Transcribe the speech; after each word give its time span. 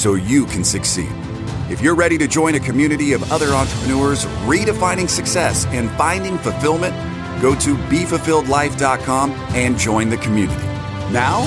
so 0.00 0.14
you 0.14 0.46
can 0.46 0.64
succeed. 0.64 1.12
If 1.68 1.82
you're 1.82 1.94
ready 1.94 2.16
to 2.16 2.26
join 2.26 2.54
a 2.54 2.60
community 2.60 3.12
of 3.12 3.30
other 3.30 3.48
entrepreneurs 3.48 4.24
redefining 4.46 5.06
success 5.06 5.66
and 5.66 5.90
finding 5.90 6.38
fulfillment, 6.38 6.94
go 7.42 7.54
to 7.56 7.76
BeFulfilledLife.com 7.76 9.30
and 9.30 9.76
join 9.76 10.08
the 10.08 10.16
community. 10.16 10.64
Now, 11.12 11.42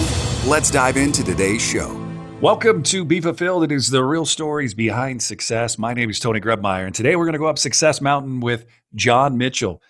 let's 0.45 0.69
dive 0.69 0.97
into 0.97 1.23
today's 1.23 1.63
show. 1.63 1.99
Welcome 2.41 2.83
to 2.83 3.03
Be 3.03 3.21
Fulfilled. 3.21 3.63
It 3.63 3.71
is 3.71 3.89
the 3.89 4.03
real 4.03 4.25
stories 4.25 4.75
behind 4.75 5.23
success. 5.23 5.79
My 5.79 5.95
name 5.95 6.11
is 6.11 6.19
Tony 6.19 6.39
Grebmeier, 6.39 6.85
and 6.85 6.93
today 6.93 7.15
we're 7.15 7.25
going 7.25 7.33
to 7.33 7.39
go 7.39 7.47
up 7.47 7.57
Success 7.57 8.01
Mountain 8.01 8.39
with 8.39 8.67
John 8.93 9.35
Mitchell. 9.35 9.81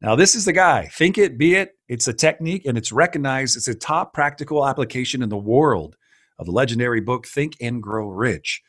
Now, 0.00 0.16
this 0.16 0.34
is 0.34 0.44
the 0.44 0.52
guy. 0.52 0.86
Think 0.86 1.18
it, 1.18 1.38
be 1.38 1.54
it. 1.54 1.76
It's 1.86 2.08
a 2.08 2.12
technique 2.12 2.66
and 2.66 2.76
it's 2.76 2.90
recognized 2.90 3.56
as 3.56 3.68
a 3.68 3.76
top 3.76 4.12
practical 4.12 4.66
application 4.66 5.22
in 5.22 5.28
the 5.28 5.36
world 5.36 5.96
of 6.38 6.46
the 6.46 6.52
legendary 6.52 7.00
book 7.00 7.26
Think 7.26 7.56
and 7.60 7.82
Grow 7.82 8.08
Rich. 8.08 8.62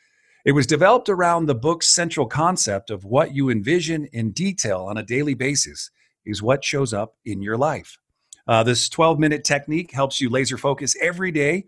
It 0.44 0.52
was 0.52 0.66
developed 0.66 1.08
around 1.08 1.46
the 1.46 1.54
book's 1.54 1.94
central 1.94 2.26
concept 2.26 2.90
of 2.90 3.04
what 3.04 3.34
you 3.34 3.50
envision 3.50 4.06
in 4.12 4.32
detail 4.32 4.86
on 4.88 4.96
a 4.96 5.02
daily 5.02 5.34
basis 5.34 5.90
is 6.24 6.42
what 6.42 6.64
shows 6.64 6.94
up 6.94 7.14
in 7.24 7.42
your 7.42 7.56
life. 7.56 7.98
Uh, 8.46 8.62
this 8.62 8.88
12 8.88 9.18
minute 9.18 9.44
technique 9.44 9.92
helps 9.92 10.20
you 10.20 10.30
laser 10.30 10.56
focus 10.56 10.96
every 11.00 11.30
day 11.30 11.64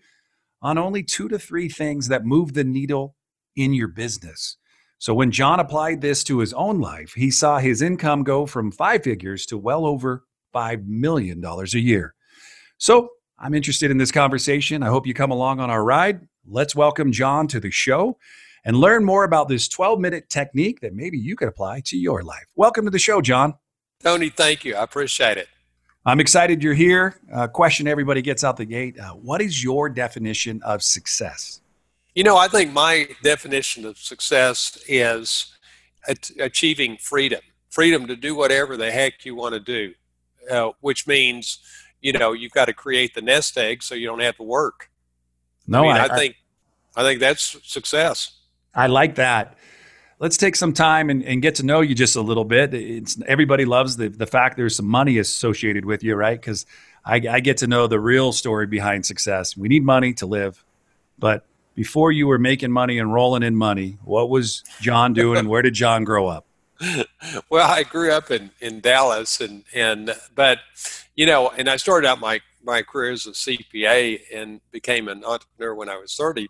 on 0.62 0.78
only 0.78 1.02
two 1.02 1.28
to 1.28 1.38
three 1.38 1.68
things 1.68 2.08
that 2.08 2.24
move 2.24 2.54
the 2.54 2.64
needle 2.64 3.14
in 3.56 3.74
your 3.74 3.88
business. 3.88 4.56
So 4.98 5.12
when 5.12 5.32
John 5.32 5.60
applied 5.60 6.00
this 6.00 6.22
to 6.24 6.38
his 6.38 6.52
own 6.52 6.80
life, 6.80 7.12
he 7.14 7.30
saw 7.30 7.58
his 7.58 7.82
income 7.82 8.22
go 8.22 8.46
from 8.46 8.70
five 8.70 9.02
figures 9.02 9.44
to 9.46 9.58
well 9.58 9.84
over 9.84 10.24
$5 10.54 10.86
million 10.86 11.44
a 11.44 11.64
year. 11.78 12.14
So 12.78 13.08
I'm 13.44 13.54
interested 13.54 13.90
in 13.90 13.98
this 13.98 14.12
conversation. 14.12 14.84
I 14.84 14.86
hope 14.86 15.04
you 15.04 15.14
come 15.14 15.32
along 15.32 15.58
on 15.58 15.68
our 15.68 15.82
ride. 15.82 16.20
Let's 16.46 16.76
welcome 16.76 17.10
John 17.10 17.48
to 17.48 17.58
the 17.58 17.72
show 17.72 18.16
and 18.64 18.76
learn 18.76 19.04
more 19.04 19.24
about 19.24 19.48
this 19.48 19.66
12 19.66 19.98
minute 19.98 20.28
technique 20.28 20.78
that 20.78 20.94
maybe 20.94 21.18
you 21.18 21.34
could 21.34 21.48
apply 21.48 21.80
to 21.86 21.98
your 21.98 22.22
life. 22.22 22.46
Welcome 22.54 22.84
to 22.84 22.90
the 22.92 23.00
show, 23.00 23.20
John. 23.20 23.54
Tony, 24.00 24.28
thank 24.28 24.64
you. 24.64 24.76
I 24.76 24.84
appreciate 24.84 25.38
it. 25.38 25.48
I'm 26.06 26.20
excited 26.20 26.62
you're 26.62 26.72
here. 26.72 27.20
Uh, 27.32 27.48
question 27.48 27.88
everybody 27.88 28.22
gets 28.22 28.44
out 28.44 28.56
the 28.56 28.64
gate 28.64 28.96
uh, 28.96 29.10
What 29.10 29.42
is 29.42 29.62
your 29.62 29.88
definition 29.88 30.62
of 30.62 30.84
success? 30.84 31.60
You 32.14 32.22
know, 32.22 32.36
I 32.36 32.46
think 32.46 32.72
my 32.72 33.08
definition 33.24 33.84
of 33.84 33.98
success 33.98 34.78
is 34.86 35.52
achieving 36.38 36.96
freedom 36.96 37.40
freedom 37.70 38.06
to 38.06 38.14
do 38.14 38.36
whatever 38.36 38.76
the 38.76 38.92
heck 38.92 39.24
you 39.24 39.34
want 39.34 39.54
to 39.54 39.60
do, 39.60 39.94
uh, 40.50 40.70
which 40.80 41.06
means, 41.06 41.58
you 42.02 42.12
know, 42.12 42.32
you've 42.32 42.52
got 42.52 42.66
to 42.66 42.74
create 42.74 43.14
the 43.14 43.22
nest 43.22 43.56
egg 43.56 43.82
so 43.82 43.94
you 43.94 44.06
don't 44.06 44.20
have 44.20 44.36
to 44.36 44.42
work. 44.42 44.90
No, 45.66 45.80
I, 45.80 45.82
mean, 45.82 45.96
I, 45.96 46.14
I 46.14 46.18
think 46.18 46.36
I, 46.94 47.00
I 47.00 47.04
think 47.04 47.20
that's 47.20 47.56
success. 47.62 48.32
I 48.74 48.88
like 48.88 49.14
that. 49.14 49.56
Let's 50.18 50.36
take 50.36 50.54
some 50.54 50.72
time 50.72 51.10
and, 51.10 51.24
and, 51.24 51.42
get 51.42 51.56
to 51.56 51.66
know 51.66 51.80
you 51.80 51.96
just 51.96 52.14
a 52.14 52.20
little 52.20 52.44
bit. 52.44 52.74
It's 52.74 53.20
everybody 53.26 53.64
loves 53.64 53.96
the 53.96 54.08
the 54.08 54.26
fact 54.26 54.56
there's 54.56 54.76
some 54.76 54.86
money 54.86 55.18
associated 55.18 55.84
with 55.84 56.04
you, 56.04 56.14
right? 56.14 56.40
Because 56.40 56.66
I, 57.04 57.16
I 57.28 57.40
get 57.40 57.56
to 57.58 57.66
know 57.66 57.86
the 57.86 57.98
real 57.98 58.32
story 58.32 58.66
behind 58.66 59.04
success. 59.06 59.56
We 59.56 59.68
need 59.68 59.84
money 59.84 60.12
to 60.14 60.26
live, 60.26 60.64
but 61.18 61.44
before 61.74 62.12
you 62.12 62.26
were 62.26 62.38
making 62.38 62.70
money 62.70 62.98
and 62.98 63.12
rolling 63.12 63.42
in 63.42 63.56
money, 63.56 63.98
what 64.04 64.28
was 64.28 64.62
John 64.80 65.12
doing 65.12 65.38
and 65.38 65.48
where 65.48 65.62
did 65.62 65.74
John 65.74 66.04
grow 66.04 66.28
up? 66.28 66.46
well, 67.50 67.70
I 67.70 67.82
grew 67.82 68.12
up 68.12 68.30
in, 68.30 68.50
in 68.60 68.80
Dallas 68.80 69.40
and, 69.40 69.64
and 69.74 70.14
but 70.34 70.58
you 71.14 71.26
know, 71.26 71.50
and 71.50 71.68
I 71.68 71.76
started 71.76 72.06
out 72.06 72.20
my, 72.20 72.40
my 72.64 72.82
career 72.82 73.12
as 73.12 73.26
a 73.26 73.30
CPA 73.30 74.20
and 74.34 74.60
became 74.70 75.08
an 75.08 75.24
entrepreneur 75.24 75.74
when 75.74 75.88
I 75.88 75.96
was 75.96 76.14
30. 76.16 76.48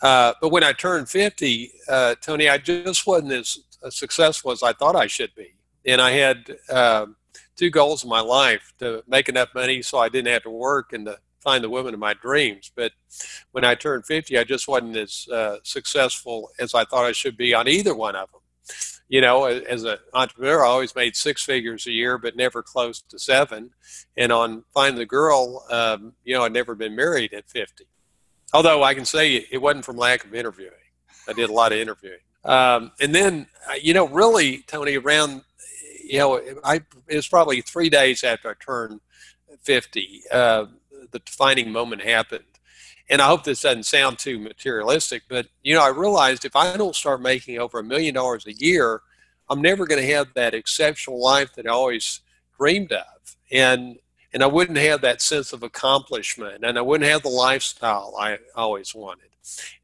Uh, 0.00 0.34
but 0.40 0.50
when 0.50 0.64
I 0.64 0.72
turned 0.72 1.08
50, 1.08 1.72
uh, 1.88 2.14
Tony, 2.20 2.48
I 2.48 2.58
just 2.58 3.06
wasn't 3.06 3.32
as 3.32 3.58
successful 3.90 4.50
as 4.50 4.62
I 4.62 4.72
thought 4.72 4.96
I 4.96 5.06
should 5.06 5.34
be. 5.34 5.54
And 5.86 6.00
I 6.00 6.10
had 6.12 6.56
uh, 6.68 7.06
two 7.56 7.70
goals 7.70 8.02
in 8.02 8.10
my 8.10 8.20
life 8.20 8.72
to 8.78 9.02
make 9.06 9.28
enough 9.28 9.48
money 9.54 9.82
so 9.82 9.98
I 9.98 10.08
didn't 10.08 10.32
have 10.32 10.42
to 10.44 10.50
work 10.50 10.92
and 10.92 11.06
to 11.06 11.18
find 11.40 11.62
the 11.62 11.70
woman 11.70 11.94
of 11.94 12.00
my 12.00 12.14
dreams. 12.14 12.70
But 12.74 12.92
when 13.50 13.64
I 13.64 13.74
turned 13.74 14.06
50, 14.06 14.38
I 14.38 14.44
just 14.44 14.68
wasn't 14.68 14.96
as 14.96 15.26
uh, 15.30 15.56
successful 15.62 16.50
as 16.58 16.74
I 16.74 16.84
thought 16.84 17.04
I 17.04 17.12
should 17.12 17.36
be 17.36 17.52
on 17.52 17.68
either 17.68 17.94
one 17.94 18.16
of 18.16 18.30
them. 18.30 18.41
You 19.12 19.20
know, 19.20 19.44
as 19.44 19.84
an 19.84 19.98
entrepreneur, 20.14 20.64
I 20.64 20.68
always 20.68 20.96
made 20.96 21.16
six 21.16 21.44
figures 21.44 21.86
a 21.86 21.90
year, 21.90 22.16
but 22.16 22.34
never 22.34 22.62
close 22.62 23.02
to 23.02 23.18
seven. 23.18 23.72
And 24.16 24.32
on 24.32 24.64
Find 24.72 24.96
the 24.96 25.04
Girl, 25.04 25.66
um, 25.70 26.14
you 26.24 26.34
know, 26.34 26.44
I'd 26.44 26.54
never 26.54 26.74
been 26.74 26.96
married 26.96 27.34
at 27.34 27.46
50. 27.50 27.84
Although 28.54 28.82
I 28.82 28.94
can 28.94 29.04
say 29.04 29.46
it 29.50 29.60
wasn't 29.60 29.84
from 29.84 29.98
lack 29.98 30.24
of 30.24 30.34
interviewing. 30.34 30.72
I 31.28 31.34
did 31.34 31.50
a 31.50 31.52
lot 31.52 31.72
of 31.72 31.78
interviewing. 31.78 32.20
Um, 32.42 32.92
and 33.02 33.14
then, 33.14 33.48
uh, 33.68 33.74
you 33.74 33.92
know, 33.92 34.08
really, 34.08 34.64
Tony, 34.66 34.96
around, 34.96 35.42
you 36.02 36.18
know, 36.18 36.40
I, 36.64 36.76
it 37.06 37.16
was 37.16 37.28
probably 37.28 37.60
three 37.60 37.90
days 37.90 38.24
after 38.24 38.48
I 38.48 38.54
turned 38.64 39.02
50. 39.60 40.22
Uh, 40.32 40.64
the 41.10 41.18
defining 41.18 41.70
moment 41.70 42.00
happened. 42.00 42.44
And 43.12 43.20
I 43.20 43.26
hope 43.26 43.44
this 43.44 43.60
doesn't 43.60 43.82
sound 43.82 44.18
too 44.18 44.38
materialistic, 44.38 45.24
but 45.28 45.46
you 45.62 45.74
know, 45.74 45.84
I 45.84 45.90
realized 45.90 46.46
if 46.46 46.56
I 46.56 46.78
don't 46.78 46.96
start 46.96 47.20
making 47.20 47.58
over 47.58 47.78
a 47.78 47.84
million 47.84 48.14
dollars 48.14 48.46
a 48.46 48.54
year, 48.54 49.02
I'm 49.50 49.60
never 49.60 49.86
going 49.86 50.00
to 50.00 50.14
have 50.14 50.28
that 50.32 50.54
exceptional 50.54 51.22
life 51.22 51.54
that 51.56 51.66
I 51.66 51.70
always 51.70 52.20
dreamed 52.56 52.90
of. 52.90 53.36
And 53.50 53.98
and 54.32 54.42
I 54.42 54.46
wouldn't 54.46 54.78
have 54.78 55.02
that 55.02 55.20
sense 55.20 55.52
of 55.52 55.62
accomplishment 55.62 56.64
and 56.64 56.78
I 56.78 56.80
wouldn't 56.80 57.10
have 57.10 57.22
the 57.22 57.28
lifestyle 57.28 58.14
I 58.18 58.38
always 58.56 58.94
wanted. 58.94 59.28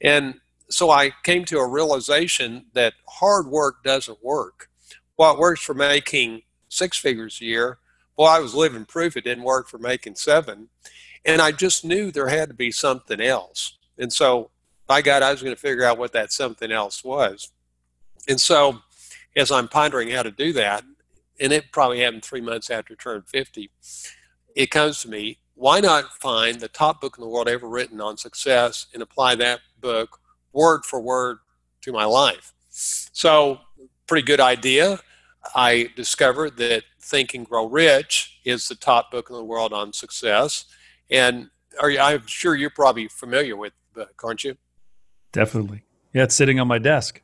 And 0.01 0.41
so 0.71 0.89
I 0.91 1.13
came 1.23 1.45
to 1.47 1.59
a 1.59 1.69
realization 1.69 2.65
that 2.73 2.95
hard 3.07 3.49
work 3.49 3.85
doesn't 3.85 4.25
work. 4.25 4.71
What 5.17 5.39
works 5.39 5.61
for 5.61 5.75
making 5.75 6.45
six 6.71 6.97
figures 6.97 7.41
a 7.43 7.45
year, 7.45 7.79
well, 8.17 8.29
I 8.29 8.39
was 8.39 8.55
living 8.55 8.87
proof 8.87 9.19
it 9.19 9.25
didn't 9.25 9.45
work 9.45 9.69
for 9.69 9.77
making 9.77 10.15
seven. 10.15 10.71
And 11.25 11.41
I 11.41 11.53
just 11.53 11.85
knew 11.85 12.11
there 12.11 12.29
had 12.29 12.49
to 12.49 12.55
be 12.55 12.71
something 12.71 13.21
else. 13.21 13.79
And 13.99 14.13
so, 14.13 14.51
by 14.87 15.03
God, 15.03 15.23
I 15.23 15.31
was 15.31 15.43
going 15.43 15.55
to 15.55 15.61
figure 15.61 15.85
out 15.85 15.99
what 15.99 16.13
that 16.13 16.33
something 16.33 16.73
else 16.73 17.05
was. 17.05 17.53
And 18.29 18.41
so, 18.41 18.79
as 19.37 19.51
I'm 19.51 19.69
pondering 19.69 20.11
how 20.11 20.23
to 20.23 20.31
do 20.31 20.53
that, 20.55 20.85
and 21.41 21.53
it 21.53 21.73
probably 21.73 22.01
happened 22.01 22.25
three 22.25 22.41
months 22.41 22.71
after 22.71 22.95
I 22.95 23.03
turned 23.03 23.29
50, 23.29 23.71
it 24.55 24.71
comes 24.71 25.03
to 25.03 25.09
me 25.09 25.39
why 25.55 25.81
not 25.81 26.13
find 26.21 26.61
the 26.61 26.69
top 26.69 27.01
book 27.01 27.17
in 27.19 27.23
the 27.23 27.29
world 27.29 27.49
ever 27.49 27.69
written 27.69 28.01
on 28.01 28.17
success 28.17 28.87
and 28.95 29.03
apply 29.03 29.35
that 29.35 29.59
book 29.81 30.21
word 30.53 30.85
for 30.85 31.01
word 31.01 31.39
to 31.81 31.93
my 31.93 32.05
life? 32.05 32.53
So, 32.71 33.59
pretty 34.07 34.25
good 34.25 34.41
idea. 34.41 35.01
I 35.55 35.91
discovered 35.97 36.57
that 36.59 36.85
Think 37.01 37.35
and 37.35 37.45
Grow 37.45 37.67
Rich 37.67 38.41
is 38.45 38.69
the 38.69 38.77
top 38.77 39.11
book 39.11 39.31
in 39.31 39.37
the 39.37 39.45
world 39.45 39.73
on 39.73 39.93
success. 39.93 40.65
And 41.11 41.51
are 41.81 41.91
you, 41.91 41.99
I'm 41.99 42.27
sure 42.27 42.55
you're 42.55 42.71
probably 42.71 43.09
familiar 43.09 43.57
with 43.57 43.73
the 43.95 44.01
book, 44.01 44.21
aren't 44.23 44.45
you? 44.45 44.57
Definitely. 45.33 45.85
Yeah, 46.13 46.25
it's 46.25 46.35
sitting 46.35 46.59
on 46.59 46.69
my 46.69 46.79
desk. 46.79 47.21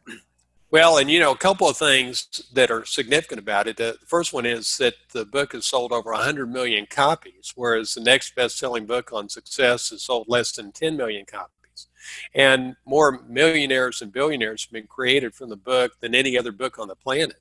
Well, 0.71 0.99
and 0.99 1.09
you 1.09 1.21
know, 1.21 1.31
a 1.31 1.37
couple 1.37 1.69
of 1.69 1.77
things 1.77 2.43
that 2.53 2.71
are 2.71 2.85
significant 2.85 3.39
about 3.39 3.69
it. 3.69 3.77
The 3.77 3.97
first 4.07 4.33
one 4.33 4.45
is 4.45 4.77
that 4.79 4.95
the 5.13 5.25
book 5.25 5.53
has 5.53 5.67
sold 5.67 5.93
over 5.93 6.11
100 6.11 6.51
million 6.51 6.87
copies, 6.91 7.53
whereas 7.55 7.95
the 7.95 8.01
next 8.01 8.35
best 8.35 8.59
selling 8.59 8.85
book 8.85 9.13
on 9.13 9.29
success 9.29 9.91
has 9.91 10.03
sold 10.03 10.27
less 10.29 10.51
than 10.53 10.73
10 10.73 10.97
million 10.97 11.27
copies. 11.27 11.87
And 12.35 12.77
more 12.85 13.23
millionaires 13.29 14.03
and 14.03 14.13
billionaires 14.13 14.65
have 14.65 14.73
been 14.73 14.87
created 14.87 15.35
from 15.35 15.49
the 15.49 15.57
book 15.57 15.93
than 16.01 16.15
any 16.15 16.37
other 16.37 16.53
book 16.53 16.79
on 16.79 16.89
the 16.89 16.97
planet. 16.97 17.41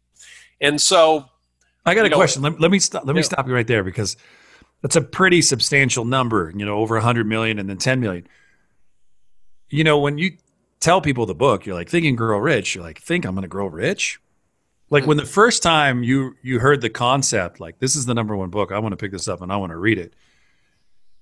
And 0.62 0.80
so, 0.80 1.26
I 1.86 1.96
got 1.96 2.06
a 2.06 2.10
know, 2.10 2.18
question. 2.18 2.44
Let, 2.44 2.60
let, 2.62 2.72
me 2.72 2.80
stop. 2.80 3.06
Let 3.06 3.16
me 3.16 3.24
stop 3.24 3.48
you 3.48 3.54
right 3.54 3.68
there 3.68 3.84
because 3.84 4.16
that's 4.84 4.96
a 4.96 5.02
pretty 5.02 5.42
substantial 5.42 6.06
number, 6.06 6.54
you 6.56 6.64
know, 6.64 6.78
over 6.78 6.94
100 6.96 7.26
million 7.26 7.58
and 7.58 7.68
then 7.68 7.78
10 7.78 8.00
million. 8.00 8.28
You 9.70 9.84
know, 9.84 9.98
when 9.98 10.20
you 10.20 10.38
tell 10.80 11.02
people 11.02 11.26
the 11.26 11.34
book, 11.34 11.66
you're 11.66 11.74
like, 11.74 11.90
thinking 11.90 12.16
Grow 12.16 12.38
Rich, 12.38 12.76
you're 12.76 12.84
like, 12.84 13.00
think 13.00 13.26
I'm 13.26 13.34
going 13.34 13.42
to 13.42 13.48
grow 13.48 13.66
rich? 13.66 14.20
Like 14.92 15.08
when 15.08 15.18
the 15.18 15.26
first 15.26 15.64
time 15.64 16.04
you 16.04 16.36
you 16.44 16.60
heard 16.60 16.82
the 16.82 16.90
concept, 16.92 17.60
like 17.60 17.80
this 17.80 17.96
is 17.96 18.06
the 18.06 18.14
number 18.14 18.36
one 18.36 18.52
book, 18.52 18.72
I 18.72 18.78
want 18.78 18.94
to 18.94 18.98
pick 18.98 19.12
this 19.12 19.28
up 19.28 19.42
and 19.42 19.52
I 19.52 19.58
want 19.58 19.72
to 19.72 19.78
read 19.78 19.98
it. 19.98 20.14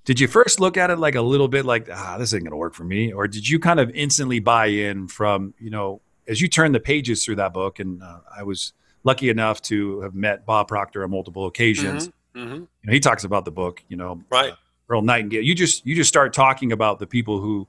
did 0.05 0.19
you 0.19 0.27
first 0.27 0.59
look 0.59 0.77
at 0.77 0.89
it 0.89 0.99
like 0.99 1.15
a 1.15 1.21
little 1.21 1.47
bit 1.47 1.65
like 1.65 1.87
ah 1.91 2.17
this 2.17 2.33
ain't 2.33 2.43
gonna 2.43 2.57
work 2.57 2.73
for 2.73 2.83
me 2.83 3.13
or 3.13 3.27
did 3.27 3.47
you 3.47 3.59
kind 3.59 3.79
of 3.79 3.89
instantly 3.91 4.39
buy 4.39 4.65
in 4.65 5.07
from 5.07 5.53
you 5.59 5.69
know 5.69 6.01
as 6.27 6.41
you 6.41 6.47
turn 6.47 6.71
the 6.71 6.79
pages 6.79 7.23
through 7.23 7.35
that 7.35 7.53
book 7.53 7.79
and 7.79 8.01
uh, 8.03 8.19
i 8.35 8.43
was 8.43 8.73
lucky 9.03 9.29
enough 9.29 9.61
to 9.61 10.01
have 10.01 10.13
met 10.13 10.45
bob 10.45 10.67
proctor 10.67 11.03
on 11.03 11.11
multiple 11.11 11.45
occasions 11.45 12.07
mm-hmm. 12.07 12.20
Mm-hmm. 12.35 12.53
You 12.53 12.67
know, 12.83 12.93
he 12.93 12.99
talks 12.99 13.23
about 13.23 13.45
the 13.45 13.51
book 13.51 13.83
you 13.89 13.97
know 13.97 14.21
right 14.29 14.53
uh, 14.53 14.55
earl 14.89 15.01
nightingale 15.01 15.41
you 15.41 15.53
just 15.53 15.85
you 15.85 15.95
just 15.95 16.07
start 16.07 16.33
talking 16.33 16.71
about 16.71 16.99
the 16.99 17.07
people 17.07 17.39
who 17.39 17.67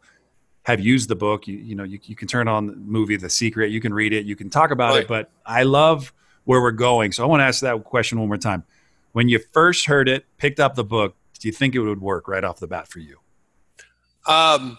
have 0.64 0.78
used 0.78 1.08
the 1.08 1.16
book 1.16 1.48
you, 1.48 1.56
you 1.56 1.74
know 1.74 1.84
you, 1.84 1.98
you 2.04 2.14
can 2.14 2.28
turn 2.28 2.46
on 2.46 2.66
the 2.66 2.76
movie 2.76 3.16
the 3.16 3.30
secret 3.30 3.72
you 3.72 3.80
can 3.80 3.92
read 3.92 4.12
it 4.12 4.24
you 4.24 4.36
can 4.36 4.48
talk 4.48 4.70
about 4.70 4.94
right. 4.94 5.02
it 5.02 5.08
but 5.08 5.30
i 5.44 5.64
love 5.64 6.12
where 6.44 6.60
we're 6.60 6.70
going 6.70 7.10
so 7.10 7.24
i 7.24 7.26
want 7.26 7.40
to 7.40 7.44
ask 7.44 7.60
that 7.60 7.82
question 7.82 8.20
one 8.20 8.28
more 8.28 8.38
time 8.38 8.62
when 9.10 9.28
you 9.28 9.40
first 9.52 9.86
heard 9.86 10.08
it 10.08 10.24
picked 10.38 10.60
up 10.60 10.76
the 10.76 10.84
book 10.84 11.16
do 11.42 11.48
you 11.48 11.52
think 11.52 11.74
it 11.74 11.80
would 11.80 12.00
work 12.00 12.28
right 12.28 12.44
off 12.44 12.60
the 12.60 12.68
bat 12.68 12.86
for 12.86 13.00
you? 13.00 13.18
Um, 14.28 14.78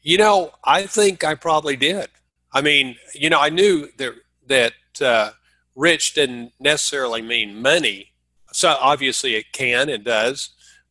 you 0.00 0.16
know, 0.16 0.52
I 0.62 0.86
think 0.86 1.24
I 1.24 1.34
probably 1.34 1.74
did. 1.74 2.08
I 2.52 2.60
mean, 2.60 2.94
you 3.16 3.28
know, 3.28 3.40
I 3.40 3.48
knew 3.48 3.88
that 3.96 4.14
that 4.46 4.72
uh, 5.00 5.32
rich 5.74 6.14
didn't 6.14 6.52
necessarily 6.60 7.20
mean 7.20 7.60
money. 7.60 8.11
So 8.52 8.76
obviously 8.80 9.34
it 9.34 9.52
can 9.52 9.88
and 9.88 10.04
does, 10.04 10.50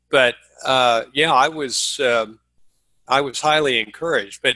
but 0.09 0.35
uh, 0.65 1.03
yeah, 1.13 1.33
I 1.33 1.47
was 1.47 1.99
um, 1.99 2.39
I 3.07 3.21
was 3.21 3.41
highly 3.41 3.79
encouraged. 3.79 4.41
But 4.41 4.55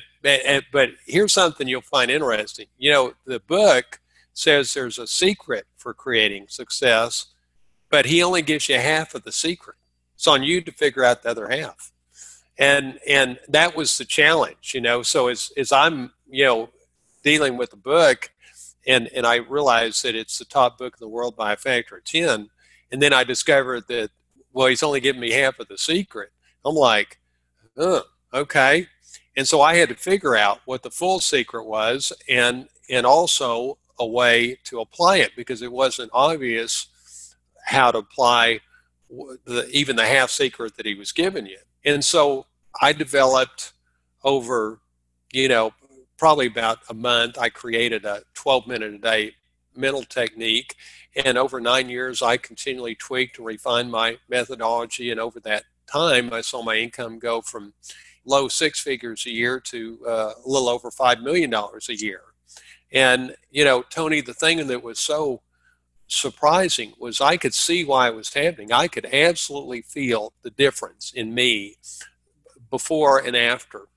but 0.72 0.90
here's 1.06 1.34
something 1.34 1.68
you'll 1.68 1.82
find 1.82 2.12
interesting. 2.12 2.68
You 2.78 2.92
know, 2.92 3.14
the 3.26 3.40
book 3.40 4.00
says 4.34 4.74
there's 4.74 5.00
a 5.00 5.08
secret 5.08 5.66
for 5.78 5.94
creating 5.94 6.48
success, 6.50 7.28
but 7.90 8.06
he 8.06 8.22
only 8.22 8.42
gives 8.42 8.70
you 8.70 8.80
half 8.80 9.16
of 9.16 9.24
the 9.24 9.32
secret. 9.32 9.78
It's 10.16 10.28
on 10.28 10.44
you 10.44 10.62
to 10.62 10.72
figure 10.72 11.04
out 11.04 11.24
the 11.24 11.30
other 11.30 11.50
half. 11.50 11.92
And 12.58 13.00
and 13.08 13.40
that 13.50 13.76
was 13.76 13.98
the 13.98 14.06
challenge, 14.06 14.74
you 14.74 14.82
know. 14.82 15.02
So 15.04 15.28
as 15.28 15.52
as 15.58 15.72
I'm, 15.72 16.12
you 16.30 16.46
know, 16.46 16.70
dealing 17.24 17.58
with 17.58 17.72
the 17.72 17.78
book 17.78 18.32
and 18.88 19.10
and 19.10 19.26
I 19.26 19.36
realized 19.38 20.04
that 20.04 20.16
it's 20.16 20.38
the 20.38 20.46
top 20.46 20.78
book 20.78 20.94
in 20.94 21.06
the 21.06 21.10
world 21.10 21.36
by 21.36 21.54
a 21.54 21.58
factor 21.58 21.98
of 21.98 22.06
10, 22.06 22.50
and 22.92 23.02
then 23.02 23.14
I 23.14 23.24
discovered 23.24 23.88
that 23.88 24.12
well, 24.54 24.68
he's 24.68 24.84
only 24.84 25.02
giving 25.02 25.22
me 25.22 25.32
half 25.32 25.60
of 25.60 25.68
the 25.68 25.78
secret. 25.78 26.30
I'm 26.64 26.76
like, 26.76 27.20
oh, 27.78 28.04
okay. 28.34 28.88
And 29.36 29.46
so 29.46 29.62
I 29.62 29.76
had 29.76 29.90
to 29.90 29.96
figure 29.96 30.36
out 30.36 30.62
what 30.64 30.82
the 30.82 30.90
full 30.90 31.20
secret 31.20 31.66
was 31.66 32.14
and 32.30 32.68
and 32.90 33.06
also 33.06 33.78
a 34.00 34.06
way 34.06 34.58
to 34.66 34.80
apply 34.80 35.18
it 35.18 35.32
because 35.36 35.62
it 35.62 35.72
wasn't 35.72 36.10
obvious 36.14 36.88
how 37.66 37.92
to 37.92 37.98
apply 37.98 38.60
the, 39.10 39.68
even 39.72 39.96
the 39.96 40.06
half 40.06 40.30
secret 40.30 40.78
that 40.78 40.86
he 40.86 40.96
was 40.96 41.12
giving 41.12 41.46
you. 41.46 41.58
And 41.84 42.04
so 42.04 42.46
I 42.82 42.94
developed 42.94 43.74
over, 44.24 44.80
you 45.32 45.48
know, 45.48 45.74
probably 46.18 46.48
about 46.48 46.80
a 46.90 46.94
month, 46.94 47.38
I 47.38 47.50
created 47.50 48.06
a 48.06 48.22
12 48.36 48.68
minute 48.68 48.94
a 48.94 48.98
day 48.98 49.36
mental 49.76 50.04
technique. 50.04 50.76
And 51.26 51.38
over 51.38 51.60
nine 51.60 51.90
years, 51.90 52.22
I 52.22 52.38
continually 52.38 52.96
tweaked 52.96 53.38
and 53.38 53.46
refined 53.46 53.92
my 53.92 54.18
methodology. 54.30 55.12
And 55.12 55.20
over 55.20 55.40
that 55.42 55.64
time, 55.88 56.34
I 56.34 56.42
saw 56.42 56.62
my 56.62 56.76
income 56.76 57.20
go 57.20 57.42
from 57.42 57.74
low 58.26 58.48
six 58.48 58.80
figures 58.80 59.26
a 59.26 59.32
year 59.32 59.60
to 59.60 60.00
uh, 60.08 60.32
a 60.44 60.48
little 60.48 60.70
over 60.70 60.90
$5 60.90 61.22
million 61.22 61.54
a 61.54 61.94
year. 61.94 62.22
And, 62.92 63.36
you 63.52 63.64
know, 63.64 63.84
Tony, 63.84 64.22
the 64.22 64.34
thing 64.34 64.68
that 64.68 64.84
was 64.84 65.00
so 65.00 65.42
surprising 66.08 66.94
was 67.00 67.22
I 67.22 67.38
could 67.38 67.54
see 67.54 67.84
why 67.84 68.08
it 68.08 68.16
was 68.16 68.34
happening. 68.34 68.72
I 68.72 68.88
could 68.88 69.06
absolutely 69.06 69.82
feel 69.82 70.34
the 70.44 70.52
difference 70.52 71.12
in 71.14 71.34
me 71.34 71.76
before 72.70 73.20
and 73.20 73.36
after. 73.36 73.88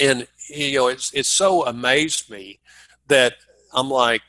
And 0.00 0.26
you 0.48 0.78
know, 0.78 0.88
it's 0.88 1.12
it's 1.12 1.28
so 1.28 1.64
amazed 1.64 2.30
me 2.30 2.60
that 3.08 3.34
I'm 3.72 3.90
like, 3.90 4.22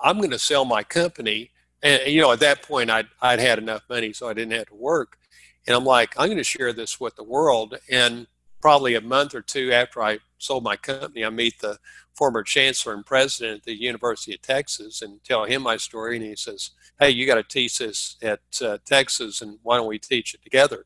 I'm 0.00 0.18
going 0.18 0.30
to 0.30 0.38
sell 0.38 0.64
my 0.64 0.82
company. 0.82 1.50
And 1.82 2.02
you 2.06 2.20
know, 2.20 2.32
at 2.32 2.40
that 2.40 2.62
point, 2.62 2.90
I'd 2.90 3.08
I'd 3.20 3.40
had 3.40 3.58
enough 3.58 3.82
money, 3.88 4.12
so 4.12 4.28
I 4.28 4.34
didn't 4.34 4.52
have 4.52 4.66
to 4.68 4.74
work. 4.74 5.18
And 5.66 5.76
I'm 5.76 5.84
like, 5.84 6.14
I'm 6.18 6.28
going 6.28 6.38
to 6.38 6.44
share 6.44 6.72
this 6.72 6.98
with 6.98 7.16
the 7.16 7.24
world. 7.24 7.78
And 7.90 8.26
probably 8.60 8.94
a 8.94 9.00
month 9.00 9.34
or 9.34 9.42
two 9.42 9.72
after 9.72 10.02
I 10.02 10.18
sold 10.38 10.64
my 10.64 10.76
company, 10.76 11.24
I 11.24 11.30
meet 11.30 11.60
the 11.60 11.78
former 12.14 12.42
chancellor 12.42 12.94
and 12.94 13.06
president 13.06 13.58
at 13.58 13.64
the 13.64 13.80
University 13.80 14.34
of 14.34 14.42
Texas 14.42 15.02
and 15.02 15.22
tell 15.22 15.44
him 15.44 15.62
my 15.62 15.76
story. 15.76 16.16
And 16.16 16.24
he 16.24 16.34
says, 16.34 16.70
Hey, 16.98 17.10
you 17.10 17.26
got 17.26 17.36
to 17.36 17.44
teach 17.44 17.78
this 17.78 18.16
at 18.22 18.40
uh, 18.60 18.78
Texas, 18.84 19.40
and 19.40 19.58
why 19.62 19.76
don't 19.76 19.86
we 19.86 19.98
teach 19.98 20.34
it 20.34 20.42
together? 20.42 20.84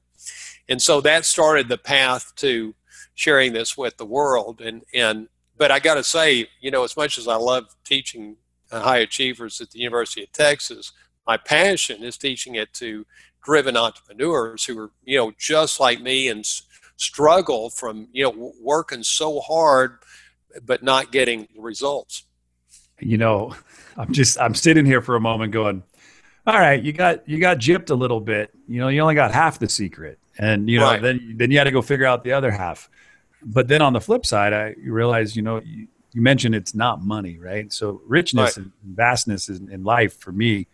And 0.68 0.80
so 0.80 1.00
that 1.00 1.24
started 1.24 1.68
the 1.68 1.78
path 1.78 2.32
to 2.36 2.74
sharing 3.14 3.52
this 3.52 3.76
with 3.76 3.96
the 3.96 4.04
world. 4.04 4.60
And, 4.60 4.82
and 4.92 5.28
but 5.56 5.70
I 5.70 5.78
got 5.78 5.94
to 5.94 6.04
say, 6.04 6.48
you 6.60 6.70
know, 6.70 6.84
as 6.84 6.96
much 6.96 7.18
as 7.18 7.28
I 7.28 7.36
love 7.36 7.74
teaching 7.84 8.36
high 8.80 8.98
achievers 8.98 9.60
at 9.60 9.70
the 9.70 9.80
University 9.80 10.22
of 10.22 10.32
Texas, 10.32 10.92
my 11.26 11.36
passion 11.36 12.02
is 12.02 12.16
teaching 12.16 12.54
it 12.54 12.72
to 12.74 13.06
driven 13.44 13.76
entrepreneurs 13.76 14.64
who 14.64 14.78
are, 14.78 14.90
you 15.04 15.18
know, 15.18 15.32
just 15.38 15.80
like 15.80 16.00
me 16.00 16.28
and 16.28 16.46
struggle 16.96 17.70
from, 17.70 18.08
you 18.12 18.24
know, 18.24 18.52
working 18.60 19.02
so 19.02 19.40
hard 19.40 19.98
but 20.64 20.82
not 20.82 21.12
getting 21.12 21.48
results. 21.56 22.24
You 23.00 23.18
know, 23.18 23.54
I'm 23.96 24.12
just 24.12 24.40
I'm 24.40 24.54
sitting 24.54 24.86
here 24.86 25.00
for 25.00 25.16
a 25.16 25.20
moment 25.20 25.52
going, 25.52 25.82
all 26.46 26.58
right, 26.58 26.82
you 26.82 26.92
got 26.92 27.28
you 27.28 27.40
got 27.40 27.58
gypped 27.58 27.90
a 27.90 27.94
little 27.94 28.20
bit. 28.20 28.50
You 28.68 28.80
know, 28.80 28.88
you 28.88 29.00
only 29.00 29.14
got 29.14 29.32
half 29.32 29.58
the 29.58 29.68
secret, 29.68 30.18
and 30.38 30.68
you 30.68 30.78
know 30.78 30.86
right. 30.86 31.02
then 31.02 31.34
then 31.36 31.50
you 31.50 31.58
had 31.58 31.64
to 31.64 31.70
go 31.70 31.82
figure 31.82 32.06
out 32.06 32.24
the 32.24 32.32
other 32.32 32.50
half. 32.50 32.88
But 33.44 33.66
then 33.66 33.82
on 33.82 33.92
the 33.92 34.00
flip 34.00 34.24
side, 34.24 34.52
I 34.52 34.74
realize 34.78 35.34
you 35.34 35.42
know 35.42 35.60
you, 35.64 35.88
you 36.12 36.22
mentioned 36.22 36.54
it's 36.54 36.74
not 36.74 37.02
money, 37.02 37.38
right? 37.38 37.72
So 37.72 38.02
richness 38.06 38.56
right. 38.56 38.66
and 38.66 38.72
vastness 38.84 39.48
in, 39.48 39.70
in 39.70 39.82
life 39.82 40.18
for 40.18 40.32
me 40.32 40.66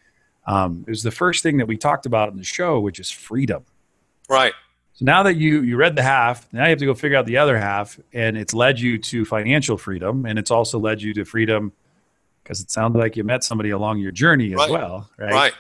um, 0.47 0.85
is 0.89 1.03
the 1.03 1.11
first 1.11 1.43
thing 1.43 1.59
that 1.59 1.67
we 1.67 1.77
talked 1.77 2.07
about 2.07 2.31
in 2.31 2.37
the 2.37 2.45
show, 2.45 2.81
which 2.81 2.99
is 2.99 3.11
freedom. 3.11 3.65
Right. 4.29 4.53
So 4.95 5.05
now 5.05 5.23
that 5.23 5.37
you 5.37 5.63
you 5.63 5.77
read 5.77 5.95
the 5.95 6.03
half, 6.03 6.53
now 6.53 6.65
you 6.65 6.71
have 6.71 6.79
to 6.81 6.87
go 6.87 6.95
figure 6.95 7.17
out 7.17 7.27
the 7.27 7.37
other 7.37 7.57
half, 7.57 8.01
and 8.13 8.37
it's 8.37 8.53
led 8.53 8.81
you 8.81 8.99
to 8.99 9.25
financial 9.25 9.79
freedom, 9.79 10.27
and 10.27 10.39
it's 10.39 10.51
also 10.51 10.79
led 10.79 11.01
you 11.01 11.15
to 11.15 11.25
freedom 11.25 11.73
because 12.43 12.61
it 12.61 12.71
sounds 12.71 12.97
like 12.97 13.17
you 13.17 13.23
met 13.23 13.45
somebody 13.45 13.71
along 13.71 13.99
your 13.99 14.11
journey 14.11 14.53
as 14.53 14.57
right. 14.57 14.71
well, 14.71 15.09
right? 15.17 15.33
Right. 15.33 15.53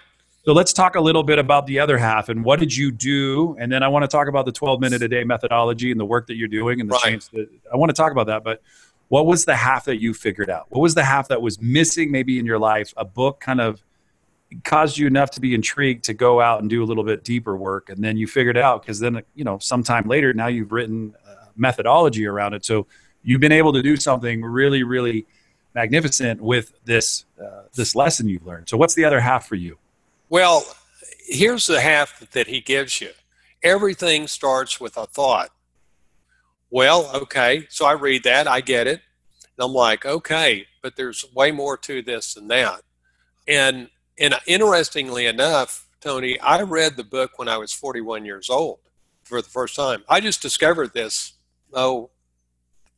So 0.45 0.55
let's 0.55 0.73
talk 0.73 0.97
a 0.97 1.01
little 1.01 1.23
bit 1.23 1.39
about 1.39 1.67
the 1.67 1.79
other 1.79 1.99
half 1.99 2.31
and 2.31 2.43
what 2.43 2.59
did 2.59 2.75
you 2.75 2.91
do, 2.91 3.55
and 3.61 3.71
then 3.71 3.83
I 3.83 3.89
want 3.89 4.03
to 4.03 4.09
talk 4.09 4.27
about 4.27 4.47
the 4.47 4.53
12 4.53 4.81
minute 4.81 5.03
a 5.03 5.09
day 5.09 5.23
methodology 5.23 5.93
and 5.93 6.01
the 6.01 6.07
work 6.07 6.27
that 6.29 6.37
you're 6.37 6.49
doing 6.49 6.81
and 6.81 6.89
the 6.89 6.95
right. 6.95 7.03
chance 7.03 7.29
that 7.29 7.49
I 7.73 7.77
want 7.77 7.91
to 7.91 7.95
talk 7.95 8.11
about 8.11 8.27
that, 8.29 8.43
but 8.43 8.63
what 9.09 9.27
was 9.27 9.45
the 9.45 9.57
half 9.57 9.87
that 9.87 10.01
you 10.01 10.15
figured 10.15 10.51
out? 10.51 10.67
What 10.69 10.81
was 10.81 10.95
the 10.95 11.05
half 11.05 11.29
that 11.29 11.43
was 11.43 11.61
missing 11.61 12.11
maybe 12.11 12.39
in 12.39 12.47
your 12.47 12.59
life? 12.59 12.93
A 12.97 13.05
book 13.05 13.41
kind 13.41 13.61
of 13.61 13.83
caused 14.65 14.97
you 14.97 15.07
enough 15.07 15.31
to 15.33 15.41
be 15.41 15.55
intrigued 15.55 16.05
to 16.05 16.15
go 16.15 16.41
out 16.41 16.61
and 16.61 16.71
do 16.71 16.83
a 16.83 16.87
little 16.87 17.05
bit 17.05 17.23
deeper 17.23 17.57
work 17.57 17.91
and 17.91 18.03
then 18.03 18.17
you 18.17 18.27
figured 18.27 18.57
it 18.57 18.63
out 18.63 18.81
because 18.81 18.99
then 18.99 19.23
you 19.35 19.45
know 19.45 19.59
sometime 19.59 20.09
later 20.09 20.33
now 20.33 20.47
you've 20.47 20.73
written 20.73 21.15
methodology 21.57 22.27
around 22.27 22.55
it. 22.55 22.65
So 22.65 22.87
you've 23.23 23.41
been 23.41 23.53
able 23.53 23.73
to 23.75 23.83
do 23.83 23.97
something 23.97 24.43
really 24.43 24.83
really 24.83 25.27
magnificent 25.75 26.41
with 26.41 26.73
this 26.85 27.27
uh, 27.43 27.63
this 27.75 27.95
lesson 27.95 28.29
you've 28.29 28.47
learned. 28.47 28.69
So 28.69 28.77
what's 28.77 28.95
the 28.95 29.05
other 29.05 29.21
half 29.21 29.47
for 29.47 29.57
you? 29.57 29.79
Well 30.29 30.65
here's 31.27 31.67
the 31.67 31.81
half 31.81 32.31
that 32.33 32.47
he 32.47 32.61
gives 32.61 33.01
you. 33.01 33.11
Everything 33.63 34.29
starts 34.29 34.81
with 34.81 34.97
a 34.97 35.07
thought 35.07 35.51
well 36.71 37.11
okay 37.15 37.67
so 37.71 37.85
i 37.87 37.93
read 37.93 38.23
that 38.25 38.47
i 38.47 38.61
get 38.61 38.87
it 38.87 39.01
and 39.43 39.65
i'm 39.65 39.73
like 39.73 40.05
okay 40.05 40.67
but 40.83 40.97
there's 40.97 41.25
way 41.35 41.51
more 41.51 41.77
to 41.77 42.03
this 42.03 42.35
than 42.35 42.49
that 42.49 42.83
and 43.47 43.89
and 44.19 44.35
interestingly 44.47 45.27
enough, 45.27 45.87
Tony, 46.01 46.39
I 46.41 46.61
read 46.63 46.97
the 46.97 47.05
book 47.05 47.39
when 47.39 47.49
I 47.49 47.57
was 47.57 47.73
41 47.73 48.25
years 48.25 48.51
old 48.51 48.81
for 49.23 49.41
the 49.41 49.49
first 49.49 49.77
time. 49.77 50.03
I 50.09 50.21
just 50.21 50.43
discovered 50.43 50.93
this, 50.93 51.35
oh, 51.73 52.11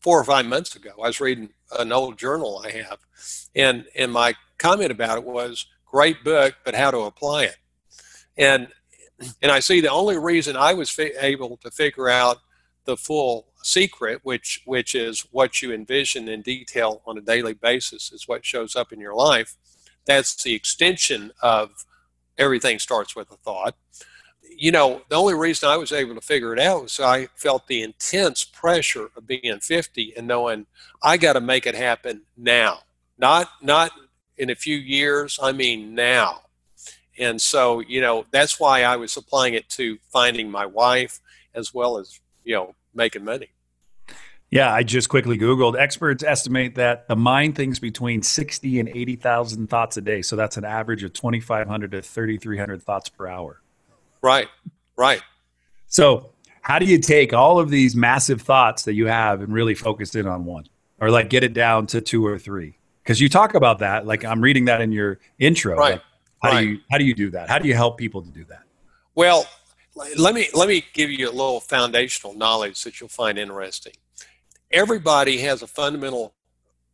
four 0.00 0.18
or 0.18 0.24
five 0.24 0.46
months 0.46 0.74
ago. 0.74 0.92
I 0.96 1.08
was 1.08 1.20
reading 1.20 1.50
an 1.78 1.92
old 1.92 2.18
journal 2.18 2.62
I 2.64 2.70
have, 2.70 2.98
and 3.54 3.84
and 3.94 4.10
my 4.10 4.34
comment 4.58 4.90
about 4.90 5.18
it 5.18 5.24
was, 5.24 5.66
"Great 5.84 6.24
book, 6.24 6.54
but 6.64 6.74
how 6.74 6.90
to 6.90 7.00
apply 7.00 7.44
it?" 7.44 7.56
And 8.38 8.68
and 9.42 9.52
I 9.52 9.60
see 9.60 9.82
the 9.82 9.90
only 9.90 10.16
reason 10.16 10.56
I 10.56 10.72
was 10.72 10.88
fi- 10.88 11.12
able 11.20 11.58
to 11.58 11.70
figure 11.70 12.08
out 12.08 12.38
the 12.86 12.96
full 12.96 13.49
secret, 13.62 14.20
which 14.22 14.62
which 14.64 14.94
is 14.94 15.26
what 15.30 15.62
you 15.62 15.72
envision 15.72 16.28
in 16.28 16.42
detail 16.42 17.02
on 17.06 17.18
a 17.18 17.20
daily 17.20 17.54
basis, 17.54 18.12
is 18.12 18.28
what 18.28 18.44
shows 18.44 18.76
up 18.76 18.92
in 18.92 19.00
your 19.00 19.14
life 19.14 19.56
that's 20.06 20.42
the 20.42 20.54
extension 20.54 21.32
of 21.42 21.84
everything 22.38 22.78
starts 22.78 23.14
with 23.14 23.30
a 23.30 23.36
thought. 23.36 23.76
You 24.56 24.72
know, 24.72 25.02
the 25.08 25.16
only 25.16 25.34
reason 25.34 25.68
I 25.68 25.76
was 25.76 25.92
able 25.92 26.14
to 26.14 26.20
figure 26.20 26.52
it 26.52 26.58
out 26.58 26.82
was 26.82 27.00
I 27.00 27.26
felt 27.36 27.66
the 27.66 27.82
intense 27.82 28.44
pressure 28.44 29.10
of 29.16 29.26
being 29.26 29.60
50 29.60 30.14
and 30.16 30.26
knowing 30.26 30.66
I 31.02 31.16
got 31.16 31.34
to 31.34 31.40
make 31.40 31.66
it 31.66 31.74
happen 31.74 32.22
now. 32.36 32.80
Not 33.18 33.50
not 33.62 33.92
in 34.36 34.50
a 34.50 34.54
few 34.54 34.76
years, 34.76 35.38
I 35.40 35.52
mean 35.52 35.94
now. 35.94 36.42
And 37.18 37.40
so, 37.40 37.80
you 37.80 38.00
know, 38.00 38.24
that's 38.30 38.58
why 38.58 38.82
I 38.82 38.96
was 38.96 39.16
applying 39.16 39.54
it 39.54 39.68
to 39.70 39.98
finding 40.10 40.50
my 40.50 40.64
wife 40.66 41.20
as 41.54 41.74
well 41.74 41.98
as 41.98 42.18
you 42.44 42.54
know 42.54 42.74
making 42.94 43.24
money. 43.24 43.50
Yeah, 44.50 44.72
I 44.72 44.82
just 44.82 45.08
quickly 45.08 45.38
Googled. 45.38 45.78
Experts 45.78 46.24
estimate 46.24 46.74
that 46.74 47.06
the 47.06 47.14
mind 47.14 47.54
thinks 47.54 47.78
between 47.78 48.20
60 48.22 48.80
and 48.80 48.88
80,000 48.88 49.68
thoughts 49.68 49.96
a 49.96 50.00
day. 50.00 50.22
So 50.22 50.34
that's 50.34 50.56
an 50.56 50.64
average 50.64 51.04
of 51.04 51.12
2,500 51.12 51.92
to 51.92 52.02
3,300 52.02 52.82
thoughts 52.82 53.08
per 53.08 53.28
hour. 53.28 53.60
Right, 54.22 54.48
right. 54.96 55.22
So, 55.86 56.30
how 56.62 56.78
do 56.78 56.84
you 56.84 56.98
take 56.98 57.32
all 57.32 57.58
of 57.58 57.70
these 57.70 57.96
massive 57.96 58.42
thoughts 58.42 58.82
that 58.82 58.94
you 58.94 59.06
have 59.06 59.40
and 59.40 59.52
really 59.52 59.74
focus 59.74 60.14
in 60.14 60.26
on 60.26 60.44
one 60.44 60.66
or 61.00 61.10
like 61.10 61.30
get 61.30 61.42
it 61.42 61.54
down 61.54 61.86
to 61.88 62.00
two 62.00 62.26
or 62.26 62.38
three? 62.38 62.76
Because 63.02 63.20
you 63.20 63.28
talk 63.28 63.54
about 63.54 63.78
that. 63.78 64.06
Like 64.06 64.24
I'm 64.24 64.42
reading 64.42 64.66
that 64.66 64.80
in 64.80 64.92
your 64.92 65.20
intro. 65.38 65.76
Right. 65.76 65.92
Like, 65.92 66.02
how 66.42 66.50
right. 66.50 66.60
do 66.60 66.68
you 66.68 66.78
how 66.90 66.98
do 66.98 67.04
you 67.04 67.14
do 67.14 67.30
that? 67.30 67.48
How 67.48 67.58
do 67.58 67.68
you 67.68 67.74
help 67.74 67.98
people 67.98 68.20
to 68.22 68.30
do 68.30 68.44
that? 68.46 68.62
Well, 69.14 69.46
let 69.94 70.34
me 70.34 70.48
let 70.54 70.68
me 70.68 70.84
give 70.92 71.10
you 71.10 71.28
a 71.28 71.32
little 71.32 71.60
foundational 71.60 72.34
knowledge 72.34 72.82
that 72.84 73.00
you'll 73.00 73.08
find 73.08 73.38
interesting. 73.38 73.94
Everybody 74.70 75.38
has 75.38 75.62
a 75.62 75.66
fundamental 75.66 76.34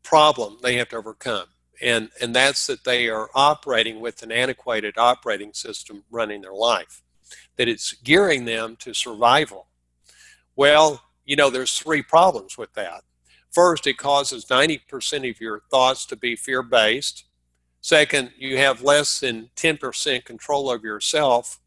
problem 0.03 0.59
they 0.63 0.77
have 0.77 0.89
to 0.91 0.97
overcome, 0.97 1.47
and 1.83 2.11
and 2.21 2.35
that's 2.35 2.67
that 2.67 2.85
they 2.85 3.09
are 3.09 3.29
operating 3.35 4.01
with 4.01 4.23
an 4.23 4.33
antiquated 4.33 4.95
operating 4.97 5.53
system 5.53 6.05
running 6.11 6.41
their 6.41 6.55
life, 6.55 7.03
that 7.57 7.69
it's 7.69 7.93
gearing 7.93 8.45
them 8.45 8.77
to 8.77 8.95
survival. 8.95 9.67
Well, 10.55 11.03
you 11.27 11.37
know, 11.37 11.51
there's 11.51 11.79
three 11.79 12.03
problems 12.03 12.57
with 12.57 12.73
that. 12.75 13.03
First, 13.51 13.87
it 13.87 13.99
causes 13.99 14.47
90% 14.47 15.31
of 15.31 15.41
your 15.41 15.63
thoughts 15.71 16.07
to 16.07 16.17
be 16.17 16.37
fear 16.37 16.63
based. 16.63 17.25
Second, 17.81 18.33
you 18.37 18.59
have 18.59 18.83
less 18.83 19.21
than 19.21 19.51
10% 19.57 20.25
control 20.25 20.69
over 20.69 20.87
yourself 20.87 21.59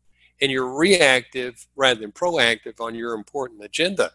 and 0.42 0.52
you're 0.52 0.74
reactive 0.74 1.68
rather 1.76 2.00
than 2.00 2.12
proactive 2.12 2.80
on 2.80 2.96
your 2.96 3.14
important 3.14 3.64
agenda. 3.64 4.12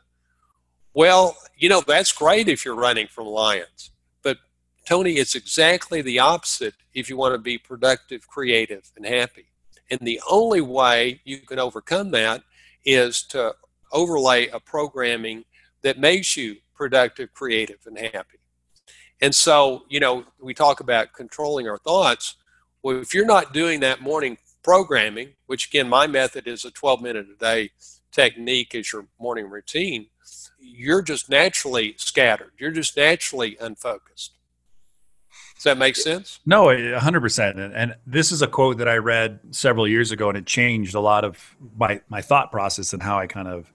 Well, 0.95 1.37
you 1.57 1.69
know, 1.69 1.83
that's 1.87 2.13
great 2.13 2.49
if 2.49 2.65
you're 2.65 2.77
running 2.77 3.09
from 3.09 3.27
lions. 3.27 3.91
But 4.23 4.39
Tony, 4.87 5.15
it's 5.15 5.35
exactly 5.35 6.03
the 6.03 6.21
opposite 6.21 6.75
if 6.95 7.11
you 7.11 7.17
want 7.17 7.35
to 7.35 7.39
be 7.39 7.59
productive, 7.59 8.29
creative, 8.29 8.91
and 8.97 9.05
happy. 9.05 9.47
And 9.91 10.01
the 10.01 10.21
only 10.31 10.61
way 10.61 11.21
you 11.25 11.39
can 11.39 11.59
overcome 11.59 12.11
that 12.13 12.43
is 12.85 13.23
to 13.25 13.55
overlay 13.93 14.49
a 14.49 14.61
programming 14.61 15.45
that 15.83 15.99
makes 15.99 16.37
you 16.37 16.57
productive, 16.75 17.33
creative, 17.35 17.79
and 17.87 17.99
happy. 17.99 18.39
And 19.21 19.35
so, 19.35 19.85
you 19.89 20.01
know, 20.01 20.25
we 20.41 20.55
talk 20.55 20.81
about 20.81 21.13
controlling 21.13 21.69
our 21.69 21.79
thoughts. 21.79 22.37
Well, 22.83 23.01
if 23.01 23.15
you're 23.15 23.27
not 23.27 23.53
doing 23.53 23.81
that 23.81 24.01
morning 24.01 24.37
programming, 24.65 25.35
which 25.47 25.69
again, 25.69 25.89
my 25.89 26.09
method 26.09 26.49
is 26.49 26.65
a 26.65 26.71
12 26.71 27.01
minute 27.01 27.27
a 27.31 27.39
day 27.39 27.71
technique 28.11 28.75
as 28.75 28.93
your 28.93 29.07
morning 29.21 29.51
routine, 29.51 30.07
you're 30.59 31.03
just 31.03 31.29
naturally 31.29 31.95
scattered. 31.99 32.53
You're 32.59 32.71
just 32.71 32.97
naturally 32.97 33.57
unfocused. 33.61 34.33
Does 35.55 35.65
that 35.65 35.79
make 35.79 35.97
sense? 35.97 36.41
No, 36.47 36.67
100%. 36.67 37.73
And 37.75 37.97
this 38.07 38.33
is 38.33 38.43
a 38.43 38.47
quote 38.47 38.79
that 38.79 38.89
I 38.89 38.97
read 38.97 39.41
several 39.51 39.87
years 39.87 40.11
ago, 40.11 40.29
and 40.29 40.39
it 40.39 40.47
changed 40.47 40.95
a 40.95 41.01
lot 41.01 41.25
of 41.25 41.57
my, 41.77 42.01
my 42.09 42.23
thought 42.23 42.51
process 42.51 42.93
and 42.93 43.03
how 43.03 43.19
I 43.19 43.27
kind 43.27 43.49
of 43.49 43.73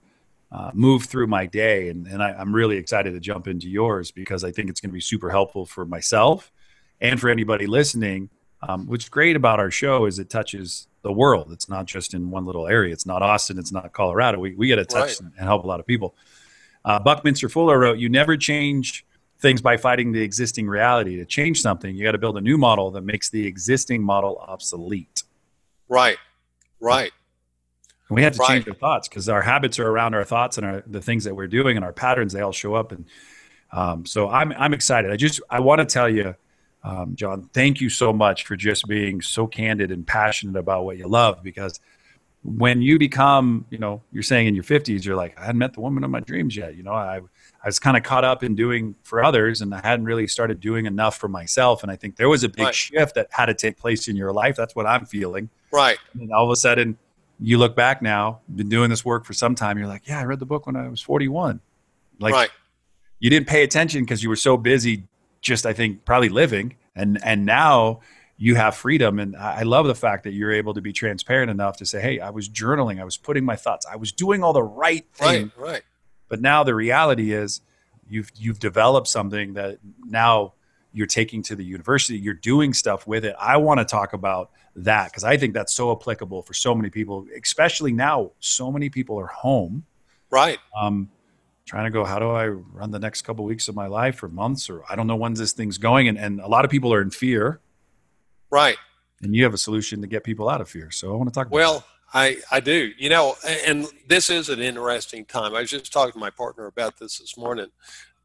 uh, 0.52 0.70
move 0.74 1.04
through 1.04 1.26
my 1.26 1.46
day. 1.46 1.88
And, 1.88 2.06
and 2.06 2.22
I, 2.22 2.32
I'm 2.32 2.54
really 2.54 2.76
excited 2.76 3.12
to 3.12 3.20
jump 3.20 3.46
into 3.46 3.68
yours 3.68 4.10
because 4.10 4.44
I 4.44 4.52
think 4.52 4.68
it's 4.68 4.80
going 4.80 4.90
to 4.90 4.94
be 4.94 5.00
super 5.00 5.30
helpful 5.30 5.64
for 5.64 5.84
myself 5.84 6.52
and 7.00 7.20
for 7.20 7.30
anybody 7.30 7.66
listening 7.66 8.30
um, 8.62 8.86
what's 8.86 9.08
great 9.08 9.36
about 9.36 9.58
our 9.58 9.70
show 9.70 10.06
is 10.06 10.18
it 10.18 10.28
touches 10.28 10.86
the 11.02 11.12
world. 11.12 11.50
It's 11.52 11.68
not 11.68 11.86
just 11.86 12.12
in 12.12 12.30
one 12.30 12.44
little 12.44 12.66
area. 12.66 12.92
It's 12.92 13.06
not 13.06 13.22
Austin. 13.22 13.58
It's 13.58 13.72
not 13.72 13.92
Colorado. 13.92 14.38
We, 14.38 14.54
we 14.54 14.66
get 14.66 14.76
to 14.76 14.84
touch 14.84 15.20
right. 15.20 15.32
and 15.38 15.46
help 15.46 15.64
a 15.64 15.66
lot 15.66 15.80
of 15.80 15.86
people. 15.86 16.14
Uh, 16.84 16.98
Buckminster 16.98 17.48
Fuller 17.48 17.78
wrote, 17.78 17.98
You 17.98 18.08
never 18.08 18.36
change 18.36 19.06
things 19.38 19.62
by 19.62 19.76
fighting 19.76 20.12
the 20.12 20.20
existing 20.20 20.68
reality. 20.68 21.16
To 21.16 21.24
change 21.24 21.60
something, 21.62 21.94
you 21.94 22.04
got 22.04 22.12
to 22.12 22.18
build 22.18 22.36
a 22.36 22.40
new 22.40 22.58
model 22.58 22.90
that 22.92 23.02
makes 23.02 23.30
the 23.30 23.46
existing 23.46 24.02
model 24.02 24.36
obsolete. 24.46 25.22
Right, 25.88 26.18
right. 26.80 27.10
And 28.08 28.16
we 28.16 28.22
have 28.22 28.34
to 28.34 28.38
right. 28.40 28.48
change 28.48 28.68
our 28.68 28.74
thoughts 28.74 29.08
because 29.08 29.28
our 29.28 29.40
habits 29.40 29.78
are 29.78 29.88
around 29.88 30.14
our 30.14 30.24
thoughts 30.24 30.58
and 30.58 30.66
our, 30.66 30.82
the 30.86 31.00
things 31.00 31.24
that 31.24 31.34
we're 31.34 31.46
doing 31.46 31.76
and 31.76 31.84
our 31.84 31.92
patterns, 31.92 32.32
they 32.32 32.40
all 32.40 32.52
show 32.52 32.74
up. 32.74 32.92
And 32.92 33.06
um, 33.72 34.04
so 34.04 34.28
I'm, 34.28 34.52
I'm 34.52 34.74
excited. 34.74 35.10
I 35.10 35.16
just, 35.16 35.40
I 35.48 35.60
want 35.60 35.78
to 35.78 35.84
tell 35.84 36.08
you, 36.08 36.34
um, 36.82 37.14
John, 37.14 37.48
thank 37.52 37.80
you 37.80 37.90
so 37.90 38.12
much 38.12 38.46
for 38.46 38.56
just 38.56 38.86
being 38.86 39.20
so 39.20 39.46
candid 39.46 39.90
and 39.90 40.06
passionate 40.06 40.58
about 40.58 40.84
what 40.84 40.96
you 40.96 41.06
love 41.06 41.42
because 41.42 41.78
when 42.42 42.80
you 42.80 42.98
become, 42.98 43.66
you 43.68 43.76
know, 43.76 44.02
you're 44.12 44.22
saying 44.22 44.46
in 44.46 44.54
your 44.54 44.64
50s, 44.64 45.04
you're 45.04 45.16
like, 45.16 45.38
I 45.38 45.44
hadn't 45.44 45.58
met 45.58 45.74
the 45.74 45.80
woman 45.80 46.04
of 46.04 46.10
my 46.10 46.20
dreams 46.20 46.56
yet. 46.56 46.74
You 46.74 46.82
know, 46.82 46.92
I, 46.92 47.20
I 47.62 47.66
was 47.66 47.78
kind 47.78 47.98
of 47.98 48.02
caught 48.02 48.24
up 48.24 48.42
in 48.42 48.54
doing 48.54 48.94
for 49.02 49.22
others 49.22 49.60
and 49.60 49.74
I 49.74 49.80
hadn't 49.82 50.06
really 50.06 50.26
started 50.26 50.58
doing 50.58 50.86
enough 50.86 51.18
for 51.18 51.28
myself. 51.28 51.82
And 51.82 51.92
I 51.92 51.96
think 51.96 52.16
there 52.16 52.30
was 52.30 52.42
a 52.42 52.48
big 52.48 52.64
right. 52.64 52.74
shift 52.74 53.14
that 53.16 53.28
had 53.30 53.46
to 53.46 53.54
take 53.54 53.76
place 53.76 54.08
in 54.08 54.16
your 54.16 54.32
life. 54.32 54.56
That's 54.56 54.74
what 54.74 54.86
I'm 54.86 55.04
feeling. 55.04 55.50
Right. 55.70 55.98
And 56.18 56.32
all 56.32 56.46
of 56.46 56.50
a 56.50 56.56
sudden, 56.56 56.96
you 57.40 57.58
look 57.58 57.76
back 57.76 58.00
now, 58.00 58.40
been 58.54 58.70
doing 58.70 58.88
this 58.88 59.04
work 59.04 59.26
for 59.26 59.34
some 59.34 59.54
time. 59.54 59.76
You're 59.76 59.86
like, 59.86 60.08
yeah, 60.08 60.20
I 60.20 60.24
read 60.24 60.38
the 60.38 60.46
book 60.46 60.66
when 60.66 60.76
I 60.76 60.88
was 60.88 61.02
41. 61.02 61.60
Like, 62.20 62.32
right. 62.32 62.50
you 63.18 63.28
didn't 63.28 63.48
pay 63.48 63.64
attention 63.64 64.02
because 64.02 64.22
you 64.22 64.30
were 64.30 64.36
so 64.36 64.56
busy 64.56 65.04
just 65.40 65.66
I 65.66 65.72
think 65.72 66.04
probably 66.04 66.28
living. 66.28 66.76
And 66.94 67.18
and 67.24 67.46
now 67.46 68.00
you 68.36 68.54
have 68.54 68.74
freedom. 68.74 69.18
And 69.18 69.36
I 69.36 69.62
love 69.62 69.86
the 69.86 69.94
fact 69.94 70.24
that 70.24 70.32
you're 70.32 70.52
able 70.52 70.74
to 70.74 70.80
be 70.80 70.92
transparent 70.92 71.50
enough 71.50 71.76
to 71.78 71.86
say 71.86 72.00
hey 72.00 72.20
I 72.20 72.30
was 72.30 72.48
journaling. 72.48 73.00
I 73.00 73.04
was 73.04 73.16
putting 73.16 73.44
my 73.44 73.56
thoughts. 73.56 73.86
I 73.86 73.96
was 73.96 74.12
doing 74.12 74.42
all 74.42 74.52
the 74.52 74.62
right 74.62 75.06
thing. 75.14 75.52
right. 75.56 75.72
Right 75.72 75.82
but 76.30 76.40
now 76.40 76.62
the 76.64 76.74
reality 76.74 77.32
is 77.32 77.60
you've 78.08 78.30
you've 78.36 78.58
developed 78.58 79.08
something 79.08 79.52
that 79.54 79.78
now 80.06 80.54
you're 80.92 81.06
taking 81.06 81.42
to 81.42 81.54
the 81.54 81.64
university. 81.64 82.18
You're 82.18 82.34
doing 82.34 82.72
stuff 82.72 83.06
with 83.06 83.24
it. 83.24 83.36
I 83.38 83.58
want 83.58 83.78
to 83.80 83.84
talk 83.84 84.14
about 84.14 84.50
that 84.76 85.10
because 85.10 85.24
I 85.24 85.36
think 85.36 85.52
that's 85.52 85.74
so 85.74 85.92
applicable 85.92 86.42
for 86.42 86.54
so 86.54 86.74
many 86.74 86.88
people 86.88 87.26
especially 87.42 87.92
now 87.92 88.30
so 88.38 88.72
many 88.72 88.88
people 88.88 89.20
are 89.20 89.26
home. 89.26 89.84
Right. 90.30 90.58
Um 90.80 91.10
trying 91.70 91.84
to 91.84 91.90
go 91.90 92.04
how 92.04 92.18
do 92.18 92.30
i 92.30 92.48
run 92.48 92.90
the 92.90 92.98
next 92.98 93.22
couple 93.22 93.44
of 93.44 93.48
weeks 93.48 93.68
of 93.68 93.76
my 93.76 93.86
life 93.86 94.24
or 94.24 94.28
months 94.28 94.68
or 94.68 94.82
i 94.90 94.96
don't 94.96 95.06
know 95.06 95.14
when 95.14 95.34
this 95.34 95.52
thing's 95.52 95.78
going 95.78 96.08
and, 96.08 96.18
and 96.18 96.40
a 96.40 96.48
lot 96.48 96.64
of 96.64 96.70
people 96.70 96.92
are 96.92 97.00
in 97.00 97.10
fear 97.10 97.60
right 98.50 98.76
and 99.22 99.36
you 99.36 99.44
have 99.44 99.54
a 99.54 99.58
solution 99.58 100.00
to 100.00 100.08
get 100.08 100.24
people 100.24 100.48
out 100.48 100.60
of 100.60 100.68
fear 100.68 100.90
so 100.90 101.12
i 101.12 101.16
want 101.16 101.28
to 101.28 101.32
talk 101.32 101.46
about 101.46 101.54
well 101.54 101.74
that. 101.78 101.84
I, 102.12 102.36
I 102.50 102.58
do 102.58 102.90
you 102.98 103.08
know 103.08 103.36
and 103.64 103.86
this 104.08 104.30
is 104.30 104.48
an 104.48 104.58
interesting 104.58 105.24
time 105.24 105.54
i 105.54 105.60
was 105.60 105.70
just 105.70 105.92
talking 105.92 106.14
to 106.14 106.18
my 106.18 106.30
partner 106.30 106.66
about 106.66 106.98
this 106.98 107.18
this 107.20 107.36
morning 107.36 107.68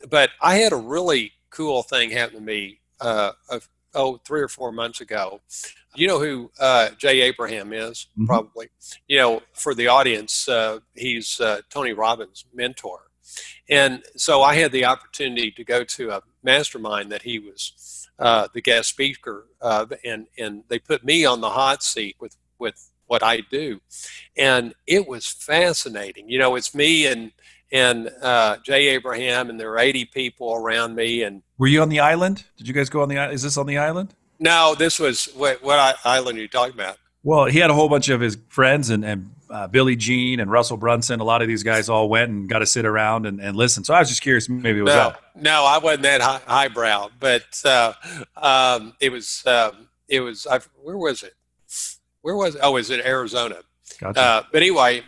but 0.10 0.32
i 0.42 0.56
had 0.56 0.74
a 0.74 0.78
really 0.78 1.34
cool 1.52 1.84
thing 1.84 2.10
happen 2.10 2.38
to 2.38 2.42
me 2.42 2.80
uh, 3.00 3.34
of, 3.48 3.70
oh 3.94 4.20
three 4.26 4.42
or 4.42 4.48
four 4.48 4.72
months 4.72 5.02
ago 5.02 5.40
you 5.96 6.08
know 6.08 6.20
who 6.20 6.52
uh, 6.60 6.90
Jay 6.98 7.22
Abraham 7.22 7.74
is, 7.74 8.08
mm-hmm. 8.12 8.26
probably. 8.26 8.68
You 9.08 9.18
know, 9.18 9.42
for 9.54 9.74
the 9.74 9.88
audience, 9.88 10.48
uh, 10.48 10.80
he's 10.94 11.40
uh, 11.40 11.62
Tony 11.70 11.94
Robbins' 11.94 12.46
mentor. 12.54 13.05
And 13.70 14.04
so 14.16 14.42
I 14.42 14.56
had 14.56 14.72
the 14.72 14.86
opportunity 14.86 15.52
to 15.52 15.64
go 15.64 15.84
to 15.84 16.12
a 16.12 16.22
mastermind 16.44 17.12
that 17.12 17.24
he 17.24 17.40
was 17.40 18.08
uh, 18.20 18.48
the 18.54 18.62
guest 18.62 18.90
speaker 18.90 19.48
of, 19.60 19.92
and 20.04 20.28
and 20.38 20.64
they 20.68 20.80
put 20.80 21.04
me 21.04 21.26
on 21.26 21.42
the 21.42 21.50
hot 21.50 21.84
seat 21.84 22.16
with 22.20 22.38
with 22.60 22.92
what 23.08 23.24
I 23.24 23.42
do, 23.42 23.82
and 24.38 24.74
it 24.88 25.08
was 25.08 25.28
fascinating. 25.28 26.30
You 26.30 26.40
know, 26.40 26.56
it's 26.56 26.74
me 26.74 27.08
and 27.08 27.32
and 27.72 28.10
uh, 28.22 28.58
Jay 28.64 28.88
Abraham, 28.90 29.50
and 29.50 29.60
there 29.60 29.72
are 29.72 29.80
80 29.80 30.06
people 30.06 30.54
around 30.54 30.96
me. 30.96 31.24
And 31.24 31.42
were 31.58 31.68
you 31.68 31.82
on 31.82 31.90
the 31.90 32.00
island? 32.00 32.46
Did 32.58 32.68
you 32.68 32.74
guys 32.74 32.90
go 32.90 33.02
on 33.02 33.10
the? 33.10 33.18
island? 33.18 33.34
Is 33.36 33.42
this 33.42 33.58
on 33.58 33.66
the 33.66 33.78
island? 33.78 34.14
No, 34.40 34.76
this 34.76 35.00
was 35.00 35.26
what, 35.36 35.64
what 35.64 35.98
island 36.06 36.38
are 36.38 36.42
you 36.42 36.48
talking 36.48 36.74
about? 36.74 36.98
Well, 37.24 37.46
he 37.46 37.60
had 37.60 37.70
a 37.70 37.74
whole 37.74 37.90
bunch 37.90 38.10
of 38.10 38.22
his 38.22 38.38
friends 38.50 38.90
and, 38.90 39.04
and 39.04 39.35
uh, 39.50 39.68
Billy 39.68 39.96
Gene 39.96 40.40
and 40.40 40.50
Russell 40.50 40.78
Brunson. 40.78 41.20
A 41.20 41.24
lot 41.24 41.42
of 41.42 41.48
these 41.48 41.64
guys 41.64 41.90
all 41.90 42.10
went 42.10 42.30
and 42.32 42.48
got 42.50 42.60
to 42.60 42.66
sit 42.66 42.86
around 42.86 43.26
and, 43.26 43.40
and 43.40 43.56
listen. 43.56 43.84
So 43.84 43.94
I 43.94 44.00
was 44.00 44.10
just 44.10 44.22
curious, 44.22 44.50
maybe 44.50 44.80
it 44.80 44.84
was 44.84 44.94
no, 44.94 45.00
out. 45.00 45.20
No, 45.36 45.66
I 45.66 45.78
wasn't 45.78 46.04
that 46.04 46.22
high, 46.22 46.42
highbrow, 46.46 47.10
but 47.20 47.62
uh, 47.66 47.94
um, 48.38 48.94
it 49.00 49.12
was. 49.12 49.44
Um, 49.46 49.90
it 50.08 50.20
was. 50.20 50.46
I, 50.48 50.60
where 50.82 50.98
was 50.98 51.24
it? 51.24 51.34
Where 52.22 52.36
was 52.36 52.56
it? 52.56 52.62
Oh, 52.64 52.72
it 52.72 52.74
was 52.74 52.90
it 52.90 53.06
Arizona? 53.06 53.58
Gotcha. 54.00 54.20
Uh, 54.20 54.44
but 54.52 54.62
anyway, 54.62 55.04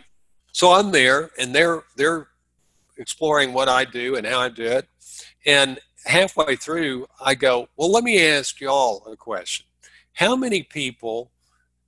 so 0.52 0.72
I'm 0.72 0.90
there, 0.90 1.30
and 1.38 1.54
they're 1.54 1.82
they're 1.96 2.28
exploring 2.96 3.52
what 3.52 3.68
I 3.68 3.84
do 3.84 4.16
and 4.16 4.26
how 4.26 4.40
I 4.40 4.48
do 4.48 4.64
it, 4.64 4.86
and 5.46 5.78
halfway 6.04 6.56
through, 6.56 7.06
I 7.20 7.34
go, 7.34 7.68
well, 7.76 7.92
let 7.92 8.02
me 8.02 8.24
ask 8.26 8.60
y'all 8.60 9.06
a 9.06 9.16
question. 9.16 9.66
How 10.14 10.34
many 10.34 10.62
people 10.62 11.30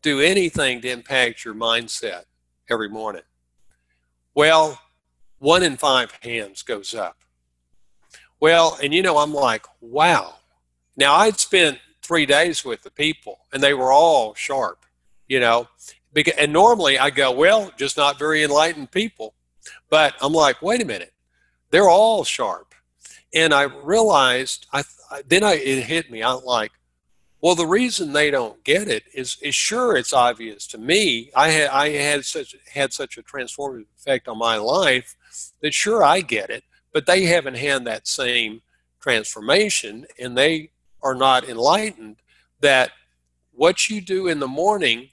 do 0.02 0.20
anything 0.20 0.80
to 0.82 0.90
impact 0.90 1.44
your 1.44 1.54
mindset 1.54 2.24
every 2.70 2.88
morning? 2.88 3.22
Well, 4.34 4.80
one 5.38 5.62
in 5.62 5.76
five 5.76 6.12
hands 6.22 6.62
goes 6.62 6.94
up. 6.94 7.16
Well, 8.40 8.78
and 8.82 8.94
you 8.94 9.02
know, 9.02 9.18
I'm 9.18 9.34
like, 9.34 9.66
wow. 9.80 10.36
Now, 10.96 11.14
I'd 11.14 11.38
spent 11.38 11.78
three 12.02 12.26
days 12.26 12.64
with 12.64 12.82
the 12.82 12.90
people, 12.90 13.40
and 13.52 13.62
they 13.62 13.74
were 13.74 13.92
all 13.92 14.34
sharp, 14.34 14.84
you 15.28 15.40
know. 15.40 15.68
And 16.36 16.52
normally 16.52 16.98
I 16.98 17.10
go, 17.10 17.30
well, 17.30 17.70
just 17.76 17.96
not 17.96 18.18
very 18.18 18.42
enlightened 18.42 18.90
people, 18.90 19.34
But 19.88 20.14
I'm 20.20 20.32
like, 20.32 20.62
wait 20.62 20.82
a 20.82 20.84
minute, 20.84 21.12
they're 21.70 21.88
all 21.88 22.24
sharp. 22.24 22.74
And 23.34 23.52
I 23.52 23.62
realized, 23.62 24.66
I 24.72 24.82
then 25.26 25.44
I, 25.44 25.54
it 25.54 25.84
hit 25.84 26.10
me. 26.10 26.22
I'm 26.22 26.44
like, 26.44 26.72
well, 27.42 27.54
the 27.54 27.66
reason 27.66 28.12
they 28.12 28.30
don't 28.30 28.62
get 28.64 28.86
it 28.86 29.04
is, 29.14 29.38
is 29.40 29.54
sure 29.54 29.96
it's 29.96 30.12
obvious 30.12 30.66
to 30.68 30.78
me. 30.78 31.30
I 31.34 31.48
had 31.48 31.70
I 31.70 31.88
had 31.90 32.24
such 32.24 32.54
had 32.72 32.92
such 32.92 33.16
a 33.16 33.22
transformative 33.22 33.86
effect 33.98 34.28
on 34.28 34.38
my 34.38 34.56
life 34.56 35.16
that 35.62 35.72
sure 35.72 36.04
I 36.04 36.20
get 36.20 36.50
it, 36.50 36.64
but 36.92 37.06
they 37.06 37.24
haven't 37.24 37.56
had 37.56 37.84
that 37.86 38.06
same 38.06 38.60
transformation, 39.00 40.06
and 40.18 40.36
they 40.36 40.70
are 41.02 41.14
not 41.14 41.48
enlightened 41.48 42.16
that 42.60 42.90
what 43.52 43.88
you 43.88 44.02
do 44.02 44.26
in 44.26 44.38
the 44.38 44.48
morning 44.48 45.08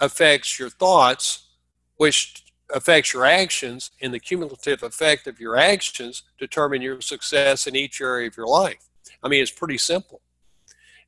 affects 0.00 0.58
your 0.58 0.68
thoughts, 0.68 1.48
which 1.96 2.44
affects 2.74 3.14
your 3.14 3.24
actions, 3.24 3.90
and 4.02 4.12
the 4.12 4.20
cumulative 4.20 4.82
effect 4.82 5.26
of 5.26 5.40
your 5.40 5.56
actions 5.56 6.24
determine 6.38 6.82
your 6.82 7.00
success 7.00 7.66
in 7.66 7.74
each 7.74 8.02
area 8.02 8.28
of 8.28 8.36
your 8.36 8.46
life. 8.46 8.88
I 9.22 9.28
mean, 9.28 9.42
it's 9.42 9.50
pretty 9.50 9.78
simple. 9.78 10.20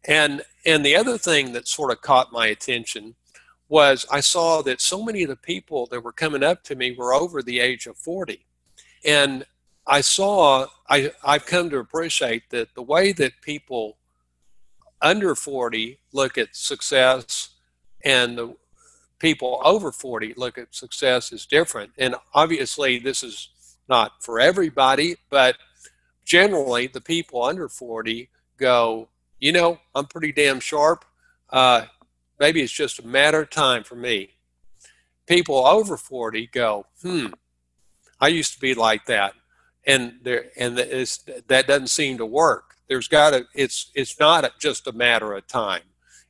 And 0.07 0.43
and 0.65 0.85
the 0.85 0.97
other 0.97 1.19
thing 1.19 1.53
that 1.53 1.69
sort 1.69 1.93
of 1.93 2.01
caught 2.01 2.33
my 2.33 2.47
attention 2.47 3.15
was 3.69 4.05
I 4.11 4.21
saw 4.21 4.63
that 4.63 4.81
so 4.81 5.03
many 5.03 5.23
of 5.23 5.29
the 5.29 5.37
people 5.37 5.87
that 5.87 6.03
were 6.03 6.13
coming 6.13 6.43
up 6.43 6.63
to 6.65 6.75
me 6.75 6.93
were 6.93 7.15
over 7.15 7.43
the 7.43 7.61
age 7.61 7.87
of 7.87 7.97
40. 7.97 8.45
And 9.05 9.47
I 9.87 10.01
saw 10.01 10.67
I 10.89 11.13
I've 11.25 11.47
come 11.47 11.71
to 11.71 11.79
appreciate 11.79 12.51
that 12.51 12.75
the 12.75 12.83
way 12.83 13.13
that 13.13 13.41
people 13.43 13.97
under 15.01 15.35
40 15.35 15.99
look 16.13 16.39
at 16.39 16.55
success 16.55 17.51
and 18.05 18.39
the 18.39 18.57
people 19.23 19.61
over 19.65 19.93
40 19.93 20.35
look 20.37 20.59
at 20.59 20.75
success 20.75 21.33
is 21.33 21.47
different. 21.47 21.93
And 21.97 22.17
obviously, 22.35 22.99
this 22.99 23.23
is 23.23 23.49
not 23.89 24.23
for 24.23 24.41
everybody, 24.41 25.17
but 25.31 25.57
generally, 26.25 26.89
the 26.89 27.01
people 27.01 27.43
under 27.43 27.69
40 27.69 28.29
go, 28.57 29.09
you 29.43 29.51
know, 29.51 29.81
I'm 29.93 30.07
pretty 30.07 30.31
damn 30.31 30.61
sharp. 30.61 31.05
Uh, 31.51 31.87
maybe 32.39 32.63
it's 32.63 32.73
just 32.73 33.01
a 33.01 33.07
matter 33.07 33.43
of 33.43 33.51
time 33.51 33.83
for 33.83 33.97
me. 33.97 34.31
People 35.27 35.67
over 35.67 35.97
40 35.97 36.47
go, 36.47 36.87
hmm, 37.03 37.27
I 38.21 38.29
used 38.29 38.55
to 38.55 38.61
be 38.61 38.75
like 38.75 39.07
that. 39.07 39.35
And 39.85 40.21
there, 40.23 40.45
and 40.57 40.79
that 40.79 41.65
doesn't 41.67 41.89
seem 41.89 42.19
to 42.19 42.25
work. 42.25 42.77
There's 42.89 43.09
got 43.09 43.31
to, 43.31 43.45
it's, 43.53 43.91
it's 43.97 44.21
not 44.21 44.49
just 44.61 44.87
a 44.87 44.93
matter 44.93 45.33
of 45.33 45.49
time, 45.49 45.83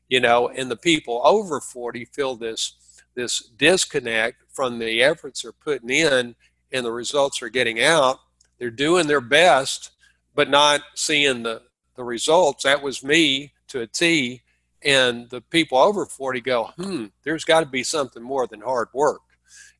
you 0.08 0.18
know, 0.18 0.48
and 0.48 0.70
the 0.70 0.76
people 0.76 1.20
over 1.22 1.60
40 1.60 2.06
feel 2.06 2.34
this 2.34 2.76
this 3.14 3.40
disconnect 3.58 4.42
from 4.54 4.78
the 4.78 5.02
efforts 5.02 5.42
they're 5.42 5.52
putting 5.52 5.90
in 5.90 6.34
and 6.72 6.86
the 6.86 6.90
results 6.90 7.40
they're 7.40 7.50
getting 7.50 7.82
out. 7.82 8.20
They're 8.58 8.70
doing 8.70 9.06
their 9.06 9.20
best, 9.20 9.90
but 10.34 10.48
not 10.48 10.80
seeing 10.94 11.42
the, 11.42 11.60
the 11.96 12.04
results. 12.04 12.64
That 12.64 12.82
was 12.82 13.02
me 13.02 13.52
to 13.68 13.80
a 13.80 13.86
T. 13.86 14.42
And 14.84 15.30
the 15.30 15.40
people 15.40 15.78
over 15.78 16.06
40 16.06 16.40
go, 16.40 16.70
hmm, 16.76 17.06
there's 17.22 17.44
got 17.44 17.60
to 17.60 17.66
be 17.66 17.84
something 17.84 18.22
more 18.22 18.46
than 18.46 18.60
hard 18.60 18.88
work. 18.92 19.20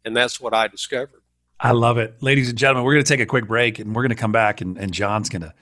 And 0.05 0.17
that's 0.17 0.41
what 0.41 0.55
I 0.55 0.69
discovered. 0.69 1.23
I 1.59 1.73
love 1.73 1.99
it. 1.99 2.23
Ladies 2.23 2.49
and 2.49 2.59
gentlemen, 2.59 2.85
we're 2.85 2.95
going 2.95 3.05
to 3.05 3.09
take 3.09 3.21
a 3.21 3.27
quick 3.27 3.47
break 3.47 3.79
and 3.79 3.95
we're 3.95 4.03
going 4.03 4.11
to 4.11 4.17
come 4.17 4.33
back 4.33 4.61
and, 4.61 4.79
and 4.79 4.93
John's 4.93 5.29
going 5.29 5.43
to 5.43 5.55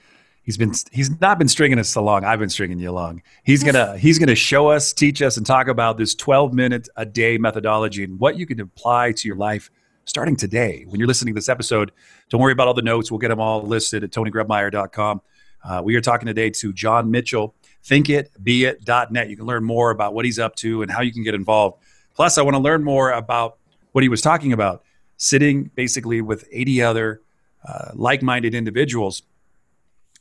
he's 0.42 0.57
been 0.57 0.73
he's 0.90 1.21
not 1.21 1.38
been 1.38 1.49
stringing 1.49 1.78
us 1.78 1.95
along. 1.95 2.25
I've 2.25 2.38
been 2.38 2.50
stringing 2.50 2.78
you 2.78 2.90
along. 2.90 3.23
He's 3.45 3.62
gonna 3.62 3.97
he's 3.99 4.19
gonna 4.19 4.35
show 4.35 4.69
us, 4.69 4.92
teach 4.92 5.23
us, 5.23 5.37
and 5.37 5.47
talk 5.47 5.69
about 5.69 5.97
this 5.97 6.14
12 6.14 6.52
minute 6.52 6.88
a 6.97 7.07
day 7.07 7.38
methodology 7.38 8.04
and 8.04 8.19
what 8.19 8.37
you 8.37 8.47
can 8.47 8.61
apply 8.61 9.12
to 9.12 9.28
your 9.28 9.37
life 9.37 9.71
starting 10.07 10.37
today. 10.37 10.85
When 10.88 10.99
you're 10.99 11.07
listening 11.07 11.35
to 11.35 11.38
this 11.38 11.49
episode, 11.49 11.92
don't 12.30 12.40
worry 12.40 12.52
about 12.52 12.66
all 12.66 12.75
the 12.75 12.83
notes. 12.83 13.11
We'll 13.11 13.19
get 13.19 13.28
them 13.28 13.40
all 13.40 13.62
listed 13.62 14.02
at 14.02 14.11
tonygrebmeier.com. 14.11 15.23
Uh, 15.62 15.83
we 15.85 15.95
are 15.97 16.00
talking 16.00 16.26
today 16.26 16.50
to 16.50 16.73
John 16.73 17.11
Mitchell, 17.11 17.55
thinkitbeit.net. 17.85 19.29
You 19.29 19.37
can 19.37 19.47
learn 19.47 19.64
more 19.64 19.90
about 19.90 20.15
what 20.15 20.25
he's 20.25 20.39
up 20.39 20.56
to 20.56 20.82
and 20.82 20.91
how 20.91 21.02
you 21.02 21.13
can 21.13 21.23
get 21.23 21.34
involved. 21.34 21.82
Plus, 22.15 22.39
I 22.39 22.43
want 22.43 22.54
to 22.54 22.63
learn 22.63 22.84
more 22.84 23.11
about 23.11 23.58
what 23.93 24.02
he 24.02 24.08
was 24.08 24.23
talking 24.23 24.52
about 24.52 24.82
sitting 25.17 25.71
basically 25.75 26.23
with 26.23 26.49
80 26.50 26.82
other 26.82 27.21
uh, 27.67 27.91
like 27.95 28.23
minded 28.23 28.54
individuals 28.54 29.23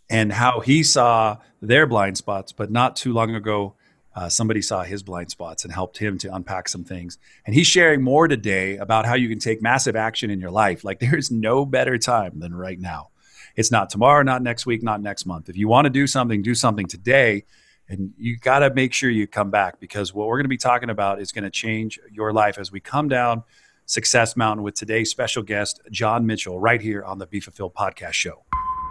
and 0.09 0.33
how 0.33 0.59
he 0.59 0.83
saw 0.83 1.37
their 1.61 1.85
blind 1.87 2.17
spots. 2.17 2.51
But 2.51 2.69
not 2.69 2.95
too 2.95 3.13
long 3.13 3.33
ago, 3.33 3.75
uh, 4.15 4.27
somebody 4.27 4.61
saw 4.61 4.83
his 4.83 5.03
blind 5.03 5.31
spots 5.31 5.63
and 5.63 5.73
helped 5.73 5.99
him 5.99 6.17
to 6.17 6.35
unpack 6.35 6.67
some 6.67 6.83
things. 6.83 7.17
And 7.45 7.55
he's 7.55 7.67
sharing 7.67 8.01
more 8.01 8.27
today 8.27 8.75
about 8.75 9.05
how 9.05 9.13
you 9.13 9.29
can 9.29 9.39
take 9.39 9.61
massive 9.61 9.95
action 9.95 10.29
in 10.29 10.39
your 10.41 10.51
life. 10.51 10.83
Like 10.83 10.99
there 10.99 11.15
is 11.15 11.31
no 11.31 11.65
better 11.65 11.97
time 11.97 12.39
than 12.39 12.53
right 12.53 12.79
now. 12.79 13.09
It's 13.55 13.71
not 13.71 13.89
tomorrow, 13.89 14.23
not 14.23 14.41
next 14.41 14.65
week, 14.65 14.83
not 14.83 15.01
next 15.01 15.25
month. 15.25 15.49
If 15.49 15.57
you 15.57 15.67
want 15.67 15.85
to 15.85 15.89
do 15.89 16.07
something, 16.07 16.41
do 16.41 16.55
something 16.55 16.87
today. 16.87 17.45
And 17.87 18.13
you 18.17 18.37
got 18.37 18.59
to 18.59 18.73
make 18.73 18.93
sure 18.93 19.09
you 19.09 19.25
come 19.25 19.49
back 19.49 19.79
because 19.79 20.13
what 20.13 20.27
we're 20.27 20.37
going 20.37 20.45
to 20.45 20.49
be 20.49 20.57
talking 20.57 20.89
about 20.89 21.19
is 21.21 21.31
going 21.31 21.43
to 21.43 21.49
change 21.49 21.99
your 22.11 22.31
life 22.31 22.57
as 22.57 22.71
we 22.71 22.79
come 22.79 23.07
down 23.07 23.43
Success 23.89 24.37
Mountain 24.37 24.63
with 24.63 24.75
today's 24.75 25.09
special 25.09 25.41
guest, 25.41 25.81
John 25.89 26.27
Mitchell, 26.27 26.59
right 26.59 26.79
here 26.79 27.03
on 27.03 27.17
the 27.17 27.25
Be 27.25 27.39
Fulfilled 27.39 27.73
podcast 27.73 28.13
show. 28.13 28.43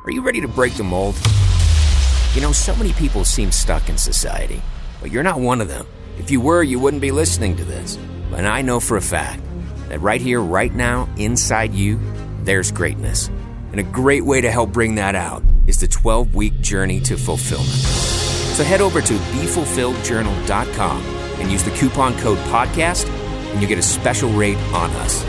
Are 0.05 0.11
you 0.11 0.23
ready 0.23 0.41
to 0.41 0.49
break 0.49 0.75
the 0.75 0.83
mold? 0.83 1.15
You 2.35 2.41
know, 2.41 2.51
so 2.51 2.75
many 2.75 2.93
people 2.95 3.25
seem 3.25 3.53
stuck 3.53 3.89
in 3.89 3.97
society, 3.97 4.61
but 5.01 5.13
you're 5.13 5.23
not 5.23 5.39
one 5.39 5.61
of 5.61 5.69
them. 5.69 5.87
If 6.19 6.33
you 6.33 6.41
were, 6.41 6.65
you 6.65 6.81
wouldn't 6.81 7.01
be 7.01 7.13
listening 7.13 7.55
to 7.57 7.65
this. 7.65 7.97
And 8.33 8.47
I 8.47 8.61
know 8.63 8.81
for 8.81 8.97
a 8.97 9.01
fact 9.01 9.41
that 9.89 10.01
right 10.01 10.21
here, 10.21 10.41
right 10.41 10.75
now, 10.75 11.09
inside 11.17 11.73
you, 11.73 12.01
there's 12.43 12.73
greatness. 12.73 13.31
And 13.79 13.87
a 13.87 13.93
great 13.93 14.25
way 14.25 14.41
to 14.41 14.51
help 14.51 14.73
bring 14.73 14.97
that 14.97 15.15
out 15.15 15.41
is 15.69 15.79
the 15.79 15.87
12 15.87 16.35
week 16.35 16.61
journey 16.61 16.99
to 17.03 17.17
fulfillment. 17.17 17.69
So 17.69 18.65
head 18.65 18.81
over 18.81 19.01
to 19.01 19.13
BeFulfilledJournal.com 19.15 21.03
and 21.39 21.53
use 21.53 21.63
the 21.63 21.71
coupon 21.71 22.19
code 22.19 22.39
PODCAST, 22.39 23.09
and 23.09 23.63
you 23.63 23.69
get 23.69 23.79
a 23.79 23.83
special 23.83 24.31
rate 24.31 24.59
on 24.75 24.91
us. 24.91 25.25